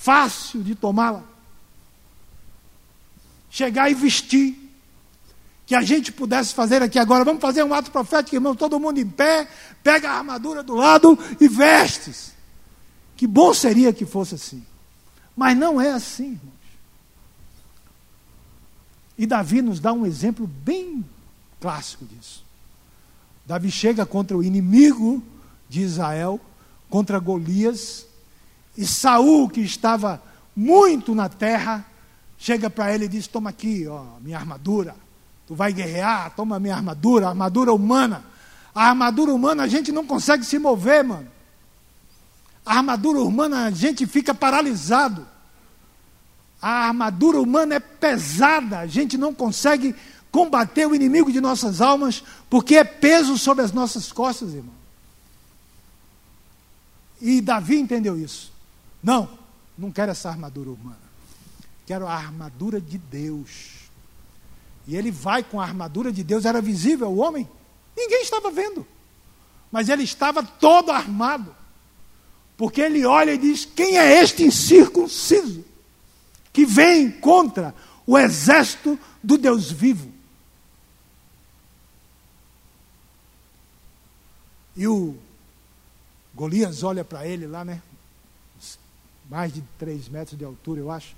fácil 0.08 0.62
de 0.62 0.74
tomá-la. 0.74 1.22
Chegar 3.50 3.90
e 3.90 3.94
vestir. 3.94 4.56
Que 5.66 5.74
a 5.74 5.82
gente 5.82 6.10
pudesse 6.10 6.54
fazer 6.54 6.82
aqui 6.82 6.98
agora. 6.98 7.26
Vamos 7.26 7.42
fazer 7.42 7.62
um 7.62 7.74
ato 7.74 7.90
profético, 7.90 8.34
irmão, 8.34 8.56
todo 8.56 8.80
mundo 8.80 8.98
em 8.98 9.06
pé, 9.06 9.46
pega 9.82 10.10
a 10.10 10.16
armadura 10.16 10.62
do 10.62 10.74
lado 10.74 11.18
e 11.38 11.46
vestes. 11.46 12.32
Que 13.18 13.26
bom 13.26 13.52
seria 13.52 13.92
que 13.92 14.06
fosse 14.06 14.34
assim. 14.34 14.64
Mas 15.36 15.54
não 15.54 15.78
é 15.78 15.90
assim, 15.90 16.32
irmãos. 16.32 16.58
E 19.18 19.26
Davi 19.26 19.60
nos 19.60 19.78
dá 19.78 19.92
um 19.92 20.06
exemplo 20.06 20.46
bem 20.46 21.04
clássico 21.60 22.06
disso. 22.06 22.42
Davi 23.44 23.70
chega 23.70 24.06
contra 24.06 24.34
o 24.34 24.42
inimigo 24.42 25.22
de 25.68 25.82
Israel, 25.82 26.40
contra 26.88 27.18
Golias, 27.18 28.07
e 28.78 28.86
Saul, 28.86 29.48
que 29.48 29.60
estava 29.60 30.22
muito 30.54 31.12
na 31.12 31.28
terra, 31.28 31.84
chega 32.38 32.70
para 32.70 32.94
ele 32.94 33.06
e 33.06 33.08
diz: 33.08 33.26
Toma 33.26 33.50
aqui, 33.50 33.88
ó, 33.88 34.04
minha 34.20 34.38
armadura. 34.38 34.94
Tu 35.48 35.54
vai 35.56 35.72
guerrear, 35.72 36.32
toma 36.36 36.60
minha 36.60 36.76
armadura, 36.76 37.26
armadura 37.28 37.72
humana. 37.74 38.24
A 38.72 38.90
armadura 38.90 39.34
humana 39.34 39.64
a 39.64 39.66
gente 39.66 39.90
não 39.90 40.06
consegue 40.06 40.44
se 40.44 40.60
mover, 40.60 41.02
mano. 41.02 41.26
A 42.64 42.76
armadura 42.76 43.18
humana 43.18 43.64
a 43.64 43.70
gente 43.72 44.06
fica 44.06 44.32
paralisado. 44.32 45.26
A 46.62 46.86
armadura 46.86 47.40
humana 47.40 47.74
é 47.74 47.80
pesada, 47.80 48.78
a 48.78 48.86
gente 48.86 49.18
não 49.18 49.34
consegue 49.34 49.92
combater 50.30 50.86
o 50.86 50.94
inimigo 50.94 51.32
de 51.32 51.40
nossas 51.40 51.80
almas, 51.80 52.22
porque 52.48 52.76
é 52.76 52.84
peso 52.84 53.36
sobre 53.36 53.64
as 53.64 53.72
nossas 53.72 54.12
costas, 54.12 54.54
irmão. 54.54 54.74
E 57.20 57.40
Davi 57.40 57.76
entendeu 57.76 58.16
isso. 58.16 58.56
Não, 59.02 59.28
não 59.76 59.92
quero 59.92 60.10
essa 60.10 60.28
armadura 60.28 60.70
humana. 60.70 61.08
Quero 61.86 62.06
a 62.06 62.14
armadura 62.14 62.80
de 62.80 62.98
Deus. 62.98 63.88
E 64.86 64.96
ele 64.96 65.10
vai 65.10 65.42
com 65.42 65.60
a 65.60 65.64
armadura 65.64 66.12
de 66.12 66.24
Deus, 66.24 66.44
era 66.44 66.60
visível 66.60 67.08
o 67.08 67.18
homem? 67.18 67.48
Ninguém 67.96 68.22
estava 68.22 68.50
vendo. 68.50 68.86
Mas 69.70 69.88
ele 69.88 70.02
estava 70.02 70.42
todo 70.42 70.90
armado. 70.90 71.54
Porque 72.56 72.80
ele 72.80 73.04
olha 73.04 73.32
e 73.32 73.38
diz: 73.38 73.64
Quem 73.64 73.98
é 73.98 74.20
este 74.20 74.42
incircunciso 74.42 75.64
que 76.52 76.66
vem 76.66 77.10
contra 77.10 77.74
o 78.06 78.18
exército 78.18 78.98
do 79.22 79.38
Deus 79.38 79.70
vivo? 79.70 80.12
E 84.76 84.86
o 84.86 85.16
Golias 86.34 86.82
olha 86.82 87.04
para 87.04 87.26
ele 87.26 87.46
lá, 87.46 87.64
né? 87.64 87.82
Mais 89.28 89.52
de 89.52 89.62
três 89.78 90.08
metros 90.08 90.38
de 90.38 90.44
altura, 90.44 90.80
eu 90.80 90.90
acho. 90.90 91.14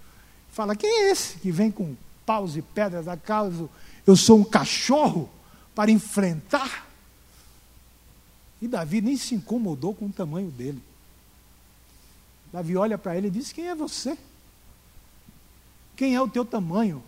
Fala: 0.51 0.75
Quem 0.75 0.91
é 0.91 1.11
esse 1.11 1.39
que 1.39 1.51
vem 1.51 1.71
com 1.71 1.97
paus 2.27 2.57
e 2.57 2.63
pedras? 2.63 3.07
Acaso 3.07 3.71
eu 4.07 4.17
sou 4.17 4.39
um 4.39 4.45
cachorro 4.45 5.31
para 5.75 5.91
enfrentar? 5.91 6.89
E 8.61 8.69
Davi 8.69 9.01
nem 9.01 9.17
se 9.17 9.35
incomodou 9.35 9.95
com 9.95 10.07
o 10.07 10.13
tamanho 10.13 10.51
dele. 10.51 10.83
Davi 12.53 12.77
olha 12.77 12.99
para 12.99 13.17
ele 13.17 13.29
e 13.29 13.31
diz: 13.31 13.53
Quem 13.53 13.69
é 13.69 13.75
você? 13.75 14.19
Quem 15.97 16.15
é 16.15 16.21
o 16.21 16.29
teu 16.29 16.45
tamanho? 16.45 17.03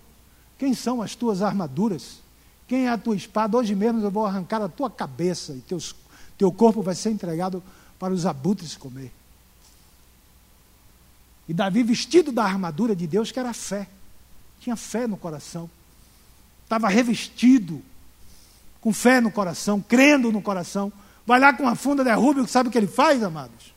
Quem 0.59 0.75
são 0.75 1.03
as 1.03 1.15
tuas 1.15 1.43
armaduras? 1.43 2.21
Quem 2.69 2.87
é 2.87 2.91
a 2.91 2.99
tua 2.99 3.17
espada? 3.17 3.57
Hoje 3.57 3.75
mesmo 3.75 4.01
eu 4.01 4.11
vou 4.11 4.25
arrancar 4.25 4.63
a 4.63 4.69
tua 4.69 4.89
cabeça 4.89 5.53
e 5.53 5.61
teus, 5.61 5.95
teu 6.39 6.53
corpo 6.53 6.83
vai 6.83 6.95
ser 6.95 7.11
entregado 7.11 7.63
para 7.99 8.13
os 8.15 8.25
abutres 8.25 8.77
comer. 8.77 9.13
E 11.49 11.55
Davi, 11.55 11.83
vestido 11.83 12.31
da 12.33 12.45
armadura 12.45 12.95
de 12.95 13.07
Deus, 13.07 13.33
que 13.33 13.39
era 13.39 13.51
a 13.51 13.55
fé, 13.55 13.89
tinha 14.61 14.77
fé 14.77 15.07
no 15.07 15.17
coração, 15.17 15.69
estava 16.63 16.89
revestido, 16.89 17.83
com 18.81 18.93
fé 18.93 19.21
no 19.21 19.31
coração, 19.31 19.81
crendo 19.81 20.33
no 20.33 20.41
coração. 20.41 20.93
Vai 21.27 21.39
lá 21.39 21.53
com 21.53 21.69
a 21.69 21.75
funda 21.75 22.03
de 22.03 22.13
Rubio, 22.13 22.47
sabe 22.47 22.69
o 22.69 22.73
que 22.73 22.79
ele 22.79 22.87
faz, 22.87 23.23
amados? 23.23 23.73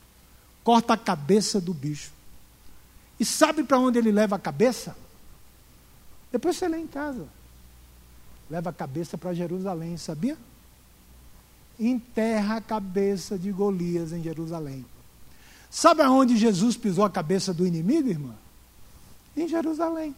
corta 0.66 0.96
a 0.96 0.98
cabeça 0.98 1.62
do 1.62 1.74
bicho. 1.76 2.12
E 3.20 3.24
sabe 3.24 3.64
para 3.64 3.78
onde 3.78 4.00
ele 4.00 4.12
leva 4.12 4.36
a 4.36 4.40
cabeça? 4.40 4.98
Depois 6.32 6.58
você 6.58 6.68
lê 6.68 6.80
em 6.80 6.88
casa. 6.88 7.28
Leva 8.50 8.72
a 8.72 8.74
cabeça 8.74 9.16
para 9.16 9.32
Jerusalém, 9.34 9.96
sabia? 9.96 10.36
Enterra 11.80 12.58
a 12.58 12.62
cabeça 12.62 13.38
de 13.38 13.52
Golias 13.52 14.12
em 14.12 14.24
Jerusalém. 14.24 14.84
Sabe 15.70 16.02
aonde 16.02 16.38
Jesus 16.38 16.78
pisou 16.78 17.04
a 17.04 17.10
cabeça 17.10 17.54
do 17.54 17.66
inimigo, 17.66 18.10
irmã? 18.10 18.34
Em 19.36 19.48
Jerusalém. 19.48 20.16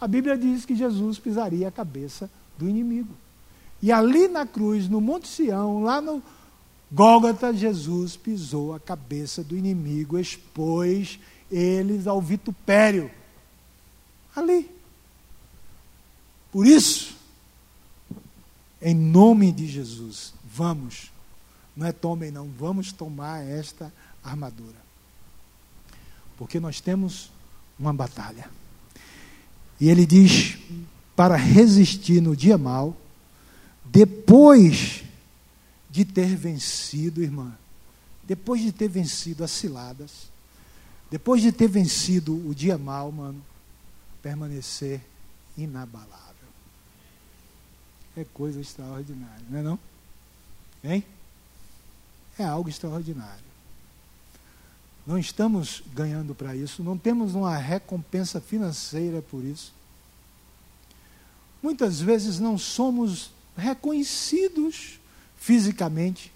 A 0.00 0.06
Bíblia 0.06 0.38
diz 0.38 0.64
que 0.64 0.74
Jesus 0.74 1.18
pisaria 1.18 1.68
a 1.68 1.72
cabeça 1.72 2.30
do 2.56 2.68
inimigo. 2.68 3.14
E 3.82 3.90
ali 3.90 4.28
na 4.28 4.46
cruz, 4.46 4.88
no 4.88 5.00
Monte 5.00 5.28
Sião, 5.28 5.82
lá 5.82 6.00
no, 6.00 6.22
Gólgota, 6.92 7.54
Jesus 7.54 8.16
pisou 8.16 8.74
a 8.74 8.80
cabeça 8.80 9.44
do 9.44 9.56
inimigo, 9.56 10.18
expôs 10.18 11.20
eles 11.50 12.06
ao 12.06 12.20
vitupério. 12.20 13.10
Ali. 14.34 14.68
Por 16.50 16.66
isso, 16.66 17.16
em 18.82 18.94
nome 18.94 19.52
de 19.52 19.68
Jesus, 19.68 20.34
vamos, 20.44 21.12
não 21.80 21.86
é 21.86 21.92
tomem 21.92 22.30
não, 22.30 22.46
vamos 22.46 22.92
tomar 22.92 23.42
esta 23.42 23.90
armadura. 24.22 24.76
Porque 26.36 26.60
nós 26.60 26.78
temos 26.78 27.30
uma 27.78 27.90
batalha. 27.90 28.50
E 29.80 29.88
ele 29.88 30.04
diz: 30.04 30.58
para 31.16 31.36
resistir 31.36 32.20
no 32.20 32.36
dia 32.36 32.58
mal, 32.58 32.94
depois 33.86 35.04
de 35.88 36.04
ter 36.04 36.36
vencido, 36.36 37.22
irmã, 37.22 37.56
depois 38.24 38.60
de 38.60 38.72
ter 38.72 38.88
vencido 38.88 39.42
as 39.42 39.50
ciladas, 39.50 40.28
depois 41.10 41.40
de 41.40 41.50
ter 41.50 41.66
vencido 41.66 42.46
o 42.46 42.54
dia 42.54 42.76
mal, 42.76 43.10
mano, 43.10 43.42
permanecer 44.22 45.00
inabalável. 45.56 46.18
É 48.14 48.24
coisa 48.34 48.60
extraordinária, 48.60 49.46
não 49.48 49.58
é 49.58 49.62
não? 49.62 49.78
Hein? 50.84 51.04
É 52.40 52.44
algo 52.44 52.70
extraordinário. 52.70 53.44
Não 55.06 55.18
estamos 55.18 55.82
ganhando 55.92 56.34
para 56.34 56.56
isso, 56.56 56.82
não 56.82 56.96
temos 56.96 57.34
uma 57.34 57.54
recompensa 57.54 58.40
financeira 58.40 59.20
por 59.20 59.44
isso. 59.44 59.74
Muitas 61.62 62.00
vezes 62.00 62.40
não 62.40 62.56
somos 62.56 63.30
reconhecidos 63.54 64.98
fisicamente. 65.36 66.32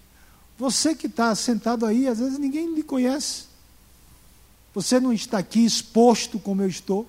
Você 0.59 0.93
que 0.93 1.07
está 1.07 1.33
sentado 1.33 1.87
aí, 1.87 2.07
às 2.07 2.19
vezes 2.19 2.37
ninguém 2.37 2.75
lhe 2.75 2.83
conhece. 2.83 3.45
Você 4.75 4.99
não 4.99 5.11
está 5.11 5.39
aqui 5.39 5.65
exposto 5.65 6.37
como 6.37 6.61
eu 6.61 6.69
estou, 6.69 7.07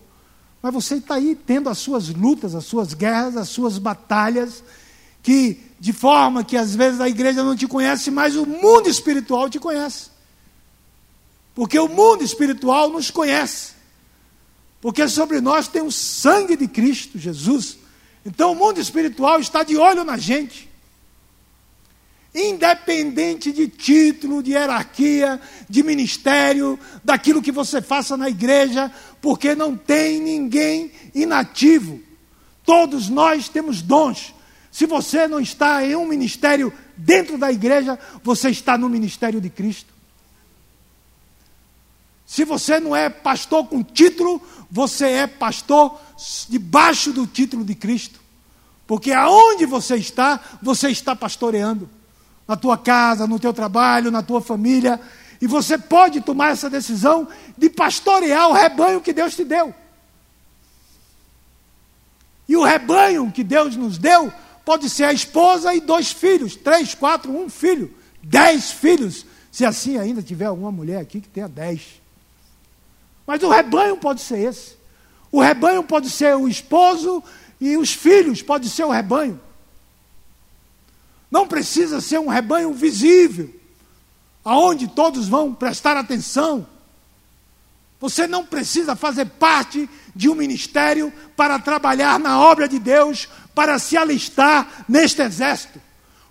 mas 0.63 0.73
você 0.73 0.95
está 0.95 1.17
aí 1.17 1.37
tendo 1.37 1.69
as 1.69 1.77
suas 1.77 2.09
lutas, 2.09 2.55
as 2.55 2.65
suas 2.65 2.95
guerras, 2.95 3.37
as 3.37 3.51
suas 3.51 3.77
batalhas, 3.77 4.65
que 5.27 5.61
de 5.81 5.93
forma 5.93 6.45
que 6.45 6.57
às 6.57 6.77
vezes 6.77 7.01
a 7.01 7.09
igreja 7.09 7.43
não 7.43 7.57
te 7.57 7.67
conhece, 7.67 8.13
mas 8.13 8.37
o 8.37 8.47
mundo 8.47 8.89
espiritual 8.89 9.51
te 9.51 9.59
conhece. 9.59 10.09
Porque 11.53 11.77
o 11.81 11.89
mundo 11.89 12.23
espiritual 12.23 12.91
nos 12.91 13.11
conhece. 13.11 13.73
Porque 14.81 15.09
sobre 15.09 15.41
nós 15.41 15.67
tem 15.67 15.83
o 15.83 15.91
sangue 15.91 16.55
de 16.55 16.69
Cristo 16.69 17.19
Jesus. 17.19 17.77
Então 18.25 18.53
o 18.53 18.55
mundo 18.55 18.79
espiritual 18.79 19.41
está 19.41 19.65
de 19.65 19.77
olho 19.77 20.05
na 20.05 20.17
gente 20.17 20.71
independente 22.39 23.51
de 23.51 23.67
título, 23.67 24.43
de 24.43 24.51
hierarquia, 24.51 25.41
de 25.67 25.83
ministério, 25.83 26.79
daquilo 27.03 27.41
que 27.41 27.51
você 27.51 27.81
faça 27.81 28.15
na 28.15 28.29
igreja, 28.29 28.93
porque 29.23 29.55
não 29.55 29.75
tem 29.75 30.21
ninguém 30.21 30.93
inativo. 31.15 31.99
Todos 32.63 33.09
nós 33.09 33.49
temos 33.49 33.81
dons. 33.81 34.36
Se 34.77 34.85
você 34.85 35.27
não 35.27 35.41
está 35.41 35.83
em 35.83 35.97
um 35.97 36.07
ministério 36.07 36.71
dentro 36.99 37.39
da 37.39 37.51
igreja, 37.51 37.99
você 38.23 38.51
está 38.51 38.77
no 38.77 38.91
ministério 38.91 39.41
de 39.41 39.49
Cristo. 39.49 39.91
Se 42.27 42.45
você 42.45 42.79
não 42.79 42.95
é 42.95 43.09
pastor 43.09 43.67
com 43.69 43.83
título, 43.83 44.39
você 44.71 45.07
é 45.07 45.27
pastor 45.27 45.99
debaixo 46.51 47.11
do 47.11 47.27
título 47.27 47.65
de 47.65 47.75
Cristo. 47.75 48.21
Porque 48.87 49.13
aonde 49.13 49.65
você 49.65 49.97
está, 49.97 50.39
você 50.61 50.91
está 50.91 51.17
pastoreando 51.17 51.89
na 52.47 52.55
tua 52.55 52.77
casa, 52.77 53.27
no 53.27 53.41
teu 53.41 53.55
trabalho, 53.55 54.11
na 54.11 54.23
tua 54.23 54.43
família, 54.43 55.01
e 55.41 55.47
você 55.47 55.79
pode 55.79 56.21
tomar 56.21 56.51
essa 56.51 56.69
decisão 56.69 57.27
de 57.57 57.71
pastorear 57.71 58.51
o 58.51 58.53
rebanho 58.53 59.01
que 59.01 59.15
Deus 59.15 59.35
te 59.35 59.43
deu. 59.43 59.75
E 62.47 62.55
o 62.55 62.63
rebanho 62.63 63.33
que 63.33 63.43
Deus 63.43 63.75
nos 63.75 63.97
deu 63.97 64.31
pode 64.67 64.91
ser 64.91 65.05
a 65.05 65.13
esposa 65.13 65.73
e 65.73 65.81
dois 65.81 66.11
filhos, 66.11 66.57
três, 66.57 66.93
quatro, 66.93 67.31
um 67.31 67.49
filho, 67.49 67.95
dez 68.21 68.73
filhos, 68.73 69.25
se 69.53 69.65
assim 69.65 69.97
ainda 69.97 70.21
tiver 70.21 70.47
alguma 70.47 70.73
mulher 70.73 71.01
aqui 71.01 71.21
que 71.21 71.29
tenha 71.29 71.49
dez. 71.49 72.03
Mas 73.25 73.41
o 73.45 73.49
rebanho 73.49 73.97
pode 73.97 74.21
ser 74.21 74.41
esse. 74.41 74.77
O 75.31 75.41
rebanho 75.41 75.85
pode 75.85 76.11
ser 76.11 76.35
o 76.35 76.49
esposo 76.49 77.23
e 77.61 77.77
os 77.77 77.93
filhos 77.93 78.43
pode 78.43 78.69
ser 78.69 78.83
o 78.83 78.91
rebanho. 78.91 79.41
Não 81.31 81.47
precisa 81.47 82.01
ser 82.01 82.19
um 82.19 82.29
rebanho 82.29 82.73
visível, 82.73 83.55
aonde 84.45 84.89
todos 84.89 85.29
vão 85.29 85.55
prestar 85.55 85.97
atenção. 85.97 86.67
Você 88.01 88.27
não 88.27 88.45
precisa 88.45 88.97
fazer 88.97 89.27
parte 89.27 89.89
de 90.15 90.29
um 90.29 90.35
ministério 90.35 91.13
para 91.37 91.59
trabalhar 91.59 92.19
na 92.19 92.41
obra 92.41 92.69
de 92.69 92.79
Deus, 92.79 93.29
para 93.57 93.79
se 93.79 93.97
alistar 93.97 94.85
neste 94.87 95.23
exército. 95.23 95.81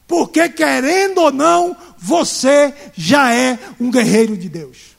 Porque, 0.07 0.47
querendo 0.47 1.17
ou 1.17 1.31
não, 1.31 1.75
você 1.97 2.71
já 2.95 3.33
é 3.33 3.57
um 3.79 3.89
guerreiro 3.89 4.37
de 4.37 4.47
Deus. 4.47 4.95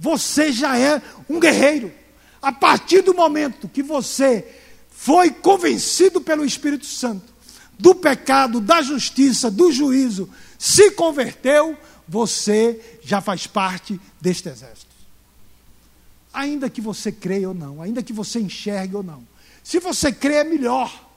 você 0.00 0.50
já 0.50 0.78
é 0.78 1.00
um 1.28 1.38
guerreiro. 1.38 1.92
A 2.40 2.50
partir 2.50 3.02
do 3.02 3.14
momento 3.14 3.68
que 3.68 3.82
você 3.82 4.46
foi 4.90 5.30
convencido 5.30 6.20
pelo 6.20 6.44
Espírito 6.44 6.86
Santo 6.86 7.30
do 7.78 7.94
pecado, 7.94 8.60
da 8.60 8.82
justiça, 8.82 9.50
do 9.50 9.70
juízo, 9.70 10.28
se 10.58 10.90
converteu, 10.92 11.76
você 12.08 12.98
já 13.02 13.20
faz 13.20 13.46
parte 13.46 14.00
deste 14.20 14.48
exército. 14.48 14.90
Ainda 16.32 16.70
que 16.70 16.80
você 16.80 17.12
creia 17.12 17.48
ou 17.48 17.54
não, 17.54 17.80
ainda 17.82 18.02
que 18.02 18.12
você 18.12 18.40
enxergue 18.40 18.96
ou 18.96 19.02
não. 19.02 19.22
Se 19.62 19.78
você 19.78 20.12
crê, 20.12 20.36
é 20.36 20.44
melhor. 20.44 21.08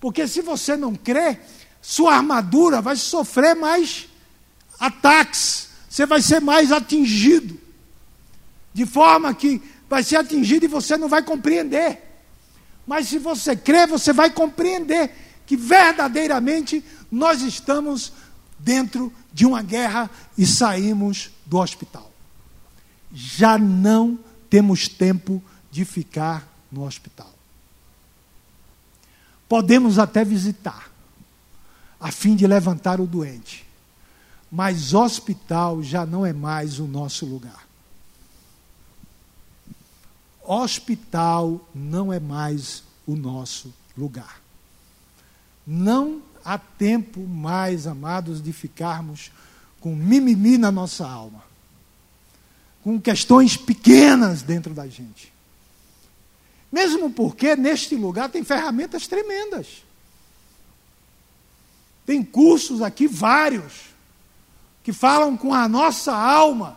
Porque 0.00 0.26
se 0.26 0.42
você 0.42 0.76
não 0.76 0.94
crê, 0.94 1.38
sua 1.80 2.16
armadura 2.16 2.80
vai 2.80 2.96
sofrer 2.96 3.54
mais 3.54 4.08
ataques, 4.78 5.68
você 5.88 6.06
vai 6.06 6.20
ser 6.20 6.40
mais 6.40 6.72
atingido. 6.72 7.58
De 8.72 8.84
forma 8.84 9.32
que 9.34 9.62
vai 9.88 10.02
ser 10.02 10.16
atingido 10.16 10.64
e 10.64 10.68
você 10.68 10.96
não 10.96 11.08
vai 11.08 11.22
compreender. 11.22 12.02
Mas 12.86 13.08
se 13.08 13.18
você 13.18 13.56
crê, 13.56 13.86
você 13.86 14.12
vai 14.12 14.30
compreender 14.30 15.10
que 15.46 15.56
verdadeiramente 15.56 16.84
nós 17.10 17.42
estamos 17.42 18.12
dentro 18.58 19.12
de 19.32 19.46
uma 19.46 19.62
guerra 19.62 20.10
e 20.36 20.46
saímos 20.46 21.30
do 21.46 21.58
hospital. 21.58 22.10
Já 23.12 23.58
não 23.58 24.18
temos 24.50 24.88
tempo 24.88 25.42
de 25.70 25.84
ficar 25.84 26.48
no 26.70 26.84
hospital. 26.84 27.33
Podemos 29.54 30.00
até 30.00 30.24
visitar, 30.24 30.90
a 32.00 32.10
fim 32.10 32.34
de 32.34 32.44
levantar 32.44 33.00
o 33.00 33.06
doente, 33.06 33.64
mas 34.50 34.92
hospital 34.92 35.80
já 35.80 36.04
não 36.04 36.26
é 36.26 36.32
mais 36.32 36.80
o 36.80 36.88
nosso 36.88 37.24
lugar. 37.24 37.64
Hospital 40.42 41.68
não 41.72 42.12
é 42.12 42.18
mais 42.18 42.82
o 43.06 43.14
nosso 43.14 43.72
lugar. 43.96 44.40
Não 45.64 46.20
há 46.44 46.58
tempo 46.58 47.20
mais, 47.20 47.86
amados, 47.86 48.42
de 48.42 48.52
ficarmos 48.52 49.30
com 49.78 49.94
mimimi 49.94 50.58
na 50.58 50.72
nossa 50.72 51.08
alma, 51.08 51.44
com 52.82 53.00
questões 53.00 53.56
pequenas 53.56 54.42
dentro 54.42 54.74
da 54.74 54.88
gente. 54.88 55.32
Mesmo 56.74 57.08
porque 57.08 57.54
neste 57.54 57.94
lugar 57.94 58.28
tem 58.28 58.42
ferramentas 58.42 59.06
tremendas. 59.06 59.84
Tem 62.04 62.20
cursos 62.20 62.82
aqui 62.82 63.06
vários 63.06 63.94
que 64.82 64.92
falam 64.92 65.36
com 65.36 65.54
a 65.54 65.68
nossa 65.68 66.12
alma, 66.12 66.76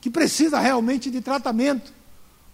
que 0.00 0.08
precisa 0.08 0.60
realmente 0.60 1.10
de 1.10 1.20
tratamento. 1.20 1.92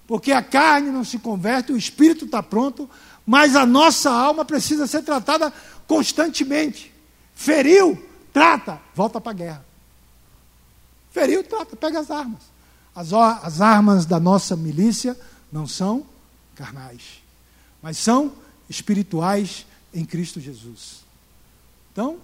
Porque 0.06 0.32
a 0.32 0.42
carne 0.42 0.90
não 0.90 1.04
se 1.04 1.18
converte, 1.18 1.72
o 1.72 1.76
espírito 1.76 2.24
está 2.24 2.42
pronto, 2.42 2.88
mas 3.26 3.54
a 3.54 3.66
nossa 3.66 4.10
alma 4.10 4.42
precisa 4.42 4.86
ser 4.86 5.02
tratada 5.02 5.52
constantemente. 5.86 6.90
Feriu, 7.34 8.02
trata, 8.32 8.80
volta 8.94 9.20
para 9.20 9.32
a 9.32 9.34
guerra. 9.34 9.64
Feriu, 11.10 11.44
trata, 11.44 11.76
pega 11.76 12.00
as 12.00 12.10
armas. 12.10 12.40
As, 12.94 13.12
as 13.12 13.60
armas 13.60 14.06
da 14.06 14.18
nossa 14.18 14.56
milícia 14.56 15.14
não 15.52 15.66
são 15.66 16.15
carnais, 16.56 17.22
mas 17.80 17.98
são 17.98 18.32
espirituais 18.68 19.66
em 19.94 20.04
Cristo 20.04 20.40
Jesus. 20.40 21.04
Então, 21.92 22.18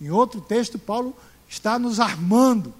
em 0.00 0.10
outro 0.10 0.40
texto, 0.40 0.78
Paulo 0.78 1.14
está 1.48 1.78
nos 1.78 2.00
armando, 2.00 2.72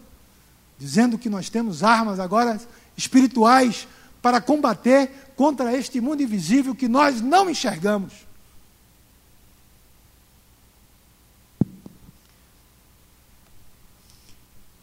dizendo 0.78 1.18
que 1.18 1.28
nós 1.28 1.50
temos 1.50 1.82
armas 1.82 2.18
agora 2.18 2.60
espirituais 2.96 3.86
para 4.22 4.40
combater 4.40 5.32
contra 5.36 5.76
este 5.76 6.00
mundo 6.00 6.22
invisível 6.22 6.74
que 6.74 6.88
nós 6.88 7.20
não 7.20 7.48
enxergamos. 7.48 8.12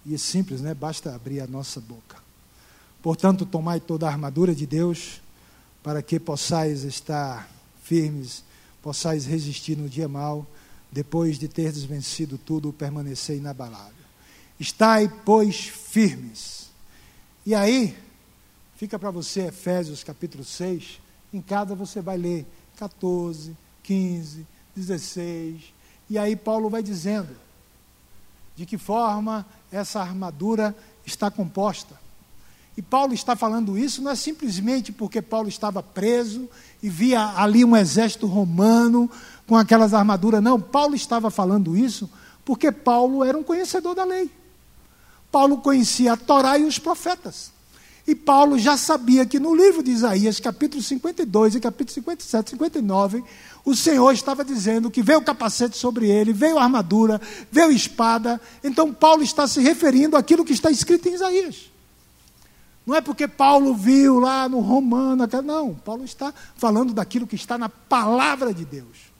E 0.05 0.13
é 0.13 0.17
simples, 0.17 0.61
né? 0.61 0.73
Basta 0.73 1.15
abrir 1.15 1.39
a 1.39 1.47
nossa 1.47 1.79
boca. 1.79 2.17
Portanto, 3.01 3.45
tomai 3.45 3.79
toda 3.79 4.05
a 4.05 4.09
armadura 4.09 4.53
de 4.53 4.65
Deus, 4.65 5.21
para 5.83 6.01
que 6.01 6.19
possais 6.19 6.83
estar 6.83 7.49
firmes, 7.83 8.43
possais 8.81 9.25
resistir 9.25 9.77
no 9.77 9.89
dia 9.89 10.07
mau 10.07 10.47
depois 10.91 11.37
de 11.37 11.47
ter 11.47 11.71
vencido 11.71 12.37
tudo, 12.37 12.71
permanecer 12.71 13.37
inabalável. 13.37 13.93
Estai, 14.59 15.11
pois, 15.25 15.65
firmes. 15.67 16.69
E 17.45 17.53
aí, 17.53 17.97
fica 18.77 18.97
para 18.97 19.11
você 19.11 19.47
Efésios 19.47 20.03
capítulo 20.03 20.43
6, 20.43 21.01
em 21.33 21.41
cada 21.41 21.75
você 21.75 21.99
vai 21.99 22.17
ler 22.17 22.45
14, 22.77 23.55
15, 23.81 24.47
16, 24.75 25.73
e 26.09 26.17
aí 26.17 26.35
Paulo 26.35 26.69
vai 26.69 26.81
dizendo 26.81 27.35
de 28.55 28.65
que 28.65 28.77
forma 28.77 29.45
essa 29.71 29.99
armadura 29.99 30.75
está 31.05 31.29
composta. 31.31 32.02
E 32.75 32.81
Paulo 32.81 33.13
está 33.13 33.35
falando 33.35 33.77
isso 33.77 34.01
não 34.01 34.11
é 34.11 34.15
simplesmente 34.15 34.91
porque 34.91 35.21
Paulo 35.21 35.47
estava 35.47 35.83
preso 35.83 36.49
e 36.81 36.89
via 36.89 37.33
ali 37.37 37.63
um 37.63 37.77
exército 37.77 38.25
romano 38.25 39.09
com 39.45 39.55
aquelas 39.55 39.93
armaduras. 39.93 40.41
Não, 40.41 40.59
Paulo 40.59 40.95
estava 40.95 41.29
falando 41.29 41.77
isso 41.77 42.09
porque 42.43 42.71
Paulo 42.71 43.23
era 43.23 43.37
um 43.37 43.43
conhecedor 43.43 43.95
da 43.95 44.03
lei. 44.03 44.29
Paulo 45.31 45.57
conhecia 45.57 46.13
a 46.13 46.17
Torá 46.17 46.57
e 46.57 46.63
os 46.63 46.79
profetas. 46.79 47.51
E 48.05 48.13
Paulo 48.13 48.59
já 48.59 48.75
sabia 48.75 49.25
que 49.25 49.39
no 49.39 49.55
livro 49.55 49.81
de 49.81 49.89
Isaías, 49.89 50.39
capítulo 50.39 50.83
52 50.83 51.55
e 51.55 51.59
capítulo 51.61 51.93
57, 51.93 52.51
59, 52.51 53.23
o 53.63 53.73
Senhor 53.73 54.11
estava 54.11 54.43
dizendo 54.43 54.91
que 54.91 55.01
veio 55.01 55.19
o 55.19 55.23
capacete 55.23 55.77
sobre 55.77 56.09
ele, 56.09 56.33
veio 56.33 56.59
a 56.59 56.63
armadura, 56.63 57.21
veio 57.49 57.69
a 57.69 57.71
espada. 57.73 58.41
Então 58.61 58.93
Paulo 58.93 59.23
está 59.23 59.47
se 59.47 59.61
referindo 59.61 60.17
àquilo 60.17 60.43
que 60.43 60.51
está 60.51 60.69
escrito 60.69 61.07
em 61.07 61.13
Isaías. 61.13 61.72
Não 62.85 62.95
é 62.95 63.01
porque 63.01 63.27
Paulo 63.27 63.73
viu 63.75 64.19
lá 64.19 64.49
no 64.49 64.59
Romano, 64.59 65.27
não. 65.43 65.73
Paulo 65.73 66.03
está 66.03 66.33
falando 66.57 66.93
daquilo 66.93 67.25
que 67.25 67.35
está 67.35 67.57
na 67.57 67.69
palavra 67.69 68.53
de 68.53 68.65
Deus. 68.65 69.13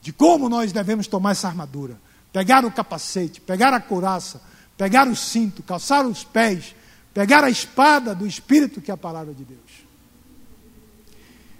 De 0.00 0.12
como 0.12 0.48
nós 0.48 0.72
devemos 0.72 1.06
tomar 1.06 1.32
essa 1.32 1.48
armadura. 1.48 2.00
Pegar 2.32 2.64
o 2.64 2.70
capacete, 2.70 3.40
pegar 3.40 3.74
a 3.74 3.80
couraça, 3.80 4.40
pegar 4.76 5.08
o 5.08 5.16
cinto, 5.16 5.64
calçar 5.64 6.06
os 6.06 6.22
pés, 6.22 6.74
pegar 7.12 7.42
a 7.42 7.50
espada 7.50 8.14
do 8.14 8.26
Espírito, 8.26 8.80
que 8.80 8.90
é 8.90 8.94
a 8.94 8.96
palavra 8.96 9.34
de 9.34 9.44
Deus. 9.44 9.60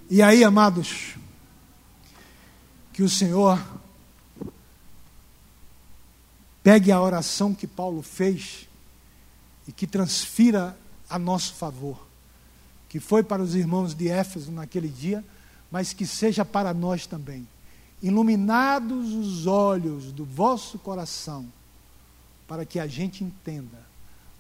E 0.08 0.22
aí, 0.22 0.44
amados, 0.44 1.16
que 2.92 3.02
o 3.02 3.08
Senhor 3.08 3.60
pegue 6.62 6.92
a 6.92 7.00
oração 7.00 7.52
que 7.52 7.66
Paulo 7.66 8.00
fez 8.02 8.68
e 9.66 9.72
que 9.72 9.86
transfira 9.86 10.76
a 11.10 11.18
nosso 11.18 11.54
favor, 11.54 12.06
que 12.88 13.00
foi 13.00 13.22
para 13.22 13.42
os 13.42 13.54
irmãos 13.54 13.94
de 13.94 14.08
Éfeso 14.08 14.50
naquele 14.52 14.88
dia, 14.88 15.24
mas 15.70 15.92
que 15.92 16.06
seja 16.06 16.44
para 16.44 16.72
nós 16.72 17.06
também. 17.06 17.46
Iluminados 18.02 19.12
os 19.12 19.46
olhos 19.46 20.12
do 20.12 20.24
vosso 20.24 20.78
coração, 20.78 21.46
para 22.48 22.64
que 22.64 22.78
a 22.78 22.86
gente 22.86 23.22
entenda 23.22 23.84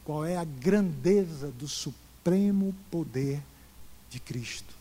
qual 0.04 0.24
é 0.24 0.36
a 0.36 0.44
grandeza 0.44 1.48
do 1.52 1.68
supremo 1.68 2.74
poder 2.90 3.42
de 4.08 4.18
Cristo. 4.18 4.74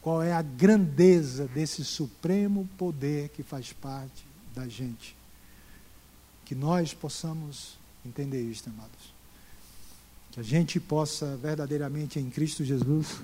Qual 0.00 0.22
é 0.22 0.32
a 0.32 0.42
grandeza 0.42 1.48
desse 1.48 1.84
supremo 1.84 2.68
poder 2.78 3.30
que 3.30 3.42
faz 3.42 3.72
parte 3.72 4.28
da 4.54 4.66
gente. 4.68 5.16
Que 6.44 6.54
nós 6.54 6.94
possamos 6.94 7.78
entender 8.04 8.42
isso, 8.42 8.68
amados. 8.68 9.17
Que 10.32 10.40
a 10.40 10.42
gente 10.42 10.78
possa 10.78 11.36
verdadeiramente 11.36 12.18
em 12.18 12.30
Cristo 12.30 12.64
Jesus 12.64 13.20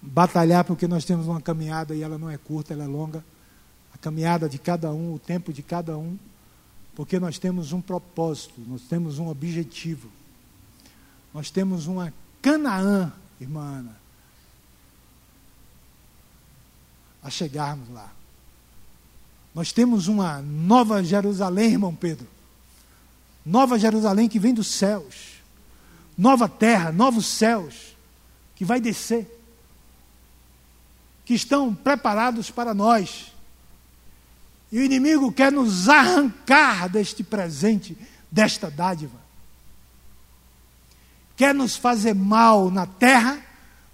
batalhar, 0.00 0.64
porque 0.64 0.86
nós 0.86 1.04
temos 1.04 1.26
uma 1.26 1.40
caminhada 1.40 1.94
e 1.94 2.02
ela 2.02 2.18
não 2.18 2.30
é 2.30 2.38
curta, 2.38 2.72
ela 2.72 2.84
é 2.84 2.86
longa. 2.86 3.24
A 3.92 3.98
caminhada 3.98 4.48
de 4.48 4.58
cada 4.58 4.92
um, 4.92 5.14
o 5.14 5.18
tempo 5.18 5.52
de 5.52 5.62
cada 5.62 5.98
um, 5.98 6.16
porque 6.94 7.18
nós 7.18 7.38
temos 7.38 7.72
um 7.72 7.80
propósito, 7.80 8.60
nós 8.66 8.82
temos 8.82 9.18
um 9.18 9.28
objetivo. 9.28 10.08
Nós 11.32 11.50
temos 11.50 11.86
uma 11.86 12.12
Canaã, 12.40 13.12
irmã 13.40 13.60
Ana, 13.60 13.96
a 17.22 17.30
chegarmos 17.30 17.88
lá. 17.90 18.12
Nós 19.54 19.72
temos 19.72 20.06
uma 20.06 20.40
nova 20.40 21.02
Jerusalém, 21.02 21.72
irmão 21.72 21.94
Pedro. 21.94 22.26
Nova 23.48 23.78
Jerusalém 23.78 24.28
que 24.28 24.38
vem 24.38 24.52
dos 24.52 24.66
céus. 24.66 25.40
Nova 26.18 26.46
terra, 26.46 26.92
novos 26.92 27.24
céus 27.24 27.96
que 28.54 28.62
vai 28.62 28.78
descer. 28.78 29.26
Que 31.24 31.32
estão 31.32 31.74
preparados 31.74 32.50
para 32.50 32.74
nós. 32.74 33.32
E 34.70 34.78
o 34.78 34.82
inimigo 34.82 35.32
quer 35.32 35.50
nos 35.50 35.88
arrancar 35.88 36.90
deste 36.90 37.24
presente, 37.24 37.96
desta 38.30 38.70
dádiva. 38.70 39.18
quer 41.34 41.54
nos 41.54 41.74
fazer 41.74 42.14
mal 42.14 42.70
na 42.70 42.84
terra, 42.84 43.40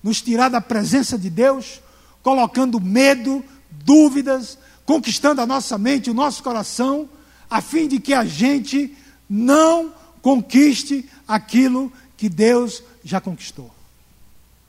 nos 0.03 0.21
tirar 0.21 0.49
da 0.49 0.63
presença 0.63 1.17
de 1.17 1.31
Deus, 1.31 1.81
colocando 2.23 2.81
medo, 2.81 3.45
dúvidas, 3.71 4.59
conquistando 4.85 5.41
a 5.43 5.47
nossa 5.47 5.79
mente, 5.79 6.11
o 6.11 6.15
nosso 6.15 6.43
coração, 6.43 7.09
a 7.49 7.61
fim 7.61 7.87
de 7.87 8.01
que 8.01 8.15
a 8.15 8.25
gente 8.25 8.97
não 9.35 9.93
conquiste 10.23 11.11
aquilo 11.27 11.93
que 12.16 12.28
Deus 12.28 12.85
já 13.02 13.20
conquistou. 13.20 13.69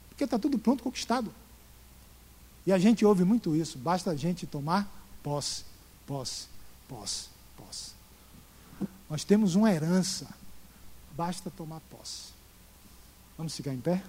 Porque 0.09 0.23
está 0.23 0.39
tudo 0.39 0.57
pronto, 0.57 0.81
conquistado. 0.83 1.31
E 2.65 2.71
a 2.71 2.79
gente 2.79 3.05
ouve 3.05 3.23
muito 3.23 3.55
isso, 3.55 3.77
basta 3.77 4.09
a 4.09 4.15
gente 4.15 4.47
tomar 4.47 4.89
posse, 5.21 5.63
posse, 6.07 6.47
posse, 6.87 7.27
posse. 7.55 7.91
Nós 9.07 9.23
temos 9.23 9.53
uma 9.53 9.71
herança, 9.71 10.27
basta 11.15 11.51
tomar 11.51 11.79
posse. 11.81 12.33
Vamos 13.37 13.55
ficar 13.55 13.71
em 13.71 13.79
pé? 13.79 14.01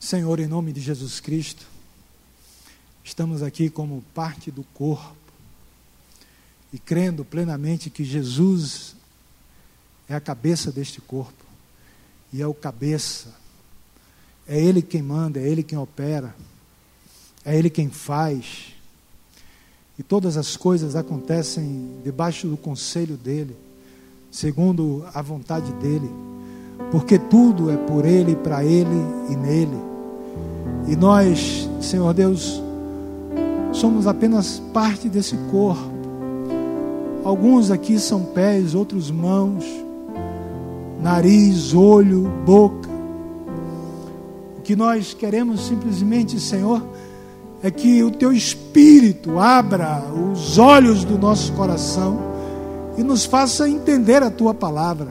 Senhor, 0.00 0.40
em 0.40 0.48
nome 0.48 0.72
de 0.72 0.80
Jesus 0.80 1.20
Cristo, 1.20 1.64
estamos 3.04 3.42
aqui 3.42 3.68
como 3.68 4.02
parte 4.14 4.50
do 4.50 4.64
corpo 4.74 5.14
e 6.72 6.78
crendo 6.78 7.24
plenamente 7.24 7.90
que 7.90 8.02
Jesus 8.02 8.96
é 10.08 10.14
a 10.14 10.20
cabeça 10.20 10.72
deste 10.72 11.00
corpo 11.00 11.44
e 12.32 12.42
é 12.42 12.46
o 12.46 12.54
cabeça, 12.54 13.28
é 14.48 14.58
Ele 14.58 14.82
quem 14.82 15.02
manda, 15.02 15.38
é 15.38 15.46
Ele 15.46 15.62
quem 15.62 15.78
opera, 15.78 16.34
é 17.44 17.56
Ele 17.56 17.70
quem 17.70 17.90
faz. 17.90 18.74
E 19.96 20.02
todas 20.02 20.36
as 20.36 20.56
coisas 20.56 20.96
acontecem 20.96 22.00
debaixo 22.02 22.48
do 22.48 22.56
conselho 22.56 23.16
dele, 23.16 23.56
segundo 24.32 25.06
a 25.14 25.22
vontade 25.22 25.72
dele, 25.74 26.10
porque 26.90 27.18
tudo 27.18 27.70
é 27.70 27.76
por 27.76 28.04
ele, 28.04 28.34
para 28.34 28.64
ele 28.64 28.88
e 29.30 29.36
nele. 29.36 29.78
E 30.88 30.96
nós, 30.96 31.68
Senhor 31.80 32.12
Deus, 32.12 32.63
somos 33.74 34.06
apenas 34.06 34.62
parte 34.72 35.08
desse 35.08 35.36
corpo. 35.50 35.92
Alguns 37.24 37.70
aqui 37.70 37.98
são 37.98 38.20
pés, 38.20 38.74
outros 38.74 39.10
mãos, 39.10 39.64
nariz, 41.02 41.74
olho, 41.74 42.30
boca. 42.46 42.88
O 44.58 44.62
que 44.62 44.74
nós 44.76 45.12
queremos 45.12 45.66
simplesmente, 45.66 46.38
Senhor, 46.38 46.82
é 47.62 47.70
que 47.70 48.02
o 48.02 48.10
teu 48.10 48.32
espírito 48.32 49.38
abra 49.38 50.02
os 50.32 50.58
olhos 50.58 51.04
do 51.04 51.18
nosso 51.18 51.52
coração 51.52 52.18
e 52.96 53.02
nos 53.02 53.24
faça 53.24 53.68
entender 53.68 54.22
a 54.22 54.30
tua 54.30 54.54
palavra, 54.54 55.08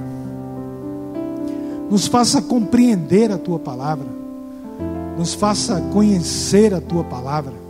nos 1.90 2.07
faça 2.07 2.41
compreender 2.41 3.31
a 3.31 3.38
tua 3.38 3.60
palavra, 3.60 4.07
nos 5.18 5.34
faça 5.34 5.81
conhecer 5.91 6.73
a 6.73 6.80
tua 6.80 7.03
palavra, 7.03 7.62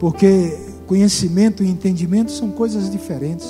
porque 0.00 0.58
conhecimento 0.86 1.62
e 1.62 1.68
entendimento 1.68 2.32
são 2.32 2.50
coisas 2.50 2.90
diferentes. 2.90 3.46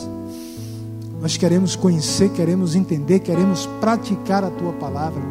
Nós 1.22 1.36
queremos 1.36 1.76
conhecer, 1.76 2.28
queremos 2.30 2.74
entender, 2.74 3.20
queremos 3.20 3.66
praticar 3.80 4.42
a 4.42 4.50
tua 4.50 4.72
palavra. 4.72 5.22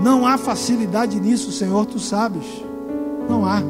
Não 0.00 0.24
há 0.26 0.38
facilidade 0.38 1.18
nisso, 1.18 1.50
Senhor, 1.50 1.84
tu 1.86 1.98
sabes. 1.98 2.44
Não 3.28 3.44
há. 3.44 3.60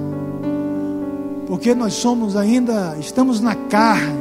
Porque 1.46 1.74
nós 1.74 1.94
somos 1.94 2.36
ainda, 2.36 2.96
estamos 3.00 3.40
na 3.40 3.54
carne. 3.54 4.20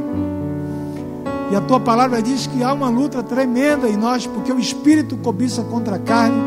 E 1.52 1.56
a 1.56 1.62
tua 1.62 1.80
palavra 1.80 2.22
diz 2.22 2.48
que 2.48 2.64
há 2.64 2.72
uma 2.72 2.90
luta 2.90 3.22
tremenda 3.22 3.90
em 3.90 3.98
nós, 3.98 4.26
porque 4.26 4.54
o 4.54 4.60
espírito 4.60 5.18
cobiça 5.18 5.64
contra 5.64 5.98
a 5.98 6.00
carne, 6.00 6.42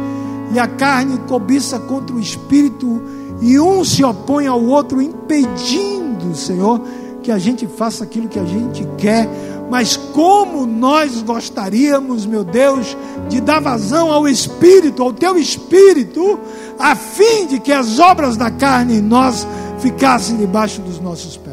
e 0.55 0.59
a 0.59 0.67
carne 0.67 1.19
cobiça 1.29 1.79
contra 1.79 2.15
o 2.15 2.21
espírito, 2.21 3.03
e 3.43 3.59
um 3.59 3.85
se 3.85 4.05
opõe 4.05 4.47
ao 4.47 4.63
outro, 4.63 5.03
impedindo, 5.03 6.33
Senhor, 6.37 6.81
que 7.25 7.31
a 7.33 7.39
gente 7.39 7.67
faça 7.67 8.05
aquilo 8.05 8.29
que 8.29 8.39
a 8.39 8.45
gente 8.45 8.87
quer. 8.97 9.29
Mas 9.69 9.97
como 9.97 10.65
nós 10.65 11.23
gostaríamos, 11.23 12.25
meu 12.25 12.45
Deus, 12.45 12.97
de 13.29 13.41
dar 13.41 13.61
vazão 13.61 14.13
ao 14.13 14.29
Espírito, 14.29 15.03
ao 15.03 15.13
Teu 15.13 15.37
Espírito, 15.37 16.39
a 16.79 16.95
fim 16.95 17.47
de 17.49 17.59
que 17.59 17.73
as 17.73 17.99
obras 17.99 18.37
da 18.37 18.49
carne 18.49 18.99
em 18.99 19.03
nós 19.03 19.45
ficassem 19.81 20.37
debaixo 20.37 20.81
dos 20.81 21.01
nossos 21.01 21.37
pés. 21.37 21.53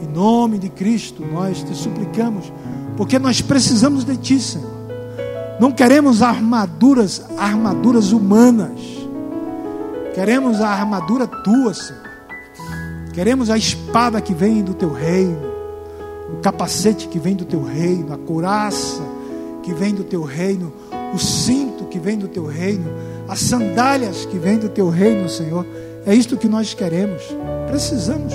Em 0.00 0.06
nome 0.06 0.58
de 0.58 0.70
Cristo, 0.70 1.22
nós 1.30 1.62
te 1.62 1.74
suplicamos, 1.74 2.50
porque 2.96 3.18
nós 3.18 3.42
precisamos 3.42 4.02
de 4.02 4.16
Ti, 4.16 4.40
Senhor. 4.40 4.73
Não 5.60 5.70
queremos 5.70 6.22
armaduras, 6.22 7.24
armaduras 7.36 8.12
humanas. 8.12 8.80
Queremos 10.14 10.60
a 10.60 10.68
armadura 10.68 11.26
tua, 11.26 11.72
Senhor. 11.74 12.02
Queremos 13.12 13.48
a 13.48 13.56
espada 13.56 14.20
que 14.20 14.34
vem 14.34 14.64
do 14.64 14.74
teu 14.74 14.92
reino, 14.92 15.38
o 16.32 16.40
capacete 16.42 17.06
que 17.06 17.20
vem 17.20 17.36
do 17.36 17.44
teu 17.44 17.62
reino, 17.62 18.12
a 18.12 18.18
couraça 18.18 19.02
que 19.62 19.72
vem 19.72 19.94
do 19.94 20.02
teu 20.02 20.24
reino, 20.24 20.72
o 21.14 21.18
cinto 21.18 21.84
que 21.84 22.00
vem 22.00 22.18
do 22.18 22.26
teu 22.26 22.44
reino, 22.44 22.90
as 23.28 23.38
sandálias 23.38 24.26
que 24.26 24.36
vem 24.36 24.58
do 24.58 24.68
teu 24.68 24.90
reino, 24.90 25.28
Senhor. 25.28 25.64
É 26.04 26.12
isto 26.12 26.36
que 26.36 26.48
nós 26.48 26.74
queremos, 26.74 27.22
precisamos, 27.68 28.34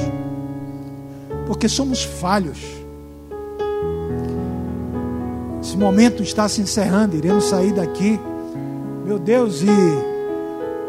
porque 1.45 1.67
somos 1.67 2.05
falhos. 2.05 2.78
Esse 5.69 5.77
momento 5.77 6.23
está 6.23 6.49
se 6.49 6.61
encerrando, 6.61 7.15
iremos 7.15 7.43
sair 7.43 7.71
daqui, 7.71 8.19
meu 9.05 9.19
Deus, 9.19 9.61
e 9.61 9.67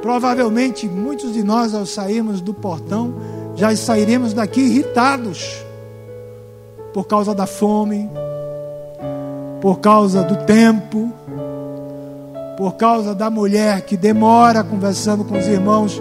provavelmente 0.01 0.89
muitos 0.89 1.35
de 1.35 1.43
nós, 1.43 1.74
ao 1.74 1.85
sairmos 1.85 2.40
do 2.40 2.55
portão, 2.55 3.12
já 3.55 3.77
sairemos 3.77 4.32
daqui 4.32 4.62
irritados 4.62 5.62
por 6.94 7.07
causa 7.07 7.35
da 7.35 7.47
fome, 7.47 8.09
por 9.61 9.81
causa 9.81 10.23
do 10.23 10.47
tempo, 10.47 11.12
por 12.57 12.77
causa 12.77 13.15
da 13.15 13.28
mulher 13.28 13.82
que 13.82 13.98
demora 13.98 14.65
conversando 14.65 15.27
com 15.27 15.36
os 15.36 15.47
irmãos 15.47 16.01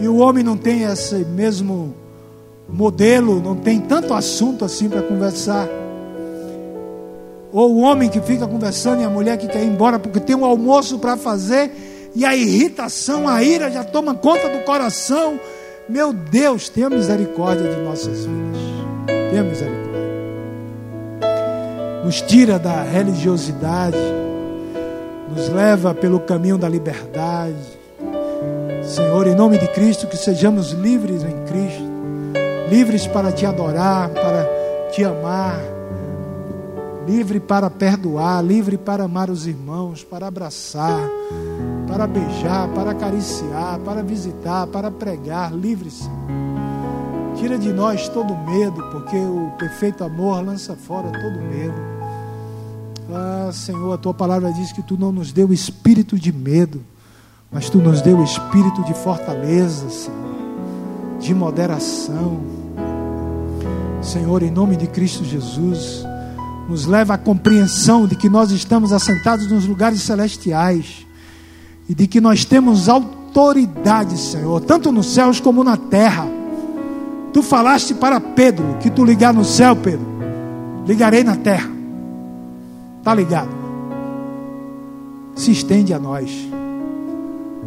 e 0.00 0.08
o 0.08 0.16
homem 0.16 0.42
não 0.42 0.56
tem 0.56 0.84
esse 0.84 1.16
mesmo 1.26 1.94
modelo, 2.66 3.38
não 3.38 3.54
tem 3.54 3.78
tanto 3.80 4.14
assunto 4.14 4.64
assim 4.64 4.88
para 4.88 5.02
conversar. 5.02 5.68
Ou 7.54 7.72
o 7.72 7.80
homem 7.80 8.10
que 8.10 8.20
fica 8.20 8.46
conversando 8.46 9.00
e 9.00 9.04
a 9.04 9.08
mulher 9.08 9.38
que 9.38 9.48
quer 9.48 9.62
ir 9.62 9.68
embora 9.68 9.98
porque 9.98 10.20
tem 10.20 10.36
um 10.36 10.44
almoço 10.44 10.98
para 10.98 11.16
fazer 11.16 11.70
e 12.14 12.24
a 12.24 12.36
irritação, 12.36 13.26
a 13.26 13.42
ira 13.42 13.70
já 13.70 13.82
toma 13.82 14.14
conta 14.14 14.48
do 14.50 14.64
coração. 14.64 15.40
Meu 15.88 16.12
Deus, 16.12 16.68
tenha 16.68 16.90
misericórdia 16.90 17.70
de 17.70 17.80
nossas 17.80 18.26
vidas. 18.26 18.60
Tenha 19.30 19.42
misericórdia. 19.42 19.94
Nos 22.04 22.20
tira 22.20 22.58
da 22.58 22.82
religiosidade 22.82 23.96
nos 25.34 25.48
leva 25.48 25.92
pelo 25.92 26.20
caminho 26.20 26.56
da 26.56 26.68
liberdade. 26.68 27.56
Senhor, 28.84 29.26
em 29.26 29.34
nome 29.34 29.58
de 29.58 29.66
Cristo, 29.68 30.06
que 30.06 30.16
sejamos 30.16 30.70
livres 30.70 31.24
em 31.24 31.44
Cristo, 31.44 31.84
livres 32.70 33.06
para 33.06 33.32
te 33.32 33.44
adorar, 33.44 34.10
para 34.10 34.46
te 34.92 35.02
amar, 35.02 35.58
livre 37.06 37.38
para 37.38 37.68
perdoar, 37.70 38.42
livre 38.42 38.78
para 38.78 39.04
amar 39.04 39.30
os 39.30 39.46
irmãos, 39.46 40.02
para 40.02 40.26
abraçar, 40.26 41.08
para 41.86 42.06
beijar, 42.06 42.68
para 42.68 42.92
acariciar, 42.92 43.78
para 43.80 44.02
visitar, 44.02 44.66
para 44.66 44.90
pregar, 44.90 45.52
livres. 45.54 46.08
Tira 47.36 47.58
de 47.58 47.72
nós 47.72 48.08
todo 48.08 48.34
medo, 48.34 48.82
porque 48.90 49.16
o 49.16 49.52
perfeito 49.58 50.02
amor 50.02 50.44
lança 50.44 50.74
fora 50.74 51.10
todo 51.10 51.42
medo. 51.42 51.74
Ah, 53.12 53.50
Senhor, 53.52 53.92
a 53.92 53.98
tua 53.98 54.14
palavra 54.14 54.52
diz 54.52 54.72
que 54.72 54.82
tu 54.82 54.96
não 54.96 55.12
nos 55.12 55.32
deu 55.32 55.52
espírito 55.52 56.18
de 56.18 56.32
medo, 56.32 56.82
mas 57.50 57.68
tu 57.68 57.78
nos 57.78 58.00
deu 58.00 58.22
espírito 58.24 58.82
de 58.84 58.94
fortaleza, 58.94 59.88
Senhor, 59.90 60.34
de 61.20 61.34
moderação. 61.34 62.40
Senhor, 64.00 64.42
em 64.42 64.50
nome 64.50 64.76
de 64.76 64.86
Cristo 64.86 65.24
Jesus, 65.24 66.04
nos 66.68 66.86
leva 66.86 67.14
à 67.14 67.18
compreensão 67.18 68.06
de 68.06 68.16
que 68.16 68.28
nós 68.28 68.50
estamos 68.50 68.92
assentados 68.92 69.50
nos 69.50 69.66
lugares 69.66 70.02
celestiais 70.02 71.06
e 71.88 71.94
de 71.94 72.06
que 72.06 72.20
nós 72.20 72.44
temos 72.44 72.88
autoridade, 72.88 74.18
Senhor, 74.18 74.60
tanto 74.62 74.90
nos 74.90 75.06
céus 75.06 75.40
como 75.40 75.62
na 75.62 75.76
terra. 75.76 76.26
Tu 77.32 77.42
falaste 77.42 77.94
para 77.94 78.20
Pedro 78.20 78.78
que 78.80 78.90
tu 78.90 79.04
ligar 79.04 79.34
no 79.34 79.44
céu, 79.44 79.76
Pedro, 79.76 80.06
ligarei 80.86 81.22
na 81.22 81.36
terra. 81.36 81.70
Está 82.98 83.14
ligado? 83.14 83.50
Se 85.34 85.50
estende 85.50 85.92
a 85.92 85.98
nós, 85.98 86.30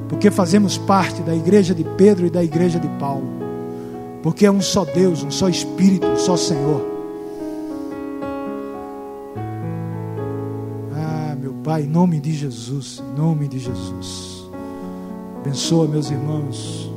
porque 0.09 0.31
fazemos 0.31 0.77
parte 0.77 1.21
da 1.21 1.35
igreja 1.35 1.75
de 1.75 1.83
Pedro 1.83 2.25
e 2.25 2.29
da 2.29 2.43
igreja 2.43 2.79
de 2.79 2.87
Paulo, 2.99 3.27
Porque 4.23 4.45
é 4.45 4.51
um 4.51 4.61
só 4.61 4.83
Deus, 4.83 5.21
um 5.23 5.29
só 5.29 5.47
Espírito, 5.47 6.07
um 6.07 6.17
só 6.17 6.35
Senhor. 6.35 6.96
Pai, 11.67 11.83
em 11.83 11.87
nome 11.87 12.21
de 12.21 12.33
Jesus, 12.33 13.03
em 13.05 13.19
nome 13.19 13.45
de 13.45 13.59
Jesus. 13.59 14.49
Abençoa 15.41 15.85
meus 15.85 16.09
irmãos. 16.09 16.89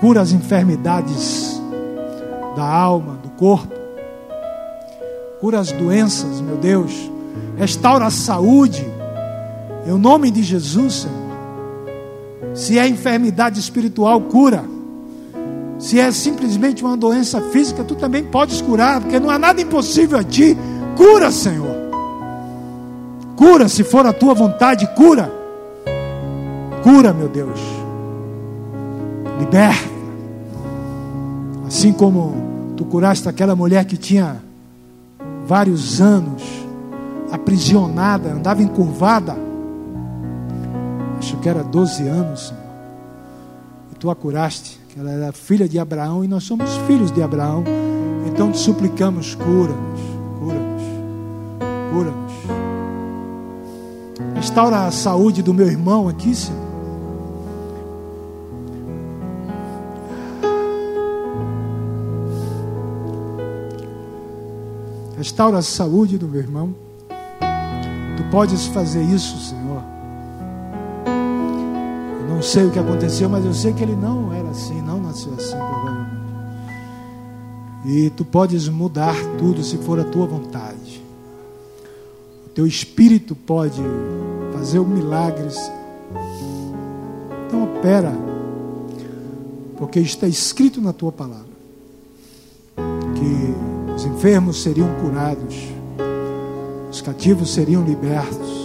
Cura 0.00 0.20
as 0.20 0.32
enfermidades 0.32 1.62
da 2.56 2.64
alma, 2.64 3.20
do 3.22 3.28
corpo. 3.30 3.72
Cura 5.40 5.60
as 5.60 5.70
doenças, 5.70 6.40
meu 6.40 6.56
Deus. 6.56 7.08
Restaura 7.56 8.06
a 8.06 8.10
saúde. 8.10 8.84
Em 9.86 9.96
nome 9.96 10.32
de 10.32 10.42
Jesus, 10.42 11.06
Senhor. 11.06 12.52
Se 12.52 12.80
é 12.80 12.88
enfermidade 12.88 13.60
espiritual, 13.60 14.22
cura. 14.22 14.64
Se 15.78 16.00
é 16.00 16.10
simplesmente 16.10 16.84
uma 16.84 16.96
doença 16.96 17.40
física, 17.40 17.84
tu 17.84 17.94
também 17.94 18.24
podes 18.24 18.60
curar, 18.60 19.00
porque 19.00 19.20
não 19.20 19.30
há 19.30 19.38
nada 19.38 19.62
impossível 19.62 20.18
a 20.18 20.24
ti. 20.24 20.58
Cura, 20.96 21.30
Senhor. 21.30 21.79
Cura, 23.40 23.70
se 23.70 23.82
for 23.82 24.04
a 24.04 24.12
tua 24.12 24.34
vontade, 24.34 24.86
cura. 24.88 25.32
Cura, 26.82 27.14
meu 27.14 27.26
Deus. 27.26 27.58
Liberta. 29.38 29.88
Assim 31.66 31.90
como 31.90 32.34
tu 32.76 32.84
curaste 32.84 33.30
aquela 33.30 33.56
mulher 33.56 33.86
que 33.86 33.96
tinha 33.96 34.42
vários 35.46 36.02
anos 36.02 36.42
aprisionada, 37.32 38.30
andava 38.30 38.62
encurvada. 38.62 39.34
Acho 41.18 41.38
que 41.38 41.48
era 41.48 41.64
12 41.64 42.06
anos. 42.08 42.52
E 43.90 43.94
tu 43.94 44.10
a 44.10 44.14
curaste 44.14 44.78
ela 44.98 45.12
era 45.12 45.32
filha 45.32 45.66
de 45.66 45.78
Abraão 45.78 46.22
e 46.22 46.28
nós 46.28 46.44
somos 46.44 46.76
filhos 46.86 47.10
de 47.10 47.22
Abraão. 47.22 47.64
Então 48.26 48.52
te 48.52 48.58
suplicamos, 48.58 49.34
cura-nos, 49.34 50.00
cura-nos, 50.38 50.82
cura-nos. 51.90 52.29
Restaura 54.40 54.86
a 54.86 54.90
saúde 54.90 55.42
do 55.42 55.54
meu 55.54 55.66
irmão 55.66 56.08
aqui, 56.08 56.34
Senhor. 56.34 56.58
Restaura 65.16 65.58
a 65.58 65.62
saúde 65.62 66.18
do 66.18 66.26
meu 66.26 66.40
irmão. 66.40 66.74
Tu 68.16 68.24
podes 68.30 68.66
fazer 68.66 69.02
isso, 69.02 69.38
Senhor 69.38 69.60
não 72.40 72.44
sei 72.44 72.64
o 72.64 72.70
que 72.70 72.78
aconteceu, 72.78 73.28
mas 73.28 73.44
eu 73.44 73.52
sei 73.52 73.74
que 73.74 73.82
ele 73.82 73.94
não 73.94 74.32
era 74.32 74.48
assim, 74.48 74.80
não 74.80 74.98
nasceu 74.98 75.34
assim, 75.34 75.58
provavelmente. 75.58 76.10
E 77.84 78.08
tu 78.16 78.24
podes 78.24 78.66
mudar 78.66 79.14
tudo 79.38 79.62
se 79.62 79.76
for 79.76 80.00
a 80.00 80.04
tua 80.04 80.24
vontade. 80.24 81.04
O 82.46 82.48
teu 82.48 82.66
espírito 82.66 83.34
pode 83.34 83.82
fazer 84.60 84.78
um 84.78 84.86
milagres. 84.86 85.56
Então 87.46 87.64
opera, 87.64 88.12
porque 89.78 89.98
está 90.00 90.28
escrito 90.28 90.80
na 90.80 90.92
tua 90.92 91.10
palavra 91.10 91.48
que 92.76 93.94
os 93.94 94.04
enfermos 94.04 94.62
seriam 94.62 94.88
curados, 95.00 95.56
os 96.90 97.00
cativos 97.00 97.54
seriam 97.54 97.82
libertos 97.82 98.60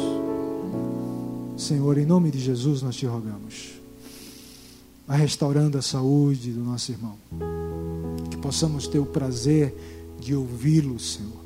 Senhor, 1.58 1.98
em 1.98 2.06
nome 2.06 2.30
de 2.30 2.40
Jesus 2.40 2.82
nós 2.82 2.96
te 2.98 3.06
rogamos. 3.06 3.72
Vai 5.08 5.20
restaurando 5.20 5.78
a 5.78 5.82
saúde 5.82 6.52
do 6.52 6.60
nosso 6.60 6.92
irmão. 6.92 7.18
Que 8.30 8.38
possamos 8.38 8.88
ter 8.88 9.00
o 9.00 9.06
prazer 9.06 9.74
de 10.20 10.36
ouvi-lo, 10.36 11.00
Senhor. 11.00 11.45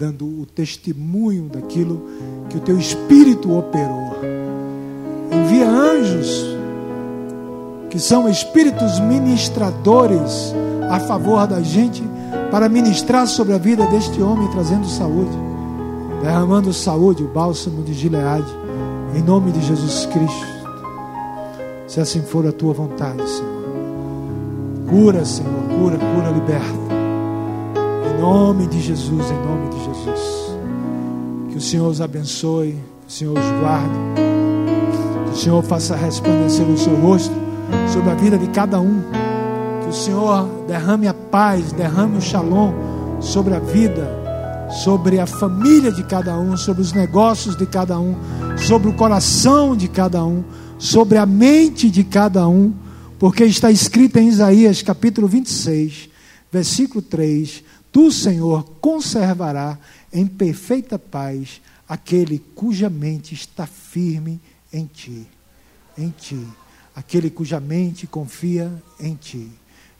Dando 0.00 0.24
o 0.24 0.46
testemunho 0.46 1.50
daquilo 1.50 2.02
que 2.48 2.56
o 2.56 2.60
teu 2.60 2.78
Espírito 2.78 3.54
operou. 3.54 4.16
Envia 5.30 5.68
anjos, 5.68 6.46
que 7.90 7.98
são 7.98 8.26
espíritos 8.26 8.98
ministradores 9.00 10.54
a 10.90 10.98
favor 11.00 11.46
da 11.46 11.60
gente, 11.60 12.02
para 12.50 12.66
ministrar 12.66 13.26
sobre 13.26 13.52
a 13.52 13.58
vida 13.58 13.86
deste 13.88 14.22
homem, 14.22 14.50
trazendo 14.50 14.86
saúde, 14.86 15.36
derramando 16.22 16.72
saúde, 16.72 17.22
o 17.22 17.28
bálsamo 17.28 17.82
de 17.82 17.92
Gileade 17.92 18.50
em 19.14 19.22
nome 19.22 19.52
de 19.52 19.60
Jesus 19.60 20.06
Cristo. 20.06 20.46
Se 21.86 22.00
assim 22.00 22.22
for 22.22 22.46
a 22.46 22.52
tua 22.52 22.72
vontade, 22.72 23.22
Senhor. 23.28 23.60
Cura, 24.88 25.26
Senhor, 25.26 25.62
cura, 25.78 25.98
cura, 25.98 26.30
liberta. 26.30 26.79
Nome 28.20 28.66
de 28.66 28.80
Jesus, 28.80 29.30
em 29.30 29.46
nome 29.46 29.70
de 29.70 29.84
Jesus. 29.84 30.20
Que 31.50 31.56
o 31.56 31.60
Senhor 31.60 31.88
os 31.88 32.00
abençoe, 32.00 32.72
que 32.72 33.08
o 33.08 33.10
Senhor 33.10 33.38
os 33.38 33.60
guarde. 33.60 33.94
Que 35.24 35.30
o 35.30 35.36
Senhor 35.36 35.62
faça 35.62 35.96
resplandecer 35.96 36.66
o 36.66 36.76
seu 36.76 36.94
rosto 36.96 37.34
sobre 37.92 38.10
a 38.10 38.14
vida 38.14 38.36
de 38.36 38.48
cada 38.48 38.78
um. 38.78 39.02
Que 39.82 39.88
o 39.88 39.92
Senhor 39.92 40.46
derrame 40.68 41.08
a 41.08 41.14
paz, 41.14 41.72
derrame 41.72 42.18
o 42.18 42.20
shalom 42.20 42.72
sobre 43.20 43.54
a 43.54 43.58
vida 43.58 44.20
sobre 44.70 45.18
a 45.18 45.26
família 45.26 45.90
de 45.90 46.04
cada 46.04 46.38
um, 46.38 46.56
sobre 46.56 46.82
os 46.82 46.92
negócios 46.92 47.56
de 47.56 47.66
cada 47.66 47.98
um, 47.98 48.14
sobre 48.56 48.88
o 48.88 48.92
coração 48.92 49.76
de 49.76 49.88
cada 49.88 50.24
um, 50.24 50.44
sobre 50.78 51.18
a 51.18 51.26
mente 51.26 51.90
de 51.90 52.04
cada 52.04 52.46
um, 52.48 52.72
porque 53.18 53.44
está 53.44 53.70
escrito 53.70 54.18
em 54.18 54.28
Isaías 54.28 54.80
capítulo 54.80 55.26
26, 55.26 56.08
versículo 56.52 57.02
3: 57.02 57.64
Tu, 57.92 58.10
Senhor, 58.12 58.64
conservará 58.80 59.78
em 60.12 60.26
perfeita 60.26 60.98
paz 60.98 61.60
aquele 61.88 62.38
cuja 62.38 62.88
mente 62.88 63.34
está 63.34 63.66
firme 63.66 64.40
em 64.72 64.86
ti, 64.86 65.26
em 65.98 66.10
ti, 66.10 66.46
aquele 66.94 67.30
cuja 67.30 67.58
mente 67.58 68.06
confia 68.06 68.72
em 68.98 69.14
ti. 69.14 69.50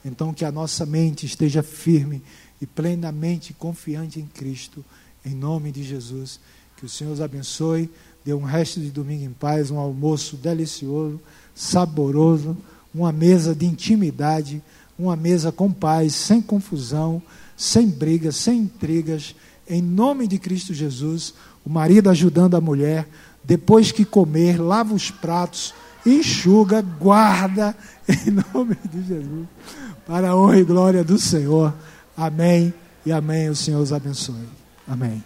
Então 0.05 0.33
que 0.33 0.45
a 0.45 0.53
nossa 0.53 0.87
mente 0.87 1.27
esteja 1.27 1.63
firme 1.63 2.23
e 2.61 2.67
plenamente 2.67 3.53
confiante 3.53 4.21
em 4.21 4.27
Cristo, 4.27 4.85
em 5.25 5.35
nome 5.35 5.73
de 5.73 5.83
Jesus. 5.83 6.39
Que 6.77 6.87
o 6.87 6.89
Senhor 6.89 7.13
os 7.13 7.21
abençoe, 7.21 7.91
dê 8.25 8.33
um 8.33 8.45
resto 8.45 8.81
de 8.81 8.91
domingo 8.91 9.25
em 9.25 9.33
paz, 9.33 9.71
um 9.71 9.79
almoço 9.79 10.37
delicioso, 10.37 11.21
saboroso, 11.55 12.57
uma 12.95 13.13
mesa 13.13 13.55
de 13.55 13.67
intimidade, 13.67 14.63
uma 14.99 15.17
mesa 15.17 15.51
com 15.51 15.73
paz, 15.73 16.15
sem 16.15 16.41
confusão, 16.41 17.23
sem 17.61 17.89
brigas, 17.89 18.37
sem 18.37 18.61
intrigas, 18.61 19.35
em 19.69 19.83
nome 19.83 20.27
de 20.27 20.39
Cristo 20.39 20.73
Jesus, 20.73 21.35
o 21.63 21.69
marido 21.69 22.09
ajudando 22.09 22.57
a 22.57 22.61
mulher, 22.61 23.07
depois 23.45 23.93
que 23.93 24.03
comer, 24.03 24.59
lava 24.59 24.95
os 24.95 25.11
pratos, 25.11 25.75
enxuga, 26.07 26.81
guarda, 26.81 27.77
em 28.09 28.31
nome 28.31 28.79
de 28.91 29.07
Jesus, 29.07 29.47
para 30.07 30.31
a 30.31 30.37
honra 30.37 30.59
e 30.59 30.65
glória 30.65 31.05
do 31.05 31.19
Senhor. 31.19 31.75
Amém 32.17 32.73
e 33.05 33.13
amém. 33.13 33.51
O 33.51 33.55
Senhor 33.55 33.83
os 33.83 33.93
abençoe. 33.93 34.49
Amém. 34.89 35.23